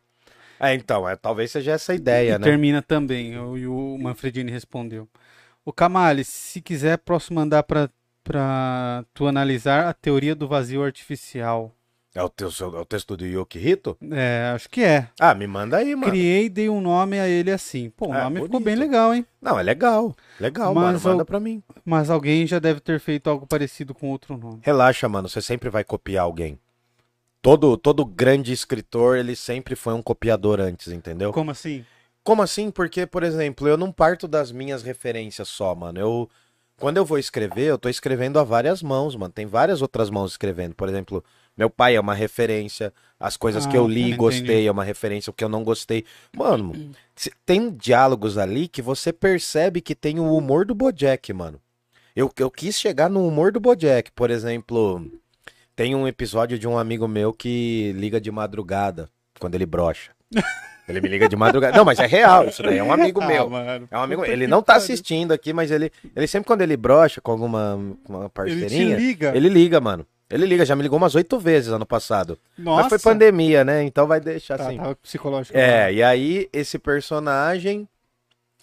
É, 0.60 0.74
então, 0.74 1.08
é, 1.08 1.16
talvez 1.16 1.50
seja 1.50 1.72
essa 1.72 1.92
a 1.92 1.94
ideia, 1.94 2.34
e 2.34 2.38
né? 2.38 2.44
termina 2.44 2.80
também. 2.82 3.38
o- 3.38 3.56
E 3.58 3.66
o 3.66 3.98
Manfredini 3.98 4.50
respondeu. 4.50 5.08
O 5.64 5.72
Kamali, 5.72 6.22
se 6.24 6.60
quiser, 6.62 6.96
posso 6.98 7.34
mandar 7.34 7.62
pra, 7.64 7.90
pra 8.26 9.04
tu 9.14 9.26
analisar 9.28 9.86
a 9.88 9.92
teoria 9.94 10.34
do 10.34 10.48
vazio 10.48 10.82
artificial. 10.82 11.72
É 12.14 12.22
o, 12.22 12.28
teu, 12.30 12.48
é 12.48 12.80
o 12.80 12.84
texto 12.84 13.14
do 13.16 13.26
Yukihito? 13.26 13.96
É, 14.10 14.50
acho 14.54 14.68
que 14.70 14.82
é. 14.82 15.08
Ah, 15.20 15.34
me 15.34 15.46
manda 15.46 15.76
aí, 15.76 15.94
mano. 15.94 16.10
Criei 16.10 16.46
e 16.46 16.48
dei 16.48 16.68
um 16.68 16.80
nome 16.80 17.20
a 17.20 17.28
ele 17.28 17.50
assim. 17.50 17.90
Pô, 17.90 18.08
o 18.08 18.14
É, 18.14 18.22
nome 18.24 18.36
ficou 18.36 18.48
bonito. 18.58 18.64
bem 18.64 18.74
legal, 18.74 19.14
hein? 19.14 19.24
Não, 19.40 19.58
é 19.58 19.62
legal. 19.62 20.16
Legal, 20.40 20.74
Mas 20.74 20.82
mano. 20.84 21.00
Manda 21.10 21.22
eu- 21.22 21.26
pra 21.26 21.38
mim. 21.38 21.62
Mas 21.84 22.08
alguém 22.08 22.46
já 22.46 22.58
deve 22.58 22.80
ter 22.80 22.98
feito 23.00 23.28
algo 23.28 23.46
parecido 23.46 23.94
com 23.94 24.10
outro 24.10 24.36
nome. 24.36 24.60
Relaxa, 24.62 25.06
mano. 25.08 25.28
Você 25.28 25.42
sempre 25.42 25.68
vai 25.68 25.84
copiar 25.84 26.24
alguém. 26.24 26.58
Todo, 27.42 27.76
todo 27.76 28.04
grande 28.04 28.50
escritor, 28.50 29.18
ele 29.18 29.36
sempre 29.36 29.76
foi 29.76 29.92
um 29.92 30.02
copiador 30.02 30.58
antes, 30.58 30.88
entendeu? 30.88 31.32
Como 31.34 31.50
assim? 31.50 31.84
Como 32.24 32.42
assim? 32.42 32.70
Porque, 32.70 33.06
por 33.06 33.22
exemplo, 33.22 33.68
eu 33.68 33.76
não 33.76 33.92
parto 33.92 34.26
das 34.26 34.50
minhas 34.50 34.82
referências 34.82 35.48
só, 35.48 35.74
mano. 35.74 36.00
Eu. 36.00 36.30
Quando 36.78 36.98
eu 36.98 37.04
vou 37.04 37.18
escrever, 37.18 37.64
eu 37.64 37.78
tô 37.78 37.88
escrevendo 37.88 38.38
a 38.38 38.44
várias 38.44 38.82
mãos, 38.82 39.16
mano. 39.16 39.32
Tem 39.32 39.46
várias 39.46 39.80
outras 39.80 40.10
mãos 40.10 40.32
escrevendo. 40.32 40.74
Por 40.74 40.88
exemplo, 40.88 41.24
meu 41.56 41.70
pai 41.70 41.96
é 41.96 42.00
uma 42.00 42.12
referência. 42.14 42.92
As 43.18 43.36
coisas 43.36 43.64
que 43.66 43.76
Ah, 43.76 43.80
eu 43.80 43.88
li 43.88 44.00
e 44.00 44.02
entendi. 44.02 44.16
gostei 44.18 44.66
é 44.66 44.70
uma 44.70 44.84
referência. 44.84 45.30
O 45.30 45.32
que 45.32 45.42
eu 45.42 45.48
não 45.48 45.64
gostei. 45.64 46.04
Mano, 46.36 46.94
tem 47.46 47.70
diálogos 47.70 48.36
ali 48.36 48.68
que 48.68 48.82
você 48.82 49.10
percebe 49.12 49.80
que 49.80 49.94
tem 49.94 50.20
o 50.20 50.36
humor 50.36 50.66
do 50.66 50.74
Bojack, 50.74 51.32
mano. 51.32 51.58
Eu, 52.14 52.30
eu 52.38 52.50
quis 52.50 52.78
chegar 52.78 53.08
no 53.08 53.26
humor 53.26 53.52
do 53.52 53.60
Bojack. 53.60 54.10
Por 54.12 54.30
exemplo, 54.30 55.02
tem 55.74 55.94
um 55.94 56.06
episódio 56.06 56.58
de 56.58 56.68
um 56.68 56.76
amigo 56.78 57.08
meu 57.08 57.32
que 57.32 57.92
liga 57.96 58.20
de 58.20 58.30
madrugada, 58.30 59.08
quando 59.40 59.54
ele 59.54 59.66
brocha. 59.66 60.12
Ele 60.88 61.00
me 61.00 61.08
liga 61.08 61.28
de 61.28 61.34
madrugada. 61.36 61.76
Não, 61.76 61.84
mas 61.84 61.98
é 61.98 62.06
real, 62.06 62.46
isso 62.46 62.62
daí 62.62 62.78
é 62.78 62.82
um 62.82 62.92
amigo 62.92 63.20
Ah, 63.22 63.26
meu. 63.26 63.50
mano. 63.50 63.88
É 63.90 63.98
um 63.98 64.02
amigo, 64.02 64.24
ele 64.24 64.46
não 64.46 64.62
tá 64.62 64.76
assistindo 64.76 65.32
aqui, 65.32 65.52
mas 65.52 65.70
ele, 65.70 65.90
ele 66.14 66.26
sempre 66.26 66.46
quando 66.46 66.62
ele 66.62 66.76
brocha 66.76 67.20
com 67.20 67.32
alguma 67.32 67.74
uma 68.08 68.20
Ele 68.20 68.28
parceirinha, 68.32 68.96
liga. 68.96 69.32
ele 69.36 69.48
liga, 69.48 69.80
mano. 69.80 70.06
Ele 70.28 70.44
liga, 70.44 70.64
já 70.64 70.74
me 70.74 70.82
ligou 70.82 70.96
umas 70.98 71.14
oito 71.14 71.38
vezes 71.38 71.70
ano 71.72 71.86
passado. 71.86 72.36
Nossa. 72.58 72.82
Mas 72.82 72.88
foi 73.02 73.12
pandemia, 73.12 73.64
né? 73.64 73.84
Então 73.84 74.06
vai 74.08 74.20
deixar 74.20 74.58
Tá, 74.58 74.66
assim. 74.66 74.76
tava 74.76 74.96
psicológico. 74.96 75.56
É, 75.56 75.92
e 75.92 76.02
aí 76.02 76.48
esse 76.52 76.78
personagem, 76.78 77.88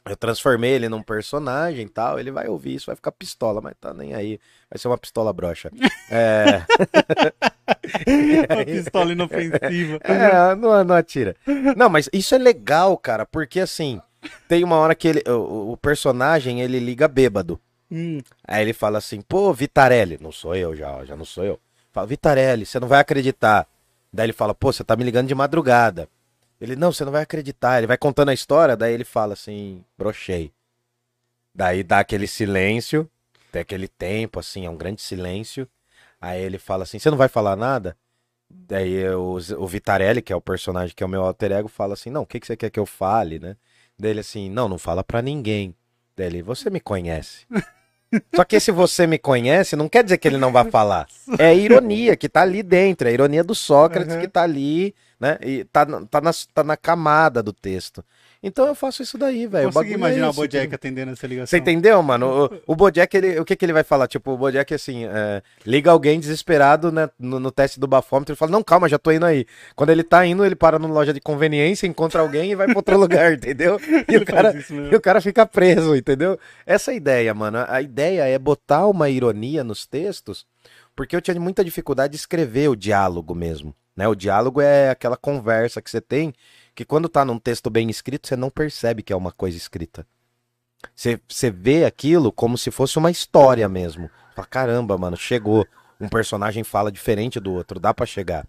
eu 0.06 0.18
transformei 0.18 0.72
ele 0.72 0.90
num 0.90 1.02
personagem 1.02 1.86
e 1.86 1.90
tal, 1.90 2.20
ele 2.20 2.32
vai 2.32 2.48
ouvir 2.48 2.76
isso, 2.76 2.88
vai 2.88 2.96
ficar 2.96 3.12
pistola, 3.12 3.62
mas 3.62 3.74
tá 3.80 3.94
nem 3.94 4.14
aí. 4.14 4.40
Vai 4.70 4.78
ser 4.78 4.88
uma 4.88 4.98
pistola 4.98 5.32
broxa. 5.32 5.72
É. 6.10 6.64
Uma 8.50 8.66
pistola 8.66 9.12
inofensiva. 9.12 10.00
É, 10.04 10.56
não, 10.56 10.84
não 10.84 10.96
atira. 10.96 11.36
Não, 11.76 11.90
mas 11.90 12.10
isso 12.12 12.36
é 12.36 12.38
legal, 12.38 12.98
cara, 12.98 13.26
porque 13.26 13.60
assim, 13.60 14.02
tem 14.48 14.64
uma 14.64 14.78
hora 14.78 14.96
que 14.96 15.08
ele, 15.08 15.24
o, 15.28 15.72
o 15.72 15.78
personagem, 15.78 16.62
ele 16.62 16.80
liga 16.80 17.08
bêbado. 17.08 17.60
Hum, 17.92 18.20
Aí 18.48 18.64
ele 18.64 18.74
fala 18.74 18.98
assim, 18.98 19.22
pô, 19.22 19.54
Vitarelli, 19.54 20.18
não 20.20 20.32
sou 20.32 20.56
eu 20.56 20.76
já, 20.76 21.04
já 21.06 21.16
não 21.16 21.26
sou 21.26 21.44
eu. 21.44 21.60
Fala, 21.92 22.08
Vitarelli, 22.08 22.66
você 22.66 22.80
não 22.80 22.88
vai 22.88 23.00
acreditar. 23.00 23.68
Daí 24.12 24.26
ele 24.26 24.34
fala, 24.34 24.54
pô, 24.54 24.72
você 24.72 24.84
tá 24.84 24.96
me 24.96 25.04
ligando 25.04 25.28
de 25.28 25.36
madrugada. 25.36 26.10
Ele, 26.64 26.78
não, 26.78 26.94
você 26.94 27.04
não 27.04 27.12
vai 27.12 27.24
acreditar. 27.24 27.78
Ele 27.78 27.88
vai 27.88 27.98
contando 27.98 28.30
a 28.30 28.34
história, 28.34 28.78
daí 28.78 28.94
ele 28.94 29.04
fala 29.04 29.34
assim, 29.34 29.84
brochei. 29.98 30.50
Daí 31.54 31.84
dá 31.84 32.00
aquele 32.00 32.26
silêncio, 32.26 33.10
tem 33.52 33.62
aquele 33.62 33.88
tempo, 33.88 34.40
assim, 34.40 34.66
é 34.66 34.70
um 34.70 34.78
grande 34.78 35.02
silêncio. 35.02 35.68
Aí 36.22 36.42
ele 36.42 36.58
fala 36.58 36.84
assim, 36.84 36.98
você 36.98 37.10
não 37.12 37.18
vai 37.18 37.28
falar 37.28 37.58
nada? 37.58 37.98
Daí 38.50 39.10
o, 39.10 39.38
o 39.58 39.68
Vitarelli, 39.68 40.22
que 40.22 40.32
é 40.32 40.36
o 40.36 40.40
personagem 40.42 40.96
que 40.96 41.04
é 41.04 41.06
o 41.06 41.10
meu 41.10 41.24
alter 41.24 41.52
ego, 41.52 41.68
fala 41.68 41.96
assim, 41.96 42.10
não, 42.10 42.22
o 42.22 42.26
que, 42.26 42.40
que 42.40 42.48
você 42.48 42.56
quer 42.56 42.70
que 42.70 42.80
eu 42.80 42.86
fale, 42.86 43.40
né? 43.40 43.58
Daí 44.00 44.12
ele 44.12 44.22
assim, 44.22 44.50
não, 44.50 44.70
não 44.70 44.78
fala 44.78 45.04
pra 45.04 45.22
ninguém. 45.22 45.76
Daí 46.16 46.28
ele, 46.28 46.42
você 46.42 46.70
me 46.70 46.80
conhece. 46.80 47.46
Só 48.34 48.44
que 48.46 48.56
esse 48.56 48.72
você 48.72 49.06
me 49.06 49.18
conhece 49.18 49.76
não 49.76 49.90
quer 49.90 50.04
dizer 50.04 50.18
que 50.18 50.28
ele 50.28 50.38
não 50.38 50.52
vai 50.52 50.70
falar. 50.72 51.08
É 51.38 51.48
a 51.48 51.54
ironia 51.54 52.16
que 52.16 52.30
tá 52.30 52.44
ali 52.44 52.64
dentro, 52.64 53.08
é 53.08 53.12
a 53.12 53.14
ironia 53.14 53.44
do 53.44 53.54
Sócrates 53.54 54.16
Uhum. 54.16 54.22
que 54.22 54.28
tá 54.28 54.44
ali, 54.44 54.96
né? 55.24 55.38
E 55.42 55.64
tá, 55.64 55.86
na- 55.86 56.06
tá, 56.06 56.20
na, 56.20 56.32
tá 56.54 56.64
na 56.66 56.76
camada 56.76 57.42
do 57.42 57.54
texto. 57.54 58.04
Então 58.46 58.68
eu 58.68 58.76
faço 58.76 59.02
isso 59.02 59.18
daí, 59.18 59.48
velho. 59.48 59.70
O 59.70 59.72
consegui 59.72 59.94
é 59.94 59.96
imaginar 59.96 60.28
o 60.28 60.30
esse, 60.32 60.40
Bojack 60.42 60.76
atendendo 60.76 61.14
essa 61.14 61.26
ligação. 61.26 61.48
você 61.48 61.58
entendeu, 61.60 62.04
mano? 62.04 62.52
O, 62.68 62.74
o 62.74 62.76
Bojack, 62.76 63.16
ele, 63.16 63.40
o 63.40 63.46
que, 63.46 63.56
que 63.56 63.64
ele 63.64 63.72
vai 63.72 63.86
falar? 63.86 64.06
Tipo, 64.06 64.32
o 64.32 64.38
Bojack, 64.38 64.74
assim, 64.74 65.06
é, 65.06 65.42
liga 65.66 65.90
alguém 65.90 66.20
desesperado 66.20 66.92
né, 66.92 67.10
no, 67.18 67.40
no 67.40 67.50
teste 67.52 67.80
do 67.80 67.88
bafômetro 67.88 68.34
e 68.34 68.36
fala, 68.36 68.52
não, 68.52 68.62
calma, 68.62 68.90
já 68.90 69.00
tô 69.00 69.14
indo 69.14 69.26
aí. 69.26 69.46
Quando 69.78 69.92
ele 69.92 70.04
tá 70.04 70.26
indo, 70.26 70.44
ele 70.46 70.56
para 70.58 70.78
numa 70.78 70.94
loja 70.94 71.14
de 71.14 71.22
conveniência, 71.22 71.88
encontra 71.88 72.20
alguém 72.20 72.52
e 72.52 72.56
vai 72.56 72.68
pra 72.68 72.76
outro 72.76 72.98
lugar, 73.00 73.32
entendeu? 73.34 73.80
E 74.10 74.18
o, 74.18 74.26
cara, 74.26 74.54
isso 74.58 74.74
e 74.74 74.94
o 74.94 75.00
cara 75.00 75.22
fica 75.22 75.46
preso, 75.46 75.96
entendeu? 75.96 76.38
Essa 76.66 76.92
é 76.92 76.96
a 76.96 76.98
ideia, 76.98 77.34
mano. 77.34 77.60
A 77.66 77.82
ideia 77.82 78.24
é 78.28 78.38
botar 78.38 78.88
uma 78.88 79.10
ironia 79.10 79.64
nos 79.64 79.86
textos, 79.86 80.46
porque 80.94 81.16
eu 81.16 81.22
tinha 81.22 81.40
muita 81.40 81.64
dificuldade 81.64 82.12
de 82.12 82.18
escrever 82.18 82.68
o 82.68 82.76
diálogo 82.76 83.34
mesmo. 83.34 83.74
Né? 83.96 84.08
O 84.08 84.16
diálogo 84.16 84.62
é 84.62 84.90
aquela 84.90 85.18
conversa 85.18 85.82
que 85.82 85.90
você 85.90 86.02
tem, 86.02 86.34
que 86.74 86.86
quando 86.86 87.08
tá 87.08 87.24
num 87.24 87.38
texto 87.38 87.70
bem 87.70 87.90
escrito, 87.90 88.28
você 88.28 88.36
não 88.36 88.50
percebe 88.50 89.04
que 89.04 89.14
é 89.14 89.16
uma 89.16 89.32
coisa 89.32 89.58
escrita. 89.58 90.06
Você, 90.96 91.20
você 91.28 91.50
vê 91.50 91.86
aquilo 91.86 92.32
como 92.32 92.58
se 92.58 92.72
fosse 92.72 92.98
uma 92.98 93.12
história 93.12 93.68
mesmo. 93.70 94.10
Fala, 94.36 94.48
caramba, 94.48 94.98
mano, 94.98 95.16
chegou. 95.16 95.66
Um 96.00 96.10
personagem 96.10 96.64
fala 96.64 96.92
diferente 96.92 97.40
do 97.40 97.54
outro, 97.54 97.80
dá 97.80 97.94
pra 97.94 98.06
chegar. 98.06 98.48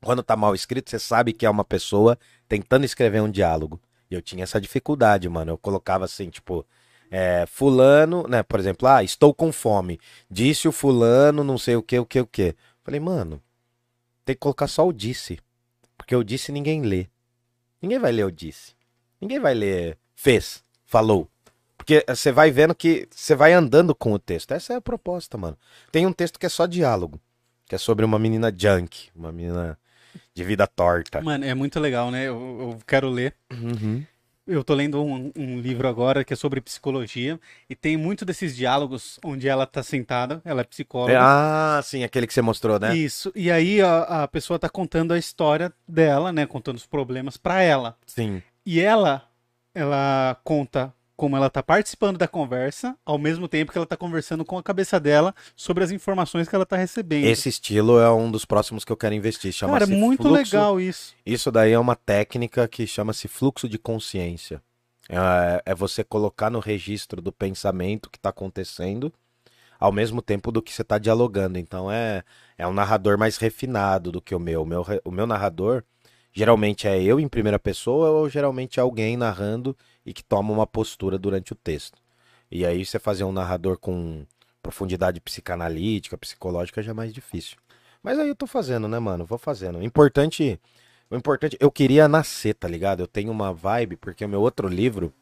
Quando 0.00 0.22
tá 0.22 0.36
mal 0.36 0.54
escrito, 0.54 0.90
você 0.90 0.98
sabe 0.98 1.32
que 1.32 1.46
é 1.46 1.50
uma 1.50 1.64
pessoa 1.64 2.18
tentando 2.46 2.84
escrever 2.84 3.22
um 3.22 3.30
diálogo. 3.30 3.80
E 4.10 4.14
eu 4.14 4.22
tinha 4.22 4.44
essa 4.44 4.60
dificuldade, 4.60 5.28
mano. 5.28 5.52
Eu 5.52 5.58
colocava 5.58 6.04
assim, 6.04 6.28
tipo, 6.28 6.64
é, 7.10 7.46
fulano, 7.46 8.26
né? 8.28 8.42
Por 8.42 8.60
exemplo, 8.60 8.86
ah, 8.86 9.02
estou 9.02 9.32
com 9.32 9.50
fome. 9.50 9.98
Disse 10.30 10.68
o 10.68 10.72
fulano, 10.72 11.42
não 11.42 11.56
sei 11.56 11.74
o 11.76 11.82
que, 11.82 11.98
o 11.98 12.04
que, 12.04 12.20
o 12.20 12.26
que. 12.26 12.54
Falei, 12.82 13.00
mano, 13.00 13.42
tem 14.24 14.34
que 14.34 14.40
colocar 14.40 14.66
só 14.66 14.86
o 14.86 14.92
disse. 14.92 15.38
Porque 15.96 16.14
o 16.14 16.24
disse 16.24 16.52
ninguém 16.52 16.82
lê. 16.82 17.06
Ninguém 17.80 17.98
vai 17.98 18.12
ler 18.12 18.24
o 18.24 18.30
disse. 18.30 18.74
Ninguém 19.20 19.38
vai 19.38 19.54
ler 19.54 19.98
fez, 20.14 20.64
falou. 20.84 21.28
Porque 21.76 22.04
você 22.08 22.32
vai 22.32 22.50
vendo 22.50 22.74
que 22.74 23.06
você 23.10 23.34
vai 23.34 23.52
andando 23.52 23.94
com 23.94 24.12
o 24.12 24.18
texto. 24.18 24.52
Essa 24.52 24.72
é 24.72 24.76
a 24.76 24.80
proposta, 24.80 25.36
mano. 25.36 25.58
Tem 25.92 26.06
um 26.06 26.12
texto 26.12 26.38
que 26.38 26.46
é 26.46 26.48
só 26.48 26.66
diálogo. 26.66 27.20
Que 27.66 27.74
é 27.74 27.78
sobre 27.78 28.04
uma 28.04 28.18
menina 28.18 28.52
junk. 28.56 29.10
Uma 29.14 29.30
menina 29.30 29.78
de 30.32 30.44
vida 30.44 30.66
torta. 30.66 31.20
Mano, 31.20 31.44
é 31.44 31.54
muito 31.54 31.78
legal, 31.78 32.10
né? 32.10 32.28
Eu, 32.28 32.34
eu 32.60 32.78
quero 32.86 33.08
ler. 33.08 33.34
Uhum. 33.52 34.04
Eu 34.46 34.62
tô 34.62 34.74
lendo 34.74 35.02
um, 35.02 35.32
um 35.34 35.58
livro 35.58 35.88
agora 35.88 36.22
que 36.22 36.34
é 36.34 36.36
sobre 36.36 36.60
psicologia 36.60 37.40
e 37.68 37.74
tem 37.74 37.96
muito 37.96 38.26
desses 38.26 38.54
diálogos 38.54 39.18
onde 39.24 39.48
ela 39.48 39.66
tá 39.66 39.82
sentada, 39.82 40.42
ela 40.44 40.60
é 40.60 40.64
psicóloga. 40.64 41.14
É, 41.14 41.18
ah, 41.18 41.80
sim, 41.82 42.04
aquele 42.04 42.26
que 42.26 42.34
você 42.34 42.42
mostrou, 42.42 42.78
né? 42.78 42.94
Isso. 42.94 43.32
E 43.34 43.50
aí 43.50 43.80
a, 43.80 44.24
a 44.24 44.28
pessoa 44.28 44.58
tá 44.58 44.68
contando 44.68 45.12
a 45.12 45.18
história 45.18 45.72
dela, 45.88 46.30
né? 46.30 46.44
Contando 46.44 46.76
os 46.76 46.86
problemas 46.86 47.38
pra 47.38 47.62
ela. 47.62 47.96
Sim. 48.06 48.42
E 48.66 48.80
ela, 48.80 49.26
ela 49.74 50.38
conta 50.44 50.92
como 51.16 51.36
ela 51.36 51.48
tá 51.48 51.62
participando 51.62 52.18
da 52.18 52.26
conversa, 52.26 52.96
ao 53.04 53.18
mesmo 53.18 53.46
tempo 53.46 53.70
que 53.70 53.78
ela 53.78 53.86
tá 53.86 53.96
conversando 53.96 54.44
com 54.44 54.58
a 54.58 54.62
cabeça 54.62 54.98
dela 54.98 55.34
sobre 55.54 55.84
as 55.84 55.90
informações 55.90 56.48
que 56.48 56.54
ela 56.54 56.66
tá 56.66 56.76
recebendo. 56.76 57.24
Esse 57.26 57.48
estilo 57.48 57.98
é 58.00 58.12
um 58.12 58.30
dos 58.30 58.44
próximos 58.44 58.84
que 58.84 58.90
eu 58.92 58.96
quero 58.96 59.14
investir. 59.14 59.52
Cara, 59.58 59.76
é 59.76 59.80
Chama-se 59.80 59.92
muito 59.94 60.22
fluxo- 60.22 60.36
legal 60.56 60.80
isso. 60.80 61.14
Isso 61.24 61.52
daí 61.52 61.72
é 61.72 61.78
uma 61.78 61.94
técnica 61.94 62.66
que 62.66 62.86
chama-se 62.86 63.28
fluxo 63.28 63.68
de 63.68 63.78
consciência. 63.78 64.60
É, 65.08 65.62
é 65.66 65.74
você 65.74 66.02
colocar 66.02 66.50
no 66.50 66.58
registro 66.60 67.20
do 67.20 67.30
pensamento 67.30 68.08
que 68.10 68.16
está 68.18 68.30
acontecendo 68.30 69.12
ao 69.78 69.92
mesmo 69.92 70.22
tempo 70.22 70.50
do 70.50 70.62
que 70.62 70.72
você 70.72 70.82
está 70.82 70.98
dialogando. 70.98 71.58
Então 71.58 71.92
é, 71.92 72.22
é 72.56 72.66
um 72.66 72.72
narrador 72.72 73.18
mais 73.18 73.36
refinado 73.36 74.10
do 74.10 74.20
que 74.20 74.34
o 74.34 74.40
meu. 74.40 74.62
O 74.62 74.66
meu, 74.66 74.84
o 75.04 75.10
meu 75.10 75.26
narrador 75.26 75.84
geralmente 76.32 76.88
é 76.88 77.00
eu 77.00 77.20
em 77.20 77.28
primeira 77.28 77.58
pessoa 77.58 78.10
ou 78.10 78.28
geralmente 78.28 78.80
é 78.80 78.82
alguém 78.82 79.16
narrando 79.16 79.76
e 80.04 80.12
que 80.12 80.22
toma 80.22 80.52
uma 80.52 80.66
postura 80.66 81.18
durante 81.18 81.52
o 81.52 81.56
texto. 81.56 81.98
E 82.50 82.64
aí 82.64 82.84
você 82.84 82.98
fazer 82.98 83.24
um 83.24 83.32
narrador 83.32 83.78
com 83.78 84.26
profundidade 84.62 85.20
psicanalítica, 85.20 86.16
psicológica 86.16 86.82
já 86.82 86.90
é 86.90 86.94
mais 86.94 87.12
difícil. 87.12 87.56
Mas 88.02 88.18
aí 88.18 88.28
eu 88.28 88.36
tô 88.36 88.46
fazendo, 88.46 88.86
né, 88.86 88.98
mano? 88.98 89.24
Vou 89.24 89.38
fazendo. 89.38 89.78
O 89.78 89.82
importante 89.82 90.60
o 91.10 91.16
importante, 91.16 91.56
eu 91.60 91.70
queria 91.70 92.08
nascer, 92.08 92.54
tá 92.54 92.66
ligado? 92.66 93.00
Eu 93.00 93.06
tenho 93.06 93.30
uma 93.30 93.52
vibe, 93.52 93.96
porque 93.96 94.24
o 94.24 94.28
meu 94.28 94.40
outro 94.40 94.68
livro 94.68 95.12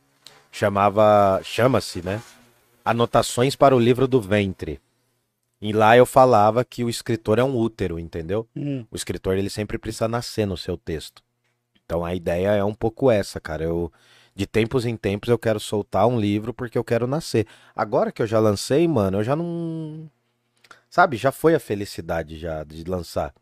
chamava, 0.50 1.40
chama-se, 1.42 2.02
né? 2.02 2.22
Anotações 2.84 3.56
para 3.56 3.74
o 3.74 3.78
livro 3.78 4.06
do 4.06 4.20
ventre. 4.20 4.80
E 5.60 5.72
lá 5.72 5.96
eu 5.96 6.06
falava 6.06 6.64
que 6.64 6.82
o 6.82 6.88
escritor 6.88 7.38
é 7.38 7.44
um 7.44 7.56
útero, 7.56 7.98
entendeu? 7.98 8.48
Hum. 8.56 8.84
O 8.90 8.96
escritor 8.96 9.36
ele 9.36 9.50
sempre 9.50 9.78
precisa 9.78 10.08
nascer 10.08 10.46
no 10.46 10.56
seu 10.56 10.76
texto. 10.76 11.22
Então 11.84 12.04
a 12.04 12.14
ideia 12.14 12.48
é 12.52 12.64
um 12.64 12.74
pouco 12.74 13.10
essa, 13.10 13.40
cara. 13.40 13.64
Eu 13.64 13.92
de 14.34 14.46
tempos 14.46 14.86
em 14.86 14.96
tempos 14.96 15.28
eu 15.28 15.38
quero 15.38 15.60
soltar 15.60 16.06
um 16.06 16.18
livro 16.18 16.54
porque 16.54 16.78
eu 16.78 16.84
quero 16.84 17.06
nascer. 17.06 17.46
Agora 17.74 18.12
que 18.12 18.22
eu 18.22 18.26
já 18.26 18.38
lancei, 18.38 18.86
mano, 18.88 19.18
eu 19.18 19.24
já 19.24 19.36
não 19.36 20.08
sabe, 20.90 21.16
já 21.16 21.32
foi 21.32 21.54
a 21.54 21.60
felicidade 21.60 22.38
já 22.38 22.64
de 22.64 22.84
lançar. 22.84 23.34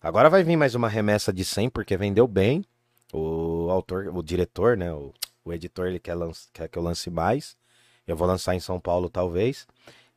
Agora 0.00 0.30
vai 0.30 0.42
vir 0.44 0.56
mais 0.56 0.74
uma 0.74 0.88
remessa 0.88 1.32
de 1.32 1.44
100 1.44 1.70
porque 1.70 1.96
vendeu 1.96 2.26
bem. 2.28 2.64
O 3.12 3.68
autor, 3.70 4.08
o 4.14 4.22
diretor, 4.22 4.76
né, 4.76 4.92
o, 4.92 5.12
o 5.44 5.52
editor 5.52 5.86
ele 5.86 6.00
quer, 6.00 6.14
lanç- 6.14 6.48
quer 6.52 6.68
que 6.68 6.78
eu 6.78 6.82
lance 6.82 7.10
mais. 7.10 7.56
Eu 8.06 8.16
vou 8.16 8.26
lançar 8.28 8.54
em 8.54 8.60
São 8.60 8.78
Paulo 8.80 9.08
talvez. 9.08 9.66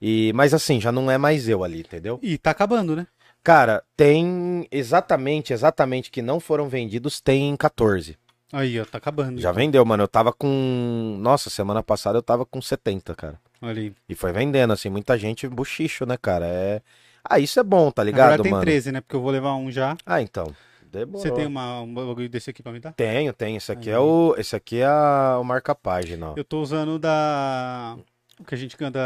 E 0.02 0.32
mas 0.36 0.54
assim, 0.54 0.80
já 0.82 0.92
não 0.92 1.10
é 1.10 1.18
mais 1.18 1.48
eu 1.48 1.64
ali, 1.64 1.80
entendeu? 1.82 2.20
E 2.22 2.38
tá 2.38 2.52
acabando, 2.52 2.96
né? 2.96 3.08
Cara, 3.44 3.84
tem 3.96 4.68
exatamente, 4.72 5.54
exatamente 5.54 6.12
que 6.12 6.22
não 6.22 6.40
foram 6.40 6.68
vendidos, 6.68 7.22
tem 7.22 7.56
14. 7.56 8.18
Aí, 8.52 8.80
ó, 8.80 8.86
tá 8.86 8.98
acabando. 8.98 9.40
Já 9.42 9.50
então. 9.50 9.54
vendeu, 9.62 9.84
mano. 9.86 10.04
Eu 10.04 10.08
tava 10.08 10.32
com. 10.32 11.18
Nossa, 11.20 11.50
semana 11.50 11.84
passada 11.84 12.18
eu 12.18 12.24
tava 12.24 12.46
com 12.46 12.62
70, 12.62 13.14
cara. 13.16 13.40
Olha 13.62 13.82
aí. 13.82 13.94
E 14.08 14.16
foi 14.16 14.32
vendendo, 14.32 14.72
assim, 14.72 14.90
muita 14.90 15.18
gente 15.18 15.48
buchicho, 15.48 16.06
né, 16.06 16.16
cara? 16.18 16.46
É. 16.46 16.82
Ah, 17.24 17.40
isso 17.40 17.60
é 17.60 17.64
bom, 17.64 17.92
tá 17.92 18.04
ligado, 18.04 18.28
verdade 18.30 18.44
tem 18.44 18.52
mano? 18.54 18.64
13, 18.64 18.92
né? 18.94 19.02
Porque 19.02 19.16
eu 19.16 19.22
vou 19.22 19.32
levar 19.32 19.54
um 19.56 19.70
já. 19.70 19.98
Ah, 20.06 20.22
então. 20.22 20.56
Demorou. 20.90 21.20
Você 21.22 21.30
tem 21.32 21.46
uma, 21.46 21.82
um 21.82 21.94
bagulho 21.94 22.30
desse 22.30 22.50
aqui 22.50 22.64
pra 22.64 22.72
me 22.72 22.80
dar? 22.80 22.94
Tenho, 22.94 23.34
tenho. 23.34 23.58
Esse 23.58 23.72
aqui 23.74 23.90
Aí. 23.90 23.96
é 23.96 24.00
o. 24.00 24.34
Esse 24.38 24.56
aqui 24.56 24.80
é 24.80 24.86
a... 24.86 25.38
o 25.42 25.44
marca-página, 25.44 26.30
ó. 26.30 26.34
Eu 26.38 26.46
tô 26.46 26.62
usando 26.62 26.98
da. 26.98 27.98
O 28.40 28.46
que 28.46 28.56
a 28.56 28.58
gente 28.58 28.78
canta. 28.78 29.00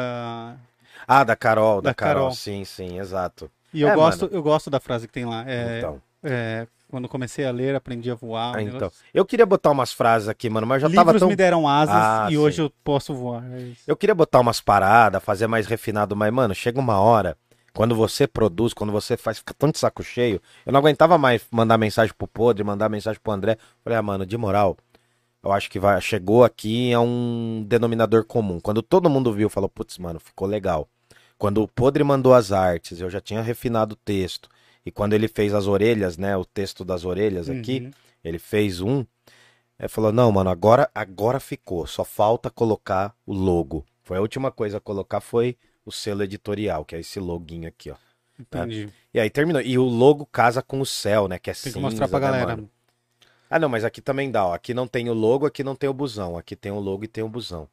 Ah, 1.07 1.23
da 1.23 1.35
Carol, 1.35 1.81
da, 1.81 1.89
Da 1.89 1.93
Carol. 1.95 2.13
Carol. 2.25 2.31
Sim, 2.35 2.63
sim, 2.63 2.99
exato. 2.99 3.49
E 3.73 3.81
eu 3.81 3.89
É, 3.89 3.95
gosto, 3.95 4.25
mano. 4.25 4.35
eu 4.37 4.43
gosto 4.43 4.69
da 4.69 4.79
frase 4.79 5.07
que 5.07 5.13
tem 5.13 5.25
lá. 5.25 5.43
É, 5.49 5.79
Então. 5.79 6.01
é, 6.23 6.67
quando 6.91 7.09
comecei 7.09 7.45
a 7.45 7.51
ler, 7.51 7.73
aprendi 7.73 8.11
a 8.11 8.15
voar. 8.15 8.57
Ah, 8.57 8.61
então. 8.61 8.91
Eu 9.13 9.25
queria 9.25 9.45
botar 9.45 9.71
umas 9.71 9.91
frases 9.91 10.27
aqui, 10.27 10.49
mano, 10.49 10.67
mas 10.67 10.83
eu 10.83 10.89
já 10.89 10.95
tava 10.95 11.11
Livros 11.11 11.21
tão. 11.21 11.29
me 11.29 11.35
deram 11.35 11.67
asas 11.67 11.95
Ah, 11.95 12.27
e 12.29 12.33
sim. 12.33 12.37
hoje 12.37 12.61
eu 12.61 12.71
posso 12.83 13.13
voar. 13.15 13.43
É. 13.51 13.71
Eu 13.87 13.95
queria 13.95 14.13
botar 14.13 14.39
umas 14.39 14.61
paradas, 14.61 15.23
fazer 15.23 15.47
mais 15.47 15.65
refinado, 15.65 16.15
mas, 16.15 16.31
mano, 16.31 16.53
chega 16.53 16.79
uma 16.79 16.99
hora, 16.99 17.35
quando 17.73 17.95
você 17.95 18.27
produz, 18.27 18.73
quando 18.73 18.91
você 18.91 19.15
faz, 19.17 19.39
fica 19.39 19.53
tão 19.53 19.71
de 19.71 19.79
saco 19.79 20.03
cheio. 20.03 20.41
Eu 20.65 20.73
não 20.73 20.79
aguentava 20.79 21.17
mais 21.17 21.43
mandar 21.49 21.77
mensagem 21.77 22.13
pro 22.17 22.27
Podre, 22.27 22.63
mandar 22.63 22.89
mensagem 22.89 23.19
pro 23.23 23.31
André. 23.33 23.57
Falei, 23.83 23.97
ah, 23.97 24.01
mano, 24.03 24.25
de 24.25 24.37
moral, 24.37 24.77
eu 25.43 25.51
acho 25.51 25.71
que 25.71 25.79
vai, 25.79 25.99
chegou 26.01 26.43
aqui 26.43 26.93
a 26.93 26.99
um 26.99 27.63
denominador 27.67 28.25
comum. 28.25 28.59
Quando 28.59 28.81
todo 28.81 29.09
mundo 29.09 29.31
viu, 29.33 29.49
falou, 29.49 29.69
putz, 29.69 29.97
mano, 29.97 30.19
ficou 30.19 30.47
legal. 30.47 30.87
Quando 31.37 31.63
o 31.63 31.67
Podre 31.67 32.03
mandou 32.03 32.35
as 32.35 32.51
artes, 32.51 32.99
eu 33.01 33.09
já 33.09 33.19
tinha 33.19 33.41
refinado 33.41 33.93
o 33.93 33.97
texto. 34.05 34.47
E 34.85 34.91
quando 34.91 35.13
ele 35.13 35.27
fez 35.27 35.53
as 35.53 35.67
orelhas, 35.67 36.17
né, 36.17 36.35
o 36.35 36.43
texto 36.45 36.83
das 36.83 37.05
orelhas 37.05 37.49
aqui, 37.49 37.81
Uhum. 37.81 37.91
ele 38.23 38.39
fez 38.39 38.81
um. 38.81 39.05
Ele 39.79 39.87
falou: 39.89 40.11
Não, 40.11 40.31
mano, 40.31 40.49
agora, 40.49 40.89
agora 40.93 41.39
ficou. 41.39 41.85
Só 41.87 42.03
falta 42.03 42.49
colocar 42.49 43.15
o 43.25 43.33
logo. 43.33 43.85
Foi 44.03 44.17
a 44.17 44.21
última 44.21 44.51
coisa 44.51 44.77
a 44.77 44.81
colocar 44.81 45.21
foi 45.21 45.57
o 45.85 45.91
selo 45.91 46.23
editorial, 46.23 46.83
que 46.85 46.95
é 46.95 46.99
esse 46.99 47.19
loguinho 47.19 47.67
aqui, 47.67 47.91
ó. 47.91 47.95
Entendi. 48.39 48.89
E 49.13 49.19
aí 49.19 49.29
terminou. 49.29 49.61
E 49.61 49.77
o 49.77 49.83
logo 49.83 50.25
casa 50.25 50.61
com 50.61 50.79
o 50.81 50.85
céu, 50.85 51.27
né? 51.27 51.37
Que 51.37 51.49
é 51.51 51.53
Tem 51.53 51.61
cinza, 51.63 51.75
que 51.75 51.79
mostrar 51.81 52.07
pra 52.07 52.19
né, 52.19 52.25
galera. 52.25 52.55
mano? 52.55 52.69
Ah, 53.49 53.59
não, 53.59 53.69
mas 53.69 53.83
aqui 53.83 54.01
também 54.01 54.31
dá, 54.31 54.45
ó. 54.47 54.53
Aqui 54.53 54.73
não 54.73 54.87
tem 54.87 55.09
o 55.09 55.13
logo, 55.13 55.45
aqui 55.45 55.63
não 55.63 55.75
tem 55.75 55.89
o 55.89 55.93
busão. 55.93 56.37
Aqui 56.37 56.55
tem 56.55 56.71
o 56.71 56.79
logo 56.79 57.03
e 57.03 57.07
tem 57.07 57.23
o 57.23 57.29
busão. 57.29 57.67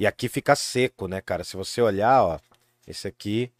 E 0.00 0.06
aqui 0.06 0.28
fica 0.28 0.56
seco, 0.56 1.06
né, 1.06 1.20
cara? 1.20 1.44
Se 1.44 1.56
você 1.56 1.80
olhar, 1.82 2.22
ó, 2.24 2.38
esse 2.86 3.06
aqui, 3.06 3.50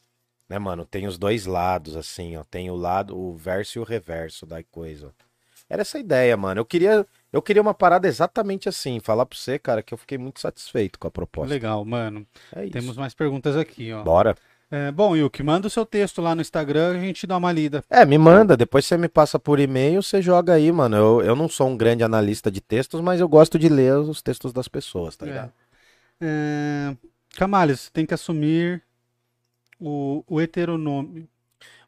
né, 0.48 0.58
mano, 0.58 0.84
tem 0.84 1.06
os 1.06 1.18
dois 1.18 1.46
lados, 1.46 1.96
assim, 1.96 2.36
ó. 2.36 2.44
Tem 2.44 2.70
o 2.70 2.76
lado, 2.76 3.16
o 3.18 3.34
verso 3.36 3.78
e 3.78 3.80
o 3.80 3.84
reverso 3.84 4.46
da 4.46 4.62
coisa. 4.62 5.12
Era 5.68 5.82
essa 5.82 5.98
ideia, 5.98 6.34
mano. 6.36 6.60
Eu 6.60 6.64
queria, 6.64 7.06
eu 7.30 7.42
queria 7.42 7.60
uma 7.60 7.74
parada 7.74 8.08
exatamente 8.08 8.68
assim. 8.68 9.00
Falar 9.00 9.26
pra 9.26 9.36
você, 9.38 9.58
cara, 9.58 9.82
que 9.82 9.92
eu 9.92 9.98
fiquei 9.98 10.16
muito 10.16 10.40
satisfeito 10.40 10.98
com 10.98 11.06
a 11.06 11.10
proposta. 11.10 11.52
Legal, 11.52 11.84
mano. 11.84 12.26
É 12.56 12.62
isso. 12.64 12.72
Temos 12.72 12.96
mais 12.96 13.12
perguntas 13.12 13.54
aqui, 13.56 13.92
ó. 13.92 14.02
Bora. 14.02 14.34
É, 14.70 14.90
bom, 14.92 15.16
Yuki, 15.16 15.42
manda 15.42 15.66
o 15.66 15.70
seu 15.70 15.84
texto 15.86 16.20
lá 16.20 16.34
no 16.34 16.42
Instagram 16.42 16.90
a 16.90 17.00
gente 17.00 17.26
dá 17.26 17.38
uma 17.38 17.50
lida. 17.50 17.82
É, 17.88 18.04
me 18.04 18.18
manda, 18.18 18.54
depois 18.54 18.84
você 18.84 18.98
me 18.98 19.08
passa 19.08 19.38
por 19.38 19.58
e-mail, 19.58 20.02
você 20.02 20.20
joga 20.20 20.52
aí, 20.54 20.70
mano. 20.70 20.94
Eu, 20.96 21.22
eu 21.22 21.34
não 21.36 21.48
sou 21.48 21.68
um 21.68 21.76
grande 21.76 22.04
analista 22.04 22.50
de 22.50 22.60
textos, 22.60 23.00
mas 23.00 23.18
eu 23.20 23.28
gosto 23.28 23.58
de 23.58 23.66
ler 23.68 23.94
os 23.96 24.20
textos 24.20 24.52
das 24.52 24.68
pessoas, 24.68 25.16
tá 25.16 25.24
É. 25.24 25.28
ligado? 25.28 25.52
É... 26.20 26.96
Camales, 27.36 27.80
você 27.80 27.90
tem 27.92 28.04
que 28.04 28.12
assumir 28.14 28.82
o, 29.80 30.24
o 30.26 30.40
heteronômio. 30.40 31.28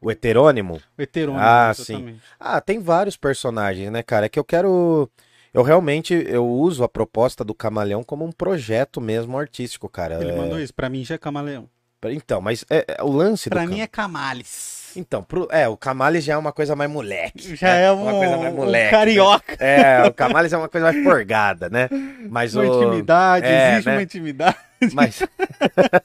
O 0.01 0.11
heterônimo? 0.11 0.81
O 0.97 1.01
heterônimo, 1.01 1.39
Ah, 1.43 1.71
sim. 1.75 1.93
exatamente. 1.93 2.21
Ah, 2.39 2.59
tem 2.61 2.79
vários 2.79 3.15
personagens, 3.15 3.91
né, 3.91 4.01
cara? 4.03 4.25
É 4.25 4.29
que 4.29 4.39
eu 4.39 4.43
quero. 4.43 5.09
Eu 5.53 5.63
realmente 5.63 6.13
eu 6.27 6.47
uso 6.47 6.83
a 6.83 6.89
proposta 6.89 7.43
do 7.43 7.53
Camaleão 7.53 8.03
como 8.03 8.25
um 8.25 8.31
projeto 8.31 8.99
mesmo 8.99 9.37
artístico, 9.37 9.87
cara. 9.89 10.15
Ele 10.21 10.31
É, 10.31 10.35
mandou 10.37 10.59
isso. 10.59 10.73
Pra 10.73 10.89
mim 10.89 11.03
já 11.05 11.15
é 11.15 11.17
camaleão. 11.17 11.69
Então, 12.05 12.41
mas 12.41 12.65
é, 12.69 12.83
é 12.97 13.03
o 13.03 13.11
lance 13.11 13.47
do 13.49 13.53
Pra 13.53 13.63
Cam- 13.65 13.69
mim 13.71 13.79
é 13.81 13.85
Camales. 13.87 14.91
Então, 14.95 15.21
pro... 15.23 15.47
é, 15.51 15.67
o 15.69 15.77
Camales 15.77 16.23
já 16.23 16.33
é 16.33 16.37
uma 16.37 16.51
coisa 16.51 16.75
mais 16.75 16.89
moleque. 16.89 17.55
Já 17.55 17.67
né? 17.67 17.83
é 17.85 17.91
uma 17.91 18.11
um, 18.13 18.17
coisa 18.17 18.37
mais 18.37 18.53
um 18.53 18.55
moleque. 18.57 18.85
né? 18.85 18.89
carioca. 18.91 19.53
É, 19.63 20.03
o 20.07 20.13
Camales 20.13 20.51
é 20.51 20.57
uma 20.57 20.67
coisa 20.67 20.91
mais 20.91 21.03
forgada, 21.03 21.69
né? 21.69 21.87
Mas 22.29 22.55
Uma 22.55 22.63
o. 22.63 22.83
intimidade, 22.83 23.45
é, 23.45 23.71
existe 23.73 23.85
né? 23.87 23.95
uma 23.95 24.01
intimidade. 24.03 24.57
Mas. 24.93 25.21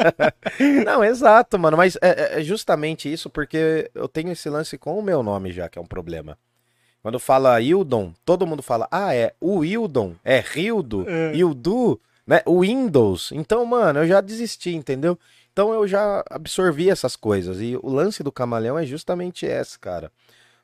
Não, 0.84 1.04
exato, 1.04 1.58
mano. 1.58 1.76
Mas 1.76 1.96
é, 2.02 2.40
é 2.40 2.42
justamente 2.42 3.12
isso, 3.12 3.30
porque 3.30 3.90
eu 3.94 4.08
tenho 4.08 4.32
esse 4.32 4.48
lance 4.48 4.76
com 4.76 4.98
o 4.98 5.02
meu 5.02 5.22
nome 5.22 5.52
já, 5.52 5.68
que 5.68 5.78
é 5.78 5.82
um 5.82 5.86
problema. 5.86 6.38
Quando 7.02 7.18
fala 7.18 7.60
Hildon, 7.60 8.12
todo 8.24 8.46
mundo 8.46 8.62
fala, 8.62 8.88
ah, 8.90 9.14
é 9.14 9.32
o 9.40 9.64
Hildon, 9.64 10.14
é 10.24 10.42
Hildo, 10.56 11.08
É. 11.08 11.36
Hildu, 11.36 12.00
né? 12.26 12.42
O 12.44 12.62
Windows. 12.62 13.30
Então, 13.32 13.64
mano, 13.64 14.00
eu 14.00 14.06
já 14.08 14.20
desisti, 14.20 14.74
entendeu? 14.74 15.16
Então 15.52 15.72
eu 15.72 15.86
já 15.86 16.24
absorvi 16.28 16.90
essas 16.90 17.14
coisas. 17.14 17.60
E 17.60 17.78
o 17.80 17.88
lance 17.88 18.22
do 18.22 18.32
camaleão 18.32 18.78
é 18.78 18.84
justamente 18.84 19.46
esse, 19.46 19.78
cara. 19.78 20.10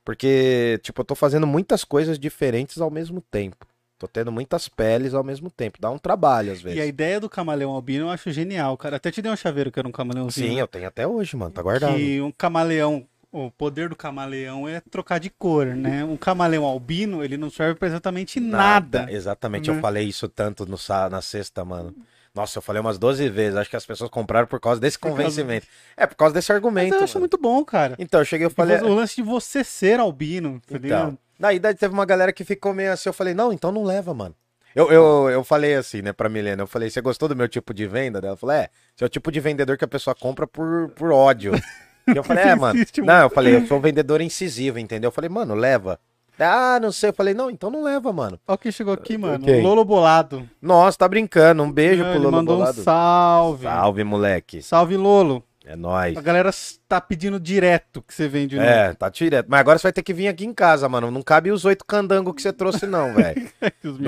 Porque, 0.04 0.80
tipo, 0.82 1.00
eu 1.00 1.04
tô 1.04 1.14
fazendo 1.14 1.46
muitas 1.46 1.84
coisas 1.84 2.18
diferentes 2.18 2.80
ao 2.80 2.90
mesmo 2.90 3.20
tempo. 3.20 3.64
Tô 4.02 4.08
tendo 4.08 4.32
muitas 4.32 4.68
peles 4.68 5.14
ao 5.14 5.22
mesmo 5.22 5.48
tempo. 5.48 5.78
Dá 5.80 5.88
um 5.88 5.96
trabalho, 5.96 6.50
às 6.50 6.60
vezes. 6.60 6.76
E 6.76 6.80
a 6.80 6.86
ideia 6.86 7.20
do 7.20 7.30
camaleão 7.30 7.70
albino 7.70 8.06
eu 8.06 8.10
acho 8.10 8.32
genial, 8.32 8.76
cara. 8.76 8.96
Até 8.96 9.12
te 9.12 9.22
dei 9.22 9.30
um 9.30 9.36
chaveiro 9.36 9.70
que 9.70 9.78
era 9.78 9.86
um 9.86 9.92
camaleãozinho. 9.92 10.54
Sim, 10.54 10.58
eu 10.58 10.66
tenho 10.66 10.88
até 10.88 11.06
hoje, 11.06 11.36
mano. 11.36 11.52
Tá 11.52 11.62
guardado. 11.62 11.94
Que 11.94 12.20
um 12.20 12.32
camaleão, 12.32 13.06
o 13.30 13.48
poder 13.48 13.88
do 13.88 13.94
camaleão 13.94 14.68
é 14.68 14.80
trocar 14.80 15.20
de 15.20 15.30
cor, 15.30 15.66
né? 15.66 16.02
Um 16.04 16.16
camaleão 16.16 16.64
albino, 16.64 17.22
ele 17.22 17.36
não 17.36 17.48
serve 17.48 17.78
pra 17.78 17.86
exatamente 17.86 18.40
nada. 18.40 19.06
Exatamente, 19.08 19.70
né? 19.70 19.76
eu 19.76 19.80
falei 19.80 20.08
isso 20.08 20.28
tanto 20.28 20.66
no, 20.66 20.76
na 21.08 21.22
sexta, 21.22 21.64
mano. 21.64 21.94
Nossa, 22.34 22.58
eu 22.58 22.62
falei 22.62 22.80
umas 22.80 22.98
12 22.98 23.28
vezes. 23.28 23.56
Acho 23.56 23.70
que 23.70 23.76
as 23.76 23.86
pessoas 23.86 24.10
compraram 24.10 24.48
por 24.48 24.58
causa 24.58 24.80
desse 24.80 24.98
convencimento. 24.98 25.64
É, 25.96 26.08
por 26.08 26.16
causa 26.16 26.34
desse 26.34 26.50
Mas 26.50 26.56
argumento. 26.56 26.94
eu 26.96 27.04
acho 27.04 27.14
mano. 27.14 27.20
muito 27.22 27.38
bom, 27.38 27.64
cara. 27.64 27.94
Então, 28.00 28.20
eu 28.20 28.24
cheguei 28.24 28.48
e 28.48 28.50
E 28.50 28.52
falei. 28.52 28.78
O 28.78 28.94
lance 28.94 29.14
de 29.14 29.22
você 29.22 29.62
ser 29.62 30.00
albino, 30.00 30.60
tá 30.66 30.76
Então, 30.76 31.18
daí 31.42 31.58
daí 31.58 31.74
teve 31.74 31.92
uma 31.92 32.06
galera 32.06 32.32
que 32.32 32.44
ficou 32.44 32.72
meio 32.72 32.92
assim. 32.92 33.08
Eu 33.08 33.12
falei, 33.12 33.34
não, 33.34 33.52
então 33.52 33.70
não 33.72 33.82
leva, 33.84 34.14
mano. 34.14 34.34
Eu, 34.74 34.90
eu, 34.90 35.28
eu 35.28 35.44
falei 35.44 35.74
assim, 35.74 36.00
né, 36.00 36.12
pra 36.12 36.28
Milena. 36.28 36.62
Eu 36.62 36.66
falei, 36.66 36.88
você 36.88 37.00
gostou 37.02 37.28
do 37.28 37.36
meu 37.36 37.46
tipo 37.48 37.74
de 37.74 37.86
venda? 37.86 38.20
Ela 38.24 38.36
falou, 38.36 38.54
é, 38.54 38.70
você 38.96 39.04
é 39.04 39.06
o 39.06 39.10
tipo 39.10 39.30
de 39.30 39.40
vendedor 39.40 39.76
que 39.76 39.84
a 39.84 39.88
pessoa 39.88 40.14
compra 40.14 40.46
por, 40.46 40.88
por 40.90 41.12
ódio. 41.12 41.52
E 42.04 42.16
eu 42.16 42.24
falei, 42.24 42.42
é, 42.42 42.54
mano. 42.56 42.80
Existe 42.80 43.00
Não, 43.00 43.20
eu 43.22 43.30
falei, 43.30 43.54
eu 43.54 43.66
sou 43.68 43.78
um 43.78 43.80
vendedor 43.80 44.20
incisivo, 44.20 44.76
entendeu? 44.76 45.06
Eu 45.06 45.12
falei, 45.12 45.30
mano, 45.30 45.54
leva. 45.54 46.00
Ah, 46.36 46.80
não 46.82 46.90
sei. 46.90 47.10
Eu 47.10 47.14
falei, 47.14 47.32
não, 47.32 47.48
então 47.48 47.70
não 47.70 47.84
leva, 47.84 48.12
mano. 48.12 48.40
Olha 48.44 48.58
quem 48.58 48.72
chegou 48.72 48.92
aqui, 48.92 49.16
mano. 49.16 49.44
Quem? 49.44 49.60
O 49.60 49.62
Lolo 49.62 49.84
Bolado. 49.84 50.48
Nossa, 50.60 50.98
tá 50.98 51.06
brincando. 51.06 51.62
Um 51.62 51.70
beijo 51.70 52.02
Ah, 52.02 52.06
pro 52.06 52.14
ele 52.14 52.24
Lolo 52.24 52.36
mandou 52.38 52.56
Bolado. 52.56 52.80
um 52.80 52.82
salve. 52.82 53.62
Salve, 53.62 54.02
moleque. 54.02 54.62
Salve, 54.62 54.96
Lolo. 54.96 55.44
É 55.64 55.76
nóis. 55.76 56.16
A 56.16 56.20
galera 56.20 56.50
tá 56.88 57.00
pedindo 57.00 57.38
direto 57.38 58.02
que 58.02 58.12
você 58.12 58.26
vende 58.28 58.56
no 58.56 58.62
É, 58.62 58.92
tá 58.94 59.08
direto. 59.08 59.46
Mas 59.48 59.60
agora 59.60 59.78
você 59.78 59.84
vai 59.84 59.92
ter 59.92 60.02
que 60.02 60.12
vir 60.12 60.26
aqui 60.28 60.44
em 60.44 60.52
casa, 60.52 60.88
mano. 60.88 61.10
Não 61.10 61.22
cabe 61.22 61.50
os 61.52 61.64
oito 61.64 61.84
candangos 61.84 62.34
que 62.34 62.42
você 62.42 62.52
trouxe, 62.52 62.86
não, 62.86 63.14
velho. 63.14 63.48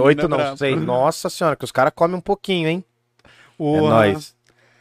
Oito 0.03 0.27
é 0.27 0.29
não 0.29 0.37
brabo. 0.37 0.57
sei. 0.57 0.75
Nossa 0.75 1.31
senhora, 1.31 1.55
que 1.57 1.65
os 1.65 1.71
caras 1.73 1.93
comem 1.95 2.17
um 2.17 2.21
pouquinho, 2.21 2.69
hein? 2.69 2.85
É 3.59 3.81
nóis. 3.81 4.35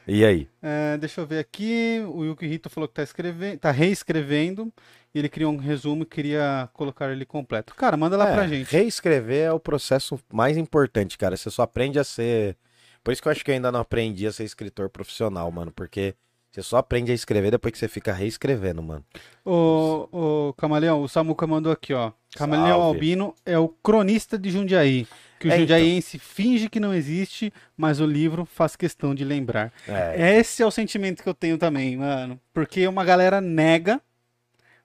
E 0.08 0.26
aí? 0.26 0.50
É, 0.62 0.98
deixa 0.98 1.22
eu 1.22 1.28
ver 1.28 1.40
aqui. 1.40 2.04
O 2.08 2.26
Yuki 2.26 2.46
Hito 2.46 2.70
falou 2.70 2.88
que 2.88 2.96
tá 2.96 3.04
escrevendo, 3.04 3.60
tá 3.60 3.72
reescrevendo. 3.72 4.74
E 5.16 5.20
ele 5.20 5.30
criou 5.30 5.54
um 5.54 5.58
resumo 5.58 6.04
e 6.04 6.06
queria 6.08 6.68
colocar 6.74 7.10
ele 7.12 7.24
completo. 7.24 7.76
Cara, 7.76 7.96
manda 7.96 8.18
lá 8.18 8.30
É, 8.30 8.34
pra 8.34 8.48
gente. 8.48 8.70
Reescrever 8.72 9.46
é 9.46 9.52
o 9.54 9.60
processo 9.60 10.20
mais 10.34 10.58
importante, 10.58 11.18
cara. 11.20 11.38
Você 11.38 11.52
só 11.52 11.62
aprende 11.62 12.00
a 12.00 12.04
ser. 12.04 12.58
Por 13.04 13.12
isso 13.14 13.22
que 13.22 13.28
eu 13.28 13.32
acho 13.32 13.46
que 13.46 13.52
eu 13.52 13.56
ainda 13.56 13.72
não 13.72 13.80
aprendi 13.82 14.26
a 14.26 14.32
ser 14.32 14.44
escritor 14.44 14.90
profissional, 14.90 15.50
mano. 15.52 15.72
Porque 15.72 16.16
você 16.54 16.62
só 16.62 16.78
aprende 16.78 17.12
a 17.12 17.16
escrever 17.16 17.49
depois 17.51 17.72
que 17.72 17.80
você 17.80 17.88
fica 17.88 18.14
reescrevendo, 18.14 18.84
mano. 18.84 19.04
Ô, 19.43 20.08
ô, 20.12 20.54
Camaleão, 20.54 21.01
o 21.01 21.10
Samuca 21.10 21.47
mandou 21.47 21.72
aqui, 21.72 21.93
ó. 21.93 22.12
Camaleão 22.36 22.80
Salve. 22.80 22.95
Albino 22.95 23.36
é 23.45 23.58
o 23.58 23.68
cronista 23.68 24.38
de 24.38 24.51
Jundiaí. 24.51 25.08
Que 25.39 25.47
o 25.47 25.51
É, 25.51 25.56
então. 25.56 25.60
jundiaiense 25.62 26.20
finge 26.20 26.70
que 26.70 26.80
não 26.80 26.93
existe, 26.93 27.51
mas 27.76 27.99
o 27.99 28.06
livro 28.06 28.45
faz 28.45 28.76
questão 28.76 29.16
de 29.16 29.26
lembrar. 29.26 29.74
É. 29.88 30.38
Esse 30.38 30.62
é 30.62 30.66
o 30.66 30.72
sentimento 30.72 31.24
que 31.24 31.28
eu 31.28 31.34
tenho 31.34 31.58
também, 31.58 31.97
mano. 31.97 32.39
Porque 32.54 32.88
uma 32.88 33.04
galera 33.04 33.41
nega, 33.41 33.99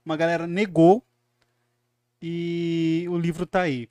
uma 0.04 0.16
galera 0.16 0.46
negou, 0.46 1.04
e 2.20 3.06
o 3.08 3.18
livro 3.18 3.46
tá 3.46 3.60
aí. 3.62 3.88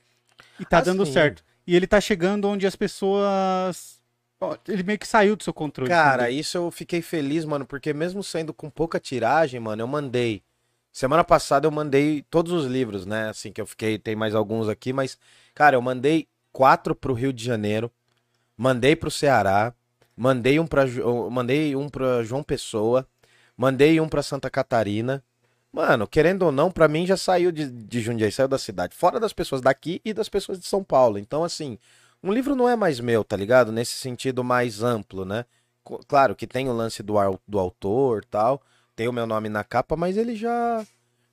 E 0.59 0.65
tá 0.65 0.80
Ah, 0.80 0.82
dando 0.82 1.05
certo. 1.05 1.43
E 1.65 1.75
ele 1.75 1.88
tá 1.88 2.01
chegando 2.01 2.47
onde 2.47 2.65
as 2.65 2.75
pessoas. 2.75 3.97
Ele 4.67 4.83
meio 4.83 4.99
que 4.99 5.07
saiu 5.07 5.35
do 5.35 5.43
seu 5.43 5.53
controle. 5.53 5.89
Cara, 5.89 6.23
entendeu? 6.23 6.39
isso 6.41 6.57
eu 6.57 6.71
fiquei 6.71 7.01
feliz, 7.01 7.43
mano, 7.43 7.65
porque 7.65 7.93
mesmo 7.93 8.23
sendo 8.23 8.53
com 8.53 8.69
pouca 8.69 8.99
tiragem, 8.99 9.59
mano, 9.59 9.81
eu 9.81 9.88
mandei. 9.88 10.43
Semana 10.91 11.23
passada 11.23 11.67
eu 11.67 11.71
mandei 11.71 12.23
todos 12.29 12.51
os 12.51 12.65
livros, 12.65 13.05
né? 13.05 13.29
Assim 13.29 13.51
que 13.51 13.61
eu 13.61 13.65
fiquei, 13.65 13.97
tem 13.97 14.15
mais 14.15 14.35
alguns 14.35 14.69
aqui, 14.69 14.93
mas, 14.93 15.17
cara, 15.53 15.75
eu 15.75 15.81
mandei 15.81 16.27
quatro 16.51 16.95
pro 16.95 17.13
Rio 17.13 17.33
de 17.33 17.43
Janeiro, 17.43 17.91
mandei 18.55 18.95
pro 18.95 19.11
Ceará, 19.11 19.73
mandei 20.15 20.59
um 20.59 20.67
pra, 20.67 20.85
mandei 21.31 21.75
um 21.75 21.89
pra 21.89 22.23
João 22.23 22.43
Pessoa, 22.43 23.07
mandei 23.55 23.99
um 23.99 24.09
pra 24.09 24.23
Santa 24.23 24.49
Catarina. 24.49 25.23
Mano, 25.71 26.07
querendo 26.07 26.43
ou 26.43 26.51
não, 26.51 26.71
pra 26.71 26.88
mim 26.88 27.05
já 27.05 27.17
saiu 27.17 27.51
de, 27.51 27.69
de 27.69 28.01
Jundiaí, 28.01 28.31
saiu 28.31 28.47
da 28.47 28.57
cidade, 28.57 28.95
fora 28.95 29.19
das 29.19 29.33
pessoas 29.33 29.61
daqui 29.61 30.01
e 30.03 30.13
das 30.13 30.29
pessoas 30.29 30.59
de 30.59 30.65
São 30.65 30.83
Paulo. 30.83 31.19
Então, 31.19 31.43
assim, 31.43 31.77
um 32.28 32.34
livro 32.34 32.55
não 32.55 32.67
é 32.69 32.75
mais 32.75 32.99
meu, 32.99 33.23
tá 33.23 33.36
ligado? 33.36 33.71
Nesse 33.71 33.93
sentido 33.93 34.43
mais 34.43 34.82
amplo, 34.84 35.25
né? 35.25 35.45
Claro 36.07 36.36
que 36.36 36.45
tem 36.45 36.67
o 36.69 36.73
lance 36.73 37.01
do, 37.01 37.15
do 37.47 37.57
autor 37.59 38.25
tal, 38.25 38.61
tem 38.95 39.07
o 39.07 39.13
meu 39.13 39.25
nome 39.25 39.47
na 39.49 39.63
capa, 39.63 39.95
mas 39.95 40.17
ele 40.17 40.36
já 40.36 40.86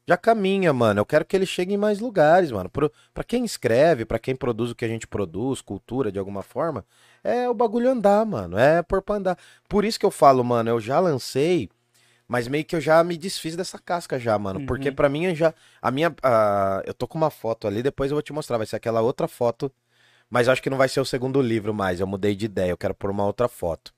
já 0.07 0.16
caminha, 0.18 0.72
mano. 0.72 1.01
Eu 1.01 1.07
quero 1.07 1.24
que 1.24 1.34
ele 1.34 1.47
chegue 1.47 1.72
em 1.74 1.78
mais 1.78 1.99
lugares, 1.99 2.51
mano. 2.53 2.68
Pro, 2.68 2.92
pra 3.12 3.24
quem 3.24 3.45
escreve, 3.45 4.05
pra 4.05 4.18
quem 4.18 4.36
produz 4.36 4.70
o 4.70 4.74
que 4.74 4.84
a 4.84 4.88
gente 4.88 5.07
produz, 5.07 5.61
cultura 5.62 6.12
de 6.12 6.18
alguma 6.18 6.42
forma, 6.42 6.84
é 7.24 7.49
o 7.49 7.55
bagulho 7.55 7.90
andar, 7.90 8.24
mano. 8.26 8.59
É 8.59 8.82
por 8.82 9.01
pra 9.03 9.16
andar. 9.16 9.38
Por 9.68 9.84
isso 9.84 9.99
que 9.99 10.05
eu 10.07 10.11
falo, 10.11 10.45
mano, 10.45 10.68
eu 10.70 10.78
já 10.78 11.01
lancei, 11.01 11.70
mas 12.28 12.47
meio 12.47 12.64
que 12.66 12.76
eu 12.76 12.80
já 12.82 13.03
me 13.03 13.16
desfiz 13.16 13.57
dessa 13.57 13.78
casca 13.78 14.18
já, 14.18 14.38
mano. 14.38 14.61
Uhum. 14.61 14.66
Porque 14.66 14.92
pra 14.92 15.09
mim 15.09 15.34
já. 15.34 15.53
A 15.80 15.90
minha. 15.90 16.14
a- 16.22 16.82
eu 16.86 16.95
tô 16.95 17.09
com 17.09 17.16
uma 17.18 17.30
foto 17.30 17.66
ali, 17.66 17.82
depois 17.82 18.11
eu 18.11 18.14
vou 18.14 18.22
te 18.22 18.32
mostrar. 18.32 18.59
Vai 18.59 18.66
ser 18.66 18.76
aquela 18.76 19.01
outra 19.01 19.26
foto. 19.26 19.72
Mas 20.35 20.49
acho 20.49 20.61
que 20.61 20.68
não 20.68 20.76
vai 20.76 20.89
ser 20.89 20.99
o 20.99 21.05
segundo 21.05 21.41
livro 21.41 21.72
mais. 21.72 22.01
Eu 22.01 22.09
mudei 22.09 22.35
de 22.35 22.47
ideia. 22.47 22.70
Eu 22.70 22.76
quero 22.76 22.93
pôr 22.93 23.09
uma 23.09 23.24
outra 23.24 23.47
foto. 23.47 23.95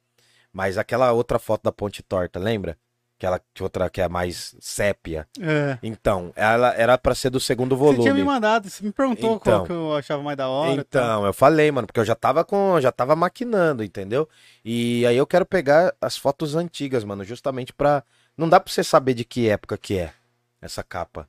Mas 0.52 0.76
aquela 0.76 1.10
outra 1.10 1.38
foto 1.38 1.62
da 1.62 1.72
Ponte 1.72 2.02
Torta, 2.02 2.38
lembra? 2.38 2.76
Aquela 3.18 3.40
que 3.54 3.62
outra 3.62 3.88
que 3.88 4.02
é 4.02 4.06
mais 4.08 4.54
sépia. 4.60 5.26
É. 5.40 5.78
Então, 5.82 6.34
ela 6.36 6.74
era 6.74 6.98
pra 6.98 7.14
ser 7.14 7.30
do 7.30 7.40
segundo 7.40 7.74
Você 7.74 7.94
tinha 7.94 8.12
me 8.12 8.20
volume. 8.20 8.24
mandado, 8.24 8.68
você 8.68 8.84
me 8.84 8.92
perguntou 8.92 9.36
Então. 9.36 9.38
qual 9.40 9.64
que 9.64 9.72
eu 9.72 9.94
achava 9.96 10.22
mais 10.22 10.36
da 10.36 10.46
hora. 10.46 10.72
Então, 10.78 11.24
eu 11.24 11.32
falei, 11.32 11.72
mano, 11.72 11.86
porque 11.86 12.00
eu 12.00 12.04
já 12.04 12.14
tava 12.14 12.44
com, 12.44 12.78
já 12.82 12.92
tava 12.92 13.16
maquinando, 13.16 13.82
entendeu? 13.82 14.28
E 14.62 15.06
aí 15.06 15.16
eu 15.16 15.26
quero 15.26 15.46
pegar 15.46 15.94
as 15.98 16.18
fotos 16.18 16.54
antigas, 16.54 17.02
mano, 17.02 17.24
justamente 17.24 17.72
pra 17.72 18.04
não 18.36 18.46
dá 18.46 18.60
pra 18.60 18.70
você 18.70 18.84
saber 18.84 19.14
de 19.14 19.24
que 19.24 19.48
época 19.48 19.78
que 19.78 19.96
é 19.96 20.12
essa 20.60 20.82
capa. 20.82 21.26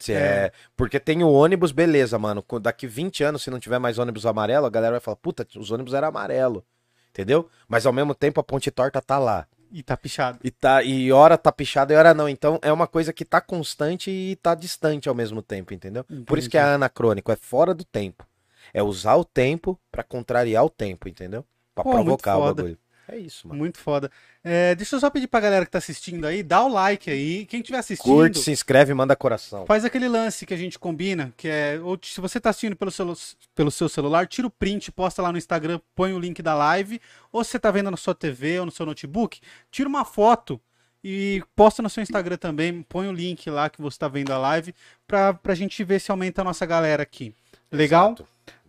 Se 0.00 0.12
é... 0.12 0.50
Porque 0.76 0.98
tem 0.98 1.22
o 1.22 1.30
ônibus, 1.30 1.70
beleza, 1.70 2.18
mano. 2.18 2.44
Daqui 2.60 2.86
20 2.86 3.22
anos, 3.22 3.42
se 3.42 3.50
não 3.50 3.60
tiver 3.60 3.78
mais 3.78 3.98
ônibus 3.98 4.26
amarelo, 4.26 4.66
a 4.66 4.70
galera 4.70 4.92
vai 4.92 5.00
falar, 5.00 5.16
puta, 5.16 5.46
os 5.56 5.70
ônibus 5.70 5.94
eram 5.94 6.08
amarelo. 6.08 6.64
Entendeu? 7.10 7.48
Mas 7.68 7.86
ao 7.86 7.92
mesmo 7.92 8.14
tempo 8.14 8.40
a 8.40 8.42
ponte 8.42 8.70
torta 8.70 9.00
tá 9.00 9.18
lá. 9.18 9.46
E 9.72 9.82
tá 9.82 9.96
pichado. 9.96 10.38
E, 10.42 10.50
tá, 10.50 10.82
e 10.82 11.12
hora 11.12 11.38
tá 11.38 11.52
pichado 11.52 11.92
e 11.92 11.96
hora 11.96 12.12
não. 12.12 12.28
Então 12.28 12.58
é 12.62 12.72
uma 12.72 12.86
coisa 12.86 13.12
que 13.12 13.24
tá 13.24 13.40
constante 13.40 14.10
e 14.10 14.36
tá 14.36 14.54
distante 14.54 15.08
ao 15.08 15.14
mesmo 15.14 15.42
tempo, 15.42 15.72
entendeu? 15.72 16.04
Por 16.26 16.38
isso 16.38 16.50
que 16.50 16.58
é 16.58 16.62
anacrônico, 16.62 17.30
é 17.30 17.36
fora 17.36 17.72
do 17.72 17.84
tempo. 17.84 18.26
É 18.72 18.82
usar 18.82 19.16
o 19.16 19.24
tempo 19.24 19.78
pra 19.90 20.02
contrariar 20.02 20.64
o 20.64 20.70
tempo, 20.70 21.08
entendeu? 21.08 21.44
Pra 21.74 21.84
Pô, 21.84 21.92
muito 21.92 22.04
provocar 22.04 22.36
o 22.38 22.54
bagulho. 22.54 22.78
É 23.12 23.18
isso, 23.18 23.48
mano. 23.48 23.58
Muito 23.58 23.78
foda. 23.78 24.10
É, 24.44 24.74
deixa 24.74 24.94
eu 24.96 25.00
só 25.00 25.10
pedir 25.10 25.26
pra 25.26 25.40
galera 25.40 25.64
que 25.64 25.70
tá 25.70 25.78
assistindo 25.78 26.24
aí, 26.26 26.42
dá 26.42 26.62
o 26.62 26.68
like 26.68 27.10
aí. 27.10 27.44
Quem 27.46 27.60
tiver 27.60 27.78
assistindo, 27.78 28.04
Curte, 28.12 28.38
se 28.38 28.50
inscreve, 28.50 28.94
manda 28.94 29.16
coração. 29.16 29.66
faz 29.66 29.84
aquele 29.84 30.08
lance 30.08 30.46
que 30.46 30.54
a 30.54 30.56
gente 30.56 30.78
combina, 30.78 31.32
que 31.36 31.48
é, 31.48 31.80
ou 31.82 31.98
se 32.02 32.20
você 32.20 32.38
tá 32.40 32.50
assistindo 32.50 32.76
pelo, 32.76 32.90
celu- 32.90 33.16
pelo 33.54 33.70
seu 33.70 33.88
celular, 33.88 34.26
tira 34.26 34.46
o 34.46 34.50
print, 34.50 34.92
posta 34.92 35.20
lá 35.20 35.32
no 35.32 35.38
Instagram, 35.38 35.80
põe 35.94 36.12
o 36.12 36.18
link 36.18 36.40
da 36.40 36.54
live, 36.54 37.00
ou 37.32 37.42
se 37.42 37.50
você 37.50 37.58
tá 37.58 37.70
vendo 37.70 37.90
na 37.90 37.96
sua 37.96 38.14
TV 38.14 38.60
ou 38.60 38.66
no 38.66 38.72
seu 38.72 38.86
notebook, 38.86 39.40
tira 39.70 39.88
uma 39.88 40.04
foto 40.04 40.60
e 41.02 41.42
posta 41.56 41.82
no 41.82 41.90
seu 41.90 42.02
Instagram 42.02 42.36
também, 42.36 42.82
põe 42.82 43.08
o 43.08 43.12
link 43.12 43.48
lá 43.50 43.68
que 43.70 43.80
você 43.82 43.98
tá 43.98 44.06
vendo 44.06 44.30
a 44.32 44.38
live, 44.38 44.74
pra, 45.06 45.34
pra 45.34 45.54
gente 45.54 45.82
ver 45.82 45.98
se 46.00 46.10
aumenta 46.10 46.42
a 46.42 46.44
nossa 46.44 46.64
galera 46.66 47.02
aqui. 47.02 47.34
Legal? 47.72 48.14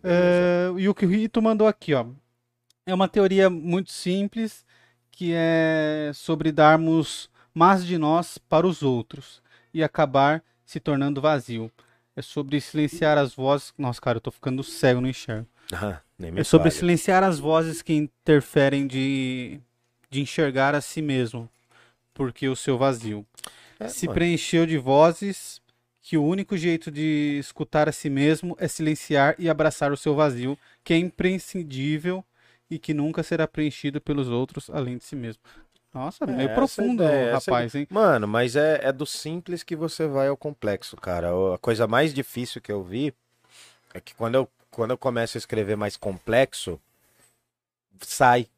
É, 0.02 0.68
e 0.78 0.88
o 0.88 0.94
que 0.94 1.06
o 1.06 1.08
Rito 1.08 1.40
mandou 1.40 1.66
aqui, 1.68 1.94
ó. 1.94 2.06
É 2.84 2.92
uma 2.92 3.08
teoria 3.08 3.48
muito 3.48 3.92
simples 3.92 4.64
que 5.10 5.32
é 5.34 6.10
sobre 6.14 6.50
darmos 6.50 7.30
mais 7.54 7.84
de 7.86 7.96
nós 7.96 8.38
para 8.38 8.66
os 8.66 8.82
outros 8.82 9.42
e 9.72 9.82
acabar 9.84 10.42
se 10.64 10.80
tornando 10.80 11.20
vazio. 11.20 11.70
É 12.16 12.22
sobre 12.22 12.60
silenciar 12.60 13.16
as 13.18 13.34
vozes. 13.34 13.72
Nossa, 13.78 14.00
cara, 14.00 14.16
eu 14.16 14.20
tô 14.20 14.30
ficando 14.30 14.62
cego, 14.64 15.00
não 15.00 15.08
enxergo. 15.08 15.46
Ah, 15.72 16.00
É 16.36 16.44
sobre 16.44 16.70
fale. 16.70 16.80
silenciar 16.80 17.22
as 17.22 17.38
vozes 17.38 17.82
que 17.82 17.94
interferem 17.94 18.86
de, 18.86 19.60
de 20.10 20.20
enxergar 20.20 20.74
a 20.74 20.80
si 20.80 21.00
mesmo, 21.00 21.48
porque 22.12 22.48
o 22.48 22.56
seu 22.56 22.76
vazio 22.76 23.24
É, 23.78 23.88
se 23.88 24.06
mano. 24.06 24.14
preencheu 24.14 24.66
de 24.66 24.76
vozes 24.76 25.60
que 26.02 26.16
o 26.16 26.24
único 26.24 26.56
jeito 26.56 26.90
de 26.90 27.38
escutar 27.38 27.88
a 27.88 27.92
si 27.92 28.10
mesmo 28.10 28.56
é 28.58 28.66
silenciar 28.66 29.36
e 29.38 29.48
abraçar 29.48 29.92
o 29.92 29.96
seu 29.96 30.14
vazio, 30.14 30.58
que 30.82 30.92
é 30.92 30.98
imprescindível 30.98 32.24
e 32.74 32.78
que 32.78 32.94
nunca 32.94 33.22
será 33.22 33.46
preenchido 33.46 34.00
pelos 34.00 34.28
outros 34.28 34.70
além 34.70 34.96
de 34.98 35.04
si 35.04 35.16
mesmo. 35.16 35.42
Nossa, 35.94 36.26
É, 36.26 36.32
meio 36.32 36.48
essa 36.48 36.54
profundo, 36.54 37.02
ideia, 37.02 37.32
rapaz, 37.34 37.74
hein? 37.74 37.86
Mano, 37.90 38.26
mas 38.28 38.56
é, 38.56 38.80
é 38.82 38.92
do 38.92 39.04
simples 39.04 39.62
que 39.62 39.76
você 39.76 40.06
vai 40.06 40.28
ao 40.28 40.36
complexo, 40.36 40.96
cara. 40.96 41.28
A 41.54 41.58
coisa 41.58 41.86
mais 41.86 42.14
difícil 42.14 42.60
que 42.62 42.72
eu 42.72 42.82
vi 42.82 43.12
é 43.94 44.00
que 44.00 44.14
quando 44.14 44.36
eu, 44.36 44.48
quando 44.70 44.92
eu 44.92 44.98
começo 44.98 45.36
a 45.36 45.40
escrever 45.40 45.76
mais 45.76 45.96
complexo, 45.96 46.80
sai. 48.00 48.48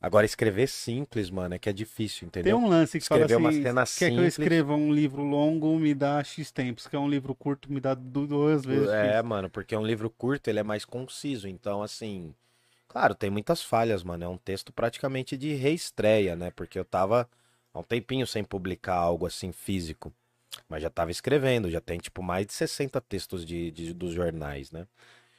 Agora, 0.00 0.26
escrever 0.26 0.68
simples, 0.68 1.30
mano, 1.30 1.54
é 1.54 1.58
que 1.58 1.68
é 1.68 1.72
difícil, 1.72 2.26
Tem 2.26 2.28
entendeu? 2.28 2.58
um 2.58 2.68
lance 2.68 2.98
que 2.98 3.04
Escrever 3.04 3.34
fala 3.36 3.48
uma 3.48 3.50
assim, 3.50 3.62
cena 3.62 3.86
quer 3.96 4.10
que 4.12 4.20
eu 4.20 4.26
escreva 4.26 4.74
um 4.74 4.92
livro 4.92 5.22
longo, 5.22 5.78
me 5.78 5.94
dá 5.94 6.22
X 6.22 6.50
tempos, 6.50 6.86
que 6.86 6.94
é 6.94 6.98
um 6.98 7.08
livro 7.08 7.34
curto, 7.34 7.72
me 7.72 7.80
dá 7.80 7.94
du- 7.94 8.26
duas 8.26 8.64
vezes 8.64 8.90
É, 8.92 9.22
X. 9.22 9.22
mano, 9.22 9.50
porque 9.50 9.74
é 9.74 9.78
um 9.78 9.86
livro 9.86 10.10
curto, 10.10 10.48
ele 10.48 10.58
é 10.60 10.62
mais 10.62 10.84
conciso. 10.84 11.48
Então, 11.48 11.82
assim, 11.82 12.34
claro, 12.96 13.14
tem 13.14 13.28
muitas 13.28 13.62
falhas, 13.62 14.02
mano. 14.02 14.24
É 14.24 14.28
um 14.28 14.38
texto 14.38 14.72
praticamente 14.72 15.36
de 15.36 15.52
reestreia, 15.54 16.34
né? 16.34 16.50
Porque 16.50 16.78
eu 16.78 16.84
tava 16.84 17.28
há 17.74 17.78
um 17.78 17.82
tempinho 17.82 18.26
sem 18.26 18.42
publicar 18.42 18.94
algo 18.94 19.26
assim 19.26 19.52
físico. 19.52 20.10
Mas 20.66 20.82
já 20.82 20.88
tava 20.88 21.10
escrevendo, 21.10 21.70
já 21.70 21.80
tem, 21.80 21.98
tipo, 21.98 22.22
mais 22.22 22.46
de 22.46 22.54
60 22.54 22.98
textos 23.02 23.44
de, 23.44 23.70
de- 23.70 23.92
dos 23.92 24.14
jornais, 24.14 24.70
né? 24.70 24.86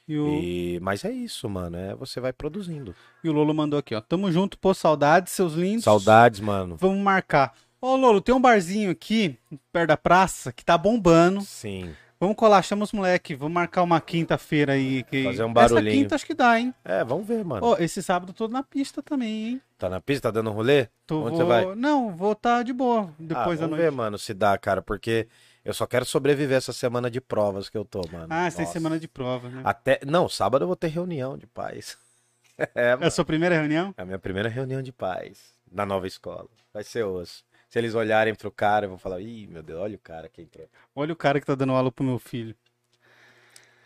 E 0.07 0.15
o, 0.17 0.27
E... 0.27 0.79
Mas 0.83 1.03
é 1.03 1.11
isso, 1.11 1.49
mano. 1.49 1.75
É, 1.75 1.95
você 1.95 2.19
vai 2.19 2.31
produzindo. 2.31 2.95
e 3.23 3.29
o 3.29 3.33
Lolo 3.33 3.53
mandou 3.55 3.79
aqui, 3.79 3.95
ó. 3.95 4.01
Tamo 4.01 4.31
junto, 4.31 4.57
pô, 4.59 4.73
saudades, 4.75 5.33
seus 5.33 5.53
lindos. 5.53 5.83
Saudades, 5.83 6.39
mano. 6.39 6.77
Vamos 6.77 6.99
marcar. 6.99 7.55
Ô, 7.81 7.95
Lolo, 7.95 8.21
tem 8.21 8.35
um 8.35 8.39
barzinho 8.41 8.91
aqui, 8.91 9.35
perto 9.71 9.87
da 9.89 9.97
praça, 9.97 10.51
que 10.51 10.63
tá 10.63 10.77
bombando. 10.77 11.41
Sim. 11.41 11.95
Vamos 12.19 12.35
colar, 12.35 12.61
chama 12.63 12.83
os 12.83 12.91
moleque. 12.91 13.35
Vamos 13.35 13.53
marcar 13.53 13.83
uma 13.83 14.01
quinta-feira 14.01 14.73
aí. 14.73 15.03
Que... 15.03 15.23
Fazer 15.23 15.43
um 15.43 15.47
Essa 15.47 15.53
barulhinho. 15.53 16.01
quinta 16.03 16.15
acho 16.15 16.25
que 16.25 16.33
dá, 16.33 16.59
hein? 16.59 16.73
É, 16.83 17.03
vamos 17.03 17.27
ver, 17.27 17.45
mano. 17.45 17.65
Ô, 17.65 17.77
esse 17.77 18.01
sábado 18.01 18.31
eu 18.31 18.33
tô 18.33 18.47
na 18.47 18.63
pista 18.63 19.03
também, 19.03 19.49
hein? 19.49 19.61
Tá 19.77 19.87
na 19.87 20.01
pista, 20.01 20.23
tá 20.23 20.31
dando 20.31 20.49
rolê? 20.51 20.87
Tô, 21.05 21.25
Onde 21.25 21.37
vou... 21.37 21.37
você 21.37 21.43
vai? 21.43 21.75
Não, 21.75 22.15
vou 22.15 22.31
estar 22.31 22.63
de 22.63 22.73
boa 22.73 23.13
depois 23.19 23.59
ah, 23.59 23.61
da 23.61 23.67
vamos 23.67 23.69
noite. 23.77 23.81
ver, 23.81 23.91
mano, 23.91 24.17
se 24.17 24.33
dá, 24.33 24.57
cara, 24.57 24.81
porque 24.81 25.27
eu 25.63 25.73
só 25.73 25.85
quero 25.85 26.05
sobreviver 26.05 26.57
essa 26.57 26.73
semana 26.73 27.11
de 27.11 27.21
provas 27.21 27.69
que 27.69 27.77
eu 27.77 27.85
tô, 27.85 28.01
mano. 28.11 28.27
Ah, 28.29 28.49
tem 28.49 28.61
Nossa. 28.65 28.73
semana 28.73 28.99
de 28.99 29.07
prova, 29.07 29.49
né? 29.49 29.61
Até. 29.63 29.99
Não, 30.05 30.27
sábado 30.27 30.63
eu 30.63 30.67
vou 30.67 30.75
ter 30.75 30.87
reunião 30.87 31.37
de 31.37 31.45
pais. 31.47 31.97
É, 32.73 32.87
É 32.87 32.91
a 32.93 32.97
mano. 32.97 33.11
sua 33.11 33.23
primeira 33.23 33.53
reunião? 33.53 33.93
É 33.95 34.01
a 34.01 34.05
minha 34.05 34.17
primeira 34.17 34.49
reunião 34.49 34.81
de 34.81 34.91
pais 34.91 35.53
na 35.71 35.85
nova 35.85 36.07
escola. 36.07 36.47
Vai 36.73 36.83
ser 36.83 37.03
osso. 37.03 37.43
Se 37.69 37.77
eles 37.79 37.95
olharem 37.95 38.33
pro 38.33 38.51
cara, 38.51 38.87
vão 38.87 38.97
falar: 38.97 39.19
ih, 39.21 39.47
meu 39.47 39.61
Deus, 39.61 39.79
olha 39.79 39.95
o 39.95 39.99
cara 39.99 40.29
que 40.29 40.41
entrou. 40.41 40.67
Olha 40.95 41.13
o 41.13 41.15
cara 41.15 41.39
que 41.39 41.45
tá 41.45 41.55
dando 41.55 41.73
aula 41.73 41.91
pro 41.91 42.05
meu 42.05 42.19
filho. 42.19 42.55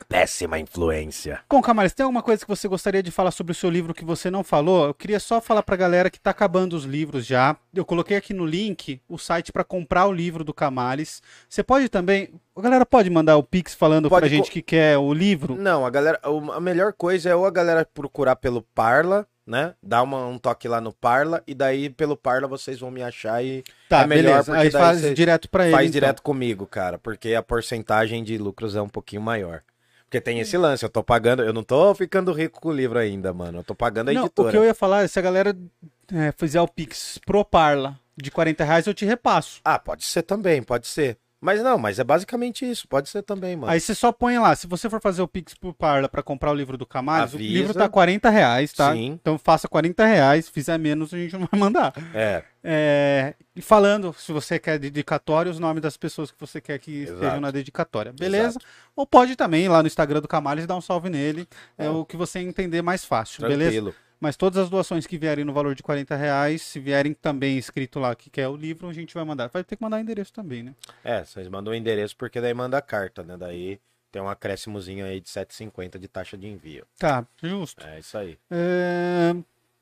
Péssima 0.08 0.60
influência. 0.60 1.40
Bom, 1.50 1.62
Camales, 1.62 1.94
tem 1.94 2.04
alguma 2.04 2.22
coisa 2.22 2.44
que 2.44 2.50
você 2.50 2.68
gostaria 2.68 3.02
de 3.02 3.12
falar 3.12 3.32
sobre 3.32 3.52
o 3.52 3.56
seu 3.56 3.70
livro 3.70 3.94
que 3.94 4.04
você 4.04 4.30
não 4.30 4.44
falou? 4.44 4.88
Eu 4.88 4.94
queria 4.94 5.22
só 5.22 5.40
falar 5.40 5.64
pra 5.64 5.78
galera 5.78 6.10
que 6.10 6.20
tá 6.20 6.32
acabando 6.32 6.74
os 6.74 6.84
livros 6.84 7.26
já. 7.26 7.56
Eu 7.74 7.86
coloquei 7.86 8.18
aqui 8.18 8.34
no 8.34 8.46
link 8.46 9.02
o 9.08 9.18
site 9.18 9.54
pra 9.54 9.64
comprar 9.64 10.08
o 10.08 10.12
livro 10.12 10.44
do 10.44 10.54
Camales. 10.54 11.22
Você 11.48 11.64
pode 11.64 11.88
também. 11.88 12.30
A 12.54 12.62
galera 12.62 12.86
pode 12.86 13.10
mandar 13.10 13.38
o 13.38 13.44
Pix 13.44 13.74
falando 13.74 14.10
Pode 14.10 14.22
pra 14.22 14.28
gente 14.28 14.52
que 14.52 14.62
quer 14.62 14.98
o 14.98 15.14
livro? 15.14 15.56
Não, 15.56 15.86
a 15.86 15.90
galera. 15.90 16.20
A 16.24 16.60
melhor 16.60 16.92
coisa 16.92 17.30
é 17.30 17.36
ou 17.36 17.46
a 17.46 17.52
galera 17.52 17.86
procurar 17.86 18.36
pelo 18.36 18.62
Parla, 18.62 19.26
né? 19.46 19.74
Dar 19.82 20.04
uma- 20.04 20.26
um 20.28 20.38
toque 20.38 20.68
lá 20.68 20.80
no 20.80 20.94
Parla, 20.94 21.44
e 21.48 21.54
daí 21.54 21.90
pelo 21.90 22.16
Parla 22.16 22.48
vocês 22.48 22.80
vão 22.80 22.92
me 22.92 23.02
achar 23.04 23.44
e 23.44 23.64
Tá, 23.90 24.02
é 24.02 24.08
melhor, 24.08 24.30
beleza. 24.44 24.52
porque 24.52 24.62
Aí 24.68 24.72
faz 24.72 25.14
direto 25.16 25.50
pra 25.50 25.64
ele. 25.66 25.72
faz 25.74 25.86
então. 25.90 25.94
direto 26.00 26.22
comigo, 26.22 26.66
cara, 26.68 26.98
porque 26.98 27.34
a 27.34 27.42
porcentagem 27.44 28.24
de 28.24 28.38
lucros 28.38 28.76
é 28.76 28.82
um 28.82 28.90
pouquinho 28.90 29.22
maior. 29.22 29.62
Porque 30.06 30.20
tem 30.20 30.40
esse 30.40 30.58
lance, 30.58 30.84
eu 30.84 30.90
tô 30.90 31.02
pagando, 31.02 31.42
eu 31.42 31.54
não 31.54 31.64
tô 31.64 31.96
ficando 31.96 32.34
rico 32.34 32.60
com 32.60 32.68
o 32.70 32.74
livro 32.74 33.00
ainda, 33.00 33.34
mano. 33.34 33.60
Eu 33.60 33.64
tô 33.64 33.74
pagando 33.74 34.10
a 34.10 34.14
Não, 34.14 34.24
o 34.24 34.26
editora. 34.26 34.52
que 34.52 34.58
eu 34.58 34.66
ia 34.66 34.74
falar 34.76 35.08
se 35.08 35.18
a 35.18 35.22
galera 35.22 35.56
é, 36.14 36.34
fizer 36.38 36.60
o 36.60 36.68
Pix 36.68 37.18
pro 37.26 37.46
Parla 37.46 37.98
de 38.18 38.30
40 38.30 38.66
reais, 38.66 38.86
eu 38.86 38.94
te 38.94 39.06
repasso. 39.06 39.62
Ah, 39.64 39.80
pode 39.80 40.04
ser 40.04 40.22
também, 40.24 40.62
pode 40.62 40.86
ser. 40.86 41.18
Mas 41.42 41.64
não, 41.64 41.76
mas 41.80 41.98
é 41.98 42.04
basicamente 42.04 42.70
isso, 42.70 42.88
pode 42.88 43.10
ser 43.10 43.24
também, 43.24 43.56
mano. 43.56 43.72
Aí 43.74 43.80
você 43.80 43.96
só 43.96 44.12
põe 44.12 44.38
lá, 44.38 44.56
se 44.56 44.68
você 44.68 44.88
for 44.88 45.02
fazer 45.02 45.24
o 45.24 45.28
Pix 45.28 45.56
pro 45.56 45.74
Parla 45.74 46.08
pra 46.08 46.22
comprar 46.22 46.52
o 46.52 46.54
livro 46.54 46.78
do 46.78 46.86
Camales, 46.86 47.34
o 47.34 47.38
Avisa. 47.38 47.52
livro 47.52 47.74
tá 47.74 47.90
40 47.90 48.30
reais, 48.30 48.72
tá? 48.72 48.94
Sim. 48.94 49.18
Então 49.20 49.40
faça 49.40 49.68
40 49.68 50.06
reais, 50.06 50.48
fizer 50.48 50.78
menos 50.78 51.12
a 51.12 51.18
gente 51.18 51.36
não 51.36 51.48
vai 51.52 51.60
mandar. 51.60 51.94
É, 52.14 52.44
É, 52.64 53.34
e 53.56 53.62
falando, 53.62 54.14
se 54.18 54.32
você 54.32 54.60
quer 54.60 54.78
dedicatória, 54.78 55.52
os 55.52 55.58
nomes 55.58 55.82
das 55.82 55.98
pessoas 55.98 56.30
que 56.30 56.40
você 56.40 56.62
quer 56.62 56.78
que 56.78 57.02
Exato. 57.02 57.16
estejam 57.16 57.42
na 57.42 57.50
dedicatória, 57.50 58.14
beleza? 58.14 58.60
Ou 58.96 59.08
pode 59.08 59.36
também 59.36 59.66
ir 59.66 59.70
lá 59.70 59.82
no 59.82 59.88
Instagram 59.88 60.22
do 60.22 60.28
Camales 60.28 60.68
dar 60.68 60.76
um 60.76 60.82
salve 60.82 61.10
nele, 61.10 61.48
é, 61.76 61.86
É. 61.86 61.90
o 61.90 62.06
que 62.06 62.16
você 62.16 62.38
entender 62.40 62.84
mais 62.84 63.04
fácil, 63.04 63.48
beleza? 63.48 63.92
Mas 64.22 64.38
todas 64.38 64.60
as 64.64 64.70
doações 64.70 65.08
que 65.08 65.18
vierem 65.18 65.44
no 65.44 65.52
valor 65.52 65.74
de 65.74 65.82
40 65.82 66.16
reais, 66.16 66.62
se 66.62 66.80
vierem 66.80 67.12
também 67.12 67.58
escrito 67.58 68.00
lá 68.00 68.16
que 68.16 68.30
quer 68.30 68.48
o 68.48 68.56
livro, 68.56 68.88
a 68.88 68.94
gente 68.94 69.16
vai 69.16 69.24
mandar. 69.26 69.48
Vai 69.50 69.64
ter 69.64 69.76
que 69.76 69.82
mandar 69.82 70.00
endereço 70.00 70.32
também, 70.32 70.62
né? 70.62 70.76
É, 71.04 71.24
vocês 71.24 71.48
mandam 71.48 71.74
o 71.74 71.76
endereço 71.76 72.16
porque 72.16 72.40
daí 72.40 72.54
manda 72.54 72.78
a 72.78 72.82
carta, 72.84 73.24
né? 73.24 73.36
Daí 73.36 73.80
tem 74.12 74.22
um 74.22 74.30
acréscimozinho 74.30 75.06
aí 75.06 75.20
de 75.20 75.28
7,50 75.28 75.98
de 75.98 76.08
taxa 76.08 76.38
de 76.38 76.46
envio. 76.48 76.86
Tá, 77.00 77.26
justo. 77.42 77.84
É 77.84 77.98
isso 78.00 78.16
aí. 78.16 78.38
É... 78.52 79.36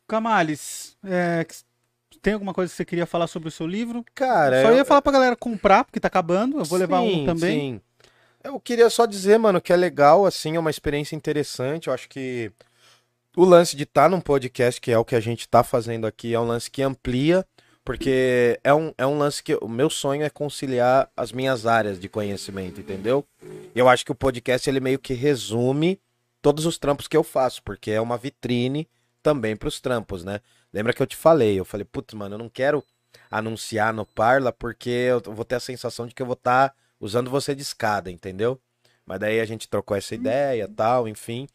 Camales, 0.07 0.97
é, 1.03 1.45
tem 2.21 2.33
alguma 2.33 2.53
coisa 2.53 2.71
que 2.71 2.77
você 2.77 2.85
queria 2.85 3.05
falar 3.05 3.27
sobre 3.27 3.49
o 3.49 3.51
seu 3.51 3.67
livro? 3.67 4.03
Cara, 4.15 4.61
Só 4.63 4.69
eu- 4.71 4.77
ia 4.77 4.85
falar 4.85 5.01
pra 5.01 5.11
galera 5.11 5.35
comprar, 5.35 5.83
porque 5.83 5.99
tá 5.99 6.07
acabando. 6.07 6.57
Eu 6.59 6.65
vou 6.65 6.79
levar 6.79 7.01
um 7.01 7.09
Sim, 7.09 7.25
também. 7.25 7.59
sim. 7.59 7.81
Eu 8.43 8.59
queria 8.59 8.89
só 8.89 9.05
dizer, 9.05 9.37
mano, 9.37 9.59
que 9.61 9.73
é 9.73 9.75
legal, 9.75 10.25
assim, 10.25 10.55
é 10.55 10.59
uma 10.59 10.69
experiência 10.69 11.13
interessante. 11.15 11.87
Eu 11.87 11.93
acho 11.93 12.07
que 12.09 12.51
o 13.35 13.45
lance 13.45 13.75
de 13.75 13.83
estar 13.83 14.09
num 14.09 14.21
podcast, 14.21 14.79
que 14.81 14.91
é 14.91 14.97
o 14.97 15.05
que 15.05 15.15
a 15.15 15.19
gente 15.19 15.47
tá 15.47 15.63
fazendo 15.63 16.05
aqui, 16.07 16.33
é 16.33 16.39
um 16.39 16.47
lance 16.47 16.69
que 16.69 16.81
amplia, 16.81 17.45
porque 17.83 18.59
é 18.63 18.73
um, 18.73 18.93
é 18.97 19.05
um 19.05 19.17
lance 19.17 19.41
que 19.41 19.55
o 19.55 19.67
meu 19.67 19.89
sonho 19.89 20.23
é 20.23 20.29
conciliar 20.29 21.09
as 21.15 21.31
minhas 21.31 21.65
áreas 21.65 21.99
de 21.99 22.07
conhecimento, 22.09 22.79
entendeu? 22.79 23.25
Eu 23.73 23.87
acho 23.87 24.05
que 24.05 24.11
o 24.11 24.15
podcast 24.15 24.69
ele 24.69 24.79
meio 24.79 24.99
que 24.99 25.13
resume 25.13 25.99
todos 26.41 26.65
os 26.65 26.77
trampos 26.77 27.07
que 27.07 27.17
eu 27.17 27.23
faço, 27.23 27.63
porque 27.63 27.91
é 27.91 28.01
uma 28.01 28.17
vitrine 28.17 28.87
também 29.21 29.55
pros 29.55 29.79
trampos, 29.79 30.23
né? 30.23 30.39
Lembra 30.71 30.93
que 30.93 31.01
eu 31.01 31.07
te 31.07 31.15
falei? 31.15 31.59
Eu 31.59 31.65
falei, 31.65 31.85
putz, 31.85 32.13
mano, 32.13 32.35
eu 32.35 32.39
não 32.39 32.49
quero 32.49 32.83
anunciar 33.29 33.93
no 33.93 34.05
Parla 34.05 34.51
porque 34.51 34.89
eu 34.89 35.21
vou 35.33 35.45
ter 35.45 35.55
a 35.55 35.59
sensação 35.59 36.05
de 36.05 36.13
que 36.13 36.21
eu 36.21 36.25
vou 36.27 36.33
estar 36.33 36.73
usando 36.99 37.29
você 37.29 37.55
de 37.55 37.61
escada, 37.61 38.11
entendeu? 38.11 38.59
Mas 39.05 39.19
daí 39.19 39.39
a 39.39 39.45
gente 39.45 39.67
trocou 39.67 39.97
essa 39.97 40.13
ideia, 40.13 40.67
tal, 40.67 41.07
enfim. 41.07 41.47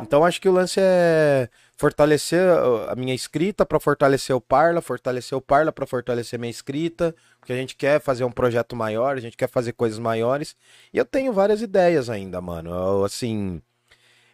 Então 0.00 0.24
acho 0.24 0.40
que 0.40 0.48
o 0.48 0.52
lance 0.52 0.80
é 0.80 1.48
fortalecer 1.76 2.40
uh, 2.40 2.90
a 2.90 2.94
minha 2.94 3.14
escrita 3.14 3.66
para 3.66 3.80
fortalecer 3.80 4.34
o 4.34 4.40
Parla, 4.40 4.80
fortalecer 4.80 5.36
o 5.36 5.40
Parla 5.40 5.72
para 5.72 5.86
fortalecer 5.86 6.38
minha 6.38 6.50
escrita, 6.50 7.14
porque 7.40 7.52
a 7.52 7.56
gente 7.56 7.76
quer 7.76 8.00
fazer 8.00 8.24
um 8.24 8.30
projeto 8.30 8.76
maior, 8.76 9.16
a 9.16 9.20
gente 9.20 9.36
quer 9.36 9.48
fazer 9.48 9.72
coisas 9.72 9.98
maiores. 9.98 10.56
E 10.92 10.98
eu 10.98 11.04
tenho 11.04 11.32
várias 11.32 11.60
ideias 11.62 12.08
ainda, 12.08 12.40
mano. 12.40 12.70
Eu, 12.70 13.04
assim, 13.04 13.60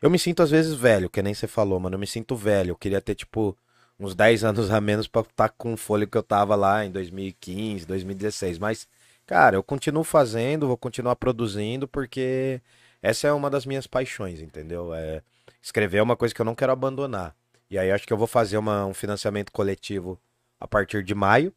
eu 0.00 0.10
me 0.10 0.18
sinto 0.18 0.42
às 0.42 0.50
vezes 0.50 0.74
velho, 0.74 1.10
que 1.10 1.22
nem 1.22 1.34
você 1.34 1.46
falou, 1.46 1.80
mano. 1.80 1.96
Eu 1.96 2.00
me 2.00 2.06
sinto 2.06 2.36
velho. 2.36 2.70
Eu 2.72 2.76
queria 2.76 3.00
ter 3.00 3.14
tipo 3.14 3.56
uns 3.98 4.14
10 4.14 4.44
anos 4.44 4.70
a 4.70 4.80
menos 4.80 5.08
pra 5.08 5.22
estar 5.22 5.48
com 5.50 5.74
o 5.74 5.76
fôlego 5.76 6.12
que 6.12 6.18
eu 6.18 6.22
tava 6.22 6.54
lá 6.54 6.84
em 6.84 6.90
2015, 6.90 7.86
2016. 7.86 8.58
Mas, 8.58 8.86
cara, 9.26 9.56
eu 9.56 9.62
continuo 9.62 10.04
fazendo, 10.04 10.68
vou 10.68 10.76
continuar 10.76 11.16
produzindo, 11.16 11.88
porque 11.88 12.60
essa 13.02 13.26
é 13.28 13.32
uma 13.32 13.50
das 13.50 13.66
minhas 13.66 13.86
paixões, 13.86 14.40
entendeu? 14.40 14.94
É, 14.94 15.22
escrever 15.62 15.98
é 15.98 16.02
uma 16.02 16.16
coisa 16.16 16.34
que 16.34 16.40
eu 16.40 16.44
não 16.44 16.54
quero 16.54 16.72
abandonar. 16.72 17.34
E 17.70 17.78
aí 17.78 17.90
acho 17.90 18.06
que 18.06 18.12
eu 18.12 18.16
vou 18.16 18.26
fazer 18.26 18.56
uma, 18.56 18.86
um 18.86 18.94
financiamento 18.94 19.52
coletivo 19.52 20.18
a 20.58 20.66
partir 20.66 21.02
de 21.02 21.14
maio 21.14 21.52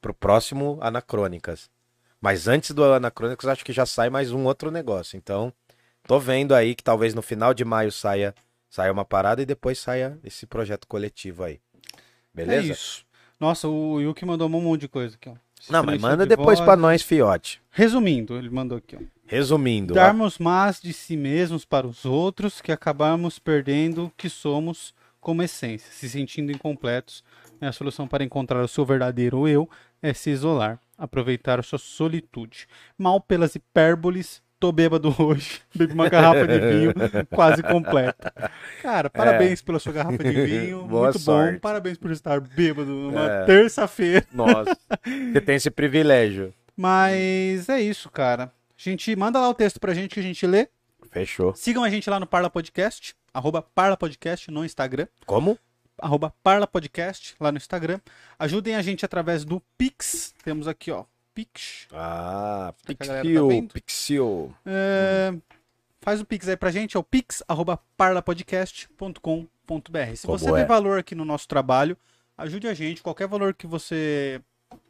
pro 0.00 0.12
próximo 0.14 0.78
Anacrônicas. 0.80 1.70
Mas 2.20 2.46
antes 2.48 2.72
do 2.72 2.84
Anacrônicas 2.84 3.48
acho 3.48 3.64
que 3.64 3.72
já 3.72 3.86
sai 3.86 4.10
mais 4.10 4.32
um 4.32 4.44
outro 4.44 4.70
negócio. 4.70 5.16
Então, 5.16 5.52
tô 6.06 6.18
vendo 6.18 6.54
aí 6.54 6.74
que 6.74 6.82
talvez 6.82 7.14
no 7.14 7.22
final 7.22 7.54
de 7.54 7.64
maio 7.64 7.90
saia, 7.90 8.34
saia 8.68 8.92
uma 8.92 9.04
parada 9.04 9.42
e 9.42 9.46
depois 9.46 9.78
saia 9.78 10.18
esse 10.22 10.46
projeto 10.46 10.86
coletivo 10.86 11.44
aí. 11.44 11.60
Beleza? 12.32 12.68
É 12.68 12.72
isso. 12.72 13.06
Nossa, 13.40 13.68
o 13.68 14.00
Yuki 14.00 14.24
mandou 14.24 14.48
um 14.48 14.50
monte 14.50 14.82
de 14.82 14.88
coisa 14.88 15.16
aqui, 15.16 15.28
ó. 15.28 15.34
Não, 15.70 15.82
mas 15.82 16.00
manda 16.00 16.24
de 16.24 16.28
depois 16.28 16.60
pra 16.60 16.76
nós, 16.76 17.02
fiote. 17.02 17.60
Resumindo, 17.70 18.36
ele 18.36 18.50
mandou 18.50 18.78
aqui, 18.78 18.96
ó. 18.96 19.15
Resumindo. 19.26 19.94
Darmos 19.94 20.38
mais 20.38 20.80
de 20.80 20.92
si 20.92 21.16
mesmos 21.16 21.64
para 21.64 21.86
os 21.86 22.04
outros 22.04 22.60
que 22.60 22.70
acabamos 22.72 23.38
perdendo 23.38 24.06
o 24.06 24.12
que 24.16 24.28
somos 24.28 24.94
como 25.20 25.42
essência, 25.42 25.90
se 25.90 26.08
sentindo 26.08 26.52
incompletos. 26.52 27.24
É 27.60 27.66
a 27.66 27.72
solução 27.72 28.06
para 28.06 28.22
encontrar 28.22 28.62
o 28.62 28.68
seu 28.68 28.84
verdadeiro 28.84 29.48
eu 29.48 29.68
é 30.02 30.12
se 30.12 30.30
isolar, 30.30 30.78
aproveitar 30.96 31.58
a 31.58 31.62
sua 31.62 31.78
solitude. 31.78 32.66
Mal 32.96 33.20
pelas 33.20 33.54
hipérboles, 33.56 34.40
tô 34.60 34.70
bêbado 34.70 35.12
hoje, 35.18 35.60
bebi 35.74 35.92
uma 35.94 36.08
garrafa 36.08 36.46
de 36.46 36.58
vinho 36.60 36.92
quase 37.34 37.62
completa. 37.62 38.32
Cara, 38.82 39.10
parabéns 39.10 39.60
pela 39.62 39.78
sua 39.80 39.92
garrafa 39.92 40.22
de 40.22 40.30
vinho, 40.32 40.84
É. 40.84 40.88
Boa 40.88 41.02
muito 41.04 41.18
bom. 41.18 41.24
sorte. 41.24 41.58
Parabéns 41.58 41.98
por 41.98 42.10
estar 42.12 42.38
bêbado 42.40 42.90
numa 42.92 43.26
É. 43.26 43.44
terça-feira. 43.46 44.24
Nossa, 44.32 44.76
você 45.32 45.40
tem 45.40 45.56
esse 45.56 45.70
privilégio. 45.70 46.54
Mas 46.76 47.68
é 47.70 47.80
isso, 47.80 48.10
cara. 48.10 48.52
Gente 48.88 49.16
manda 49.16 49.40
lá 49.40 49.48
o 49.48 49.54
texto 49.54 49.80
pra 49.80 49.92
gente 49.92 50.14
que 50.14 50.20
a 50.20 50.22
gente 50.22 50.46
lê. 50.46 50.68
Fechou. 51.10 51.52
Sigam 51.56 51.82
a 51.82 51.90
gente 51.90 52.08
lá 52.08 52.20
no 52.20 52.26
Parla 52.26 52.48
Podcast, 52.48 53.16
arroba 53.34 53.60
Parla 53.60 53.96
Podcast 53.96 54.48
no 54.48 54.64
Instagram, 54.64 55.08
Como? 55.26 55.58
arroba 55.98 56.32
Parla 56.40 56.68
Podcast 56.68 57.34
lá 57.40 57.50
no 57.50 57.58
Instagram. 57.58 57.98
Ajudem 58.38 58.76
a 58.76 58.82
gente 58.82 59.04
através 59.04 59.44
do 59.44 59.60
Pix. 59.76 60.32
Temos 60.44 60.68
aqui, 60.68 60.92
ó, 60.92 61.04
Pix. 61.34 61.88
Ah, 61.92 62.72
galera 62.96 63.24
tá? 63.24 63.74
Pixel. 63.74 64.54
É, 64.64 65.34
Faz 66.00 66.20
o 66.20 66.24
Pix 66.24 66.48
aí 66.48 66.56
pra 66.56 66.70
gente, 66.70 66.96
é 66.96 67.00
o 67.00 67.02
pix, 67.02 67.42
arroba 67.48 67.80
parlapodcast.com.br. 67.96 70.14
Se 70.14 70.26
Como 70.26 70.38
você 70.38 70.48
é? 70.48 70.52
vê 70.52 70.64
valor 70.64 71.00
aqui 71.00 71.16
no 71.16 71.24
nosso 71.24 71.48
trabalho, 71.48 71.96
ajude 72.38 72.68
a 72.68 72.74
gente. 72.74 73.02
Qualquer 73.02 73.26
valor 73.26 73.52
que 73.52 73.66
você 73.66 74.40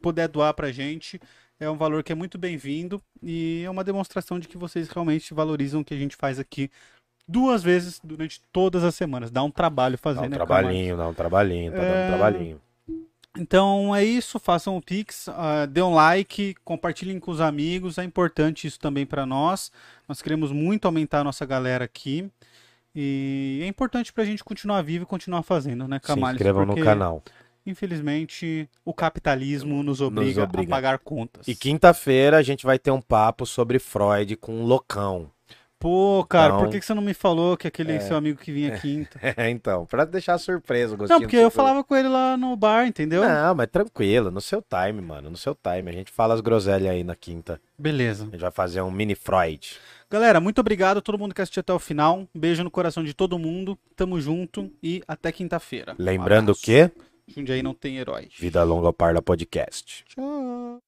puder 0.03 0.27
doar 0.27 0.53
pra 0.53 0.71
gente 0.71 1.19
é 1.59 1.69
um 1.69 1.77
valor 1.77 2.03
que 2.03 2.11
é 2.11 2.15
muito 2.15 2.37
bem-vindo 2.37 3.01
e 3.21 3.63
é 3.65 3.69
uma 3.69 3.83
demonstração 3.83 4.39
de 4.39 4.47
que 4.47 4.57
vocês 4.57 4.89
realmente 4.89 5.33
valorizam 5.33 5.81
o 5.81 5.85
que 5.85 5.93
a 5.93 5.97
gente 5.97 6.15
faz 6.15 6.39
aqui 6.39 6.69
duas 7.27 7.63
vezes 7.63 7.99
durante 8.03 8.41
todas 8.51 8.83
as 8.83 8.95
semanas. 8.95 9.31
Dá 9.31 9.43
um 9.43 9.51
trabalho 9.51 9.97
fazer, 9.97 10.21
Dá 10.21 10.25
um 10.27 10.29
né, 10.29 10.35
trabalhinho, 10.35 10.97
dá 10.97 11.07
um 11.07 11.13
trabalhinho, 11.13 11.71
tá 11.71 11.77
dando 11.79 11.87
É, 11.93 12.05
um 12.05 12.07
trabalhinho. 12.09 12.61
então 13.37 13.95
é 13.95 14.03
isso, 14.03 14.39
façam 14.39 14.77
o 14.77 14.81
Pix, 14.81 15.27
ah, 15.29 15.65
dê 15.65 15.81
um 15.81 15.93
like, 15.93 16.55
compartilhem 16.63 17.19
com 17.19 17.31
os 17.31 17.41
amigos, 17.41 17.97
é 17.97 18.03
importante 18.03 18.67
isso 18.67 18.79
também 18.79 19.05
para 19.05 19.25
nós. 19.25 19.71
Nós 20.07 20.21
queremos 20.21 20.51
muito 20.51 20.85
aumentar 20.85 21.19
a 21.21 21.23
nossa 21.23 21.45
galera 21.45 21.85
aqui. 21.85 22.29
E 22.99 23.59
é 23.61 23.67
importante 23.67 24.11
pra 24.11 24.25
gente 24.25 24.43
continuar 24.43 24.81
vivo 24.81 25.03
e 25.03 25.05
continuar 25.05 25.43
fazendo, 25.43 25.87
né, 25.87 25.99
Se 26.01 26.07
Camales? 26.07 26.35
inscrevam 26.35 26.65
no 26.65 26.73
Porque, 26.73 26.83
canal. 26.83 27.21
Infelizmente, 27.67 28.69
o 28.85 28.93
capitalismo 28.93 29.83
nos 29.83 30.01
obriga, 30.01 30.43
obriga. 30.43 30.67
a 30.73 30.75
pagar 30.75 30.99
contas. 30.99 31.47
E 31.47 31.55
quinta-feira 31.55 32.37
a 32.37 32.41
gente 32.41 32.65
vai 32.65 32.79
ter 32.79 32.91
um 32.91 33.01
papo 33.01 33.45
sobre 33.45 33.79
Freud 33.79 34.35
com 34.37 34.61
o 34.61 34.65
Locão. 34.65 35.29
Pô, 35.79 36.25
cara, 36.27 36.47
Então- 36.55 36.59
por 36.65 36.71
que 36.71 36.79
que 36.79 36.85
você 36.87 36.93
não 36.95 37.03
me 37.03 37.13
falou 37.13 37.55
que 37.55 37.67
aquele 37.67 37.91
É. 37.93 37.99
seu 37.99 38.17
amigo 38.17 38.39
que 38.39 38.51
vinha 38.51 38.71
quinta? 38.81 39.19
É, 39.21 39.47
então, 39.51 39.85
pra 39.85 40.05
deixar 40.05 40.35
surpresa 40.39 40.95
gostinho 40.95 41.19
Não, 41.19 41.21
porque 41.21 41.35
eu 41.37 41.51
falava 41.51 41.83
com 41.83 41.95
ele 41.95 42.07
lá 42.07 42.35
no 42.35 42.55
bar, 42.55 42.87
entendeu? 42.87 43.21
Não, 43.23 43.53
mas 43.53 43.67
tranquilo, 43.67 44.31
no 44.31 44.41
seu 44.41 44.59
time, 44.59 44.99
mano, 45.03 45.29
no 45.29 45.37
seu 45.37 45.53
time. 45.53 45.87
A 45.91 45.93
gente 45.93 46.11
fala 46.11 46.33
as 46.33 46.41
groselhas 46.41 46.89
aí 46.89 47.03
na 47.03 47.15
quinta. 47.15 47.61
Beleza. 47.77 48.23
A 48.23 48.31
gente 48.31 48.41
vai 48.41 48.49
fazer 48.49 48.81
um 48.81 48.89
mini 48.89 49.13
Freud. 49.13 49.77
Galera, 50.09 50.39
muito 50.39 50.57
obrigado 50.59 50.97
a 50.97 51.01
todo 51.01 51.15
mundo 51.19 51.35
que 51.35 51.41
assistiu 51.43 51.59
até 51.61 51.71
o 51.73 51.77
final. 51.77 52.21
Um 52.21 52.27
beijo 52.39 52.63
no 52.63 52.71
coração 52.71 53.03
de 53.03 53.13
todo 53.13 53.37
mundo. 53.37 53.77
Tamo 53.95 54.19
junto 54.19 54.71
e 54.81 55.03
até 55.07 55.31
quinta-feira. 55.31 55.91
Um 55.99 56.03
Lembrando 56.03 56.53
abraço. 56.53 56.61
que 56.63 56.89
Jundiaí 57.27 57.61
não 57.61 57.73
tem 57.73 57.97
heróis. 57.97 58.33
Vida 58.37 58.63
Longa 58.63 58.87
ao 58.87 58.93
Parla 58.93 59.21
Podcast. 59.21 60.05
Tchau. 60.07 60.81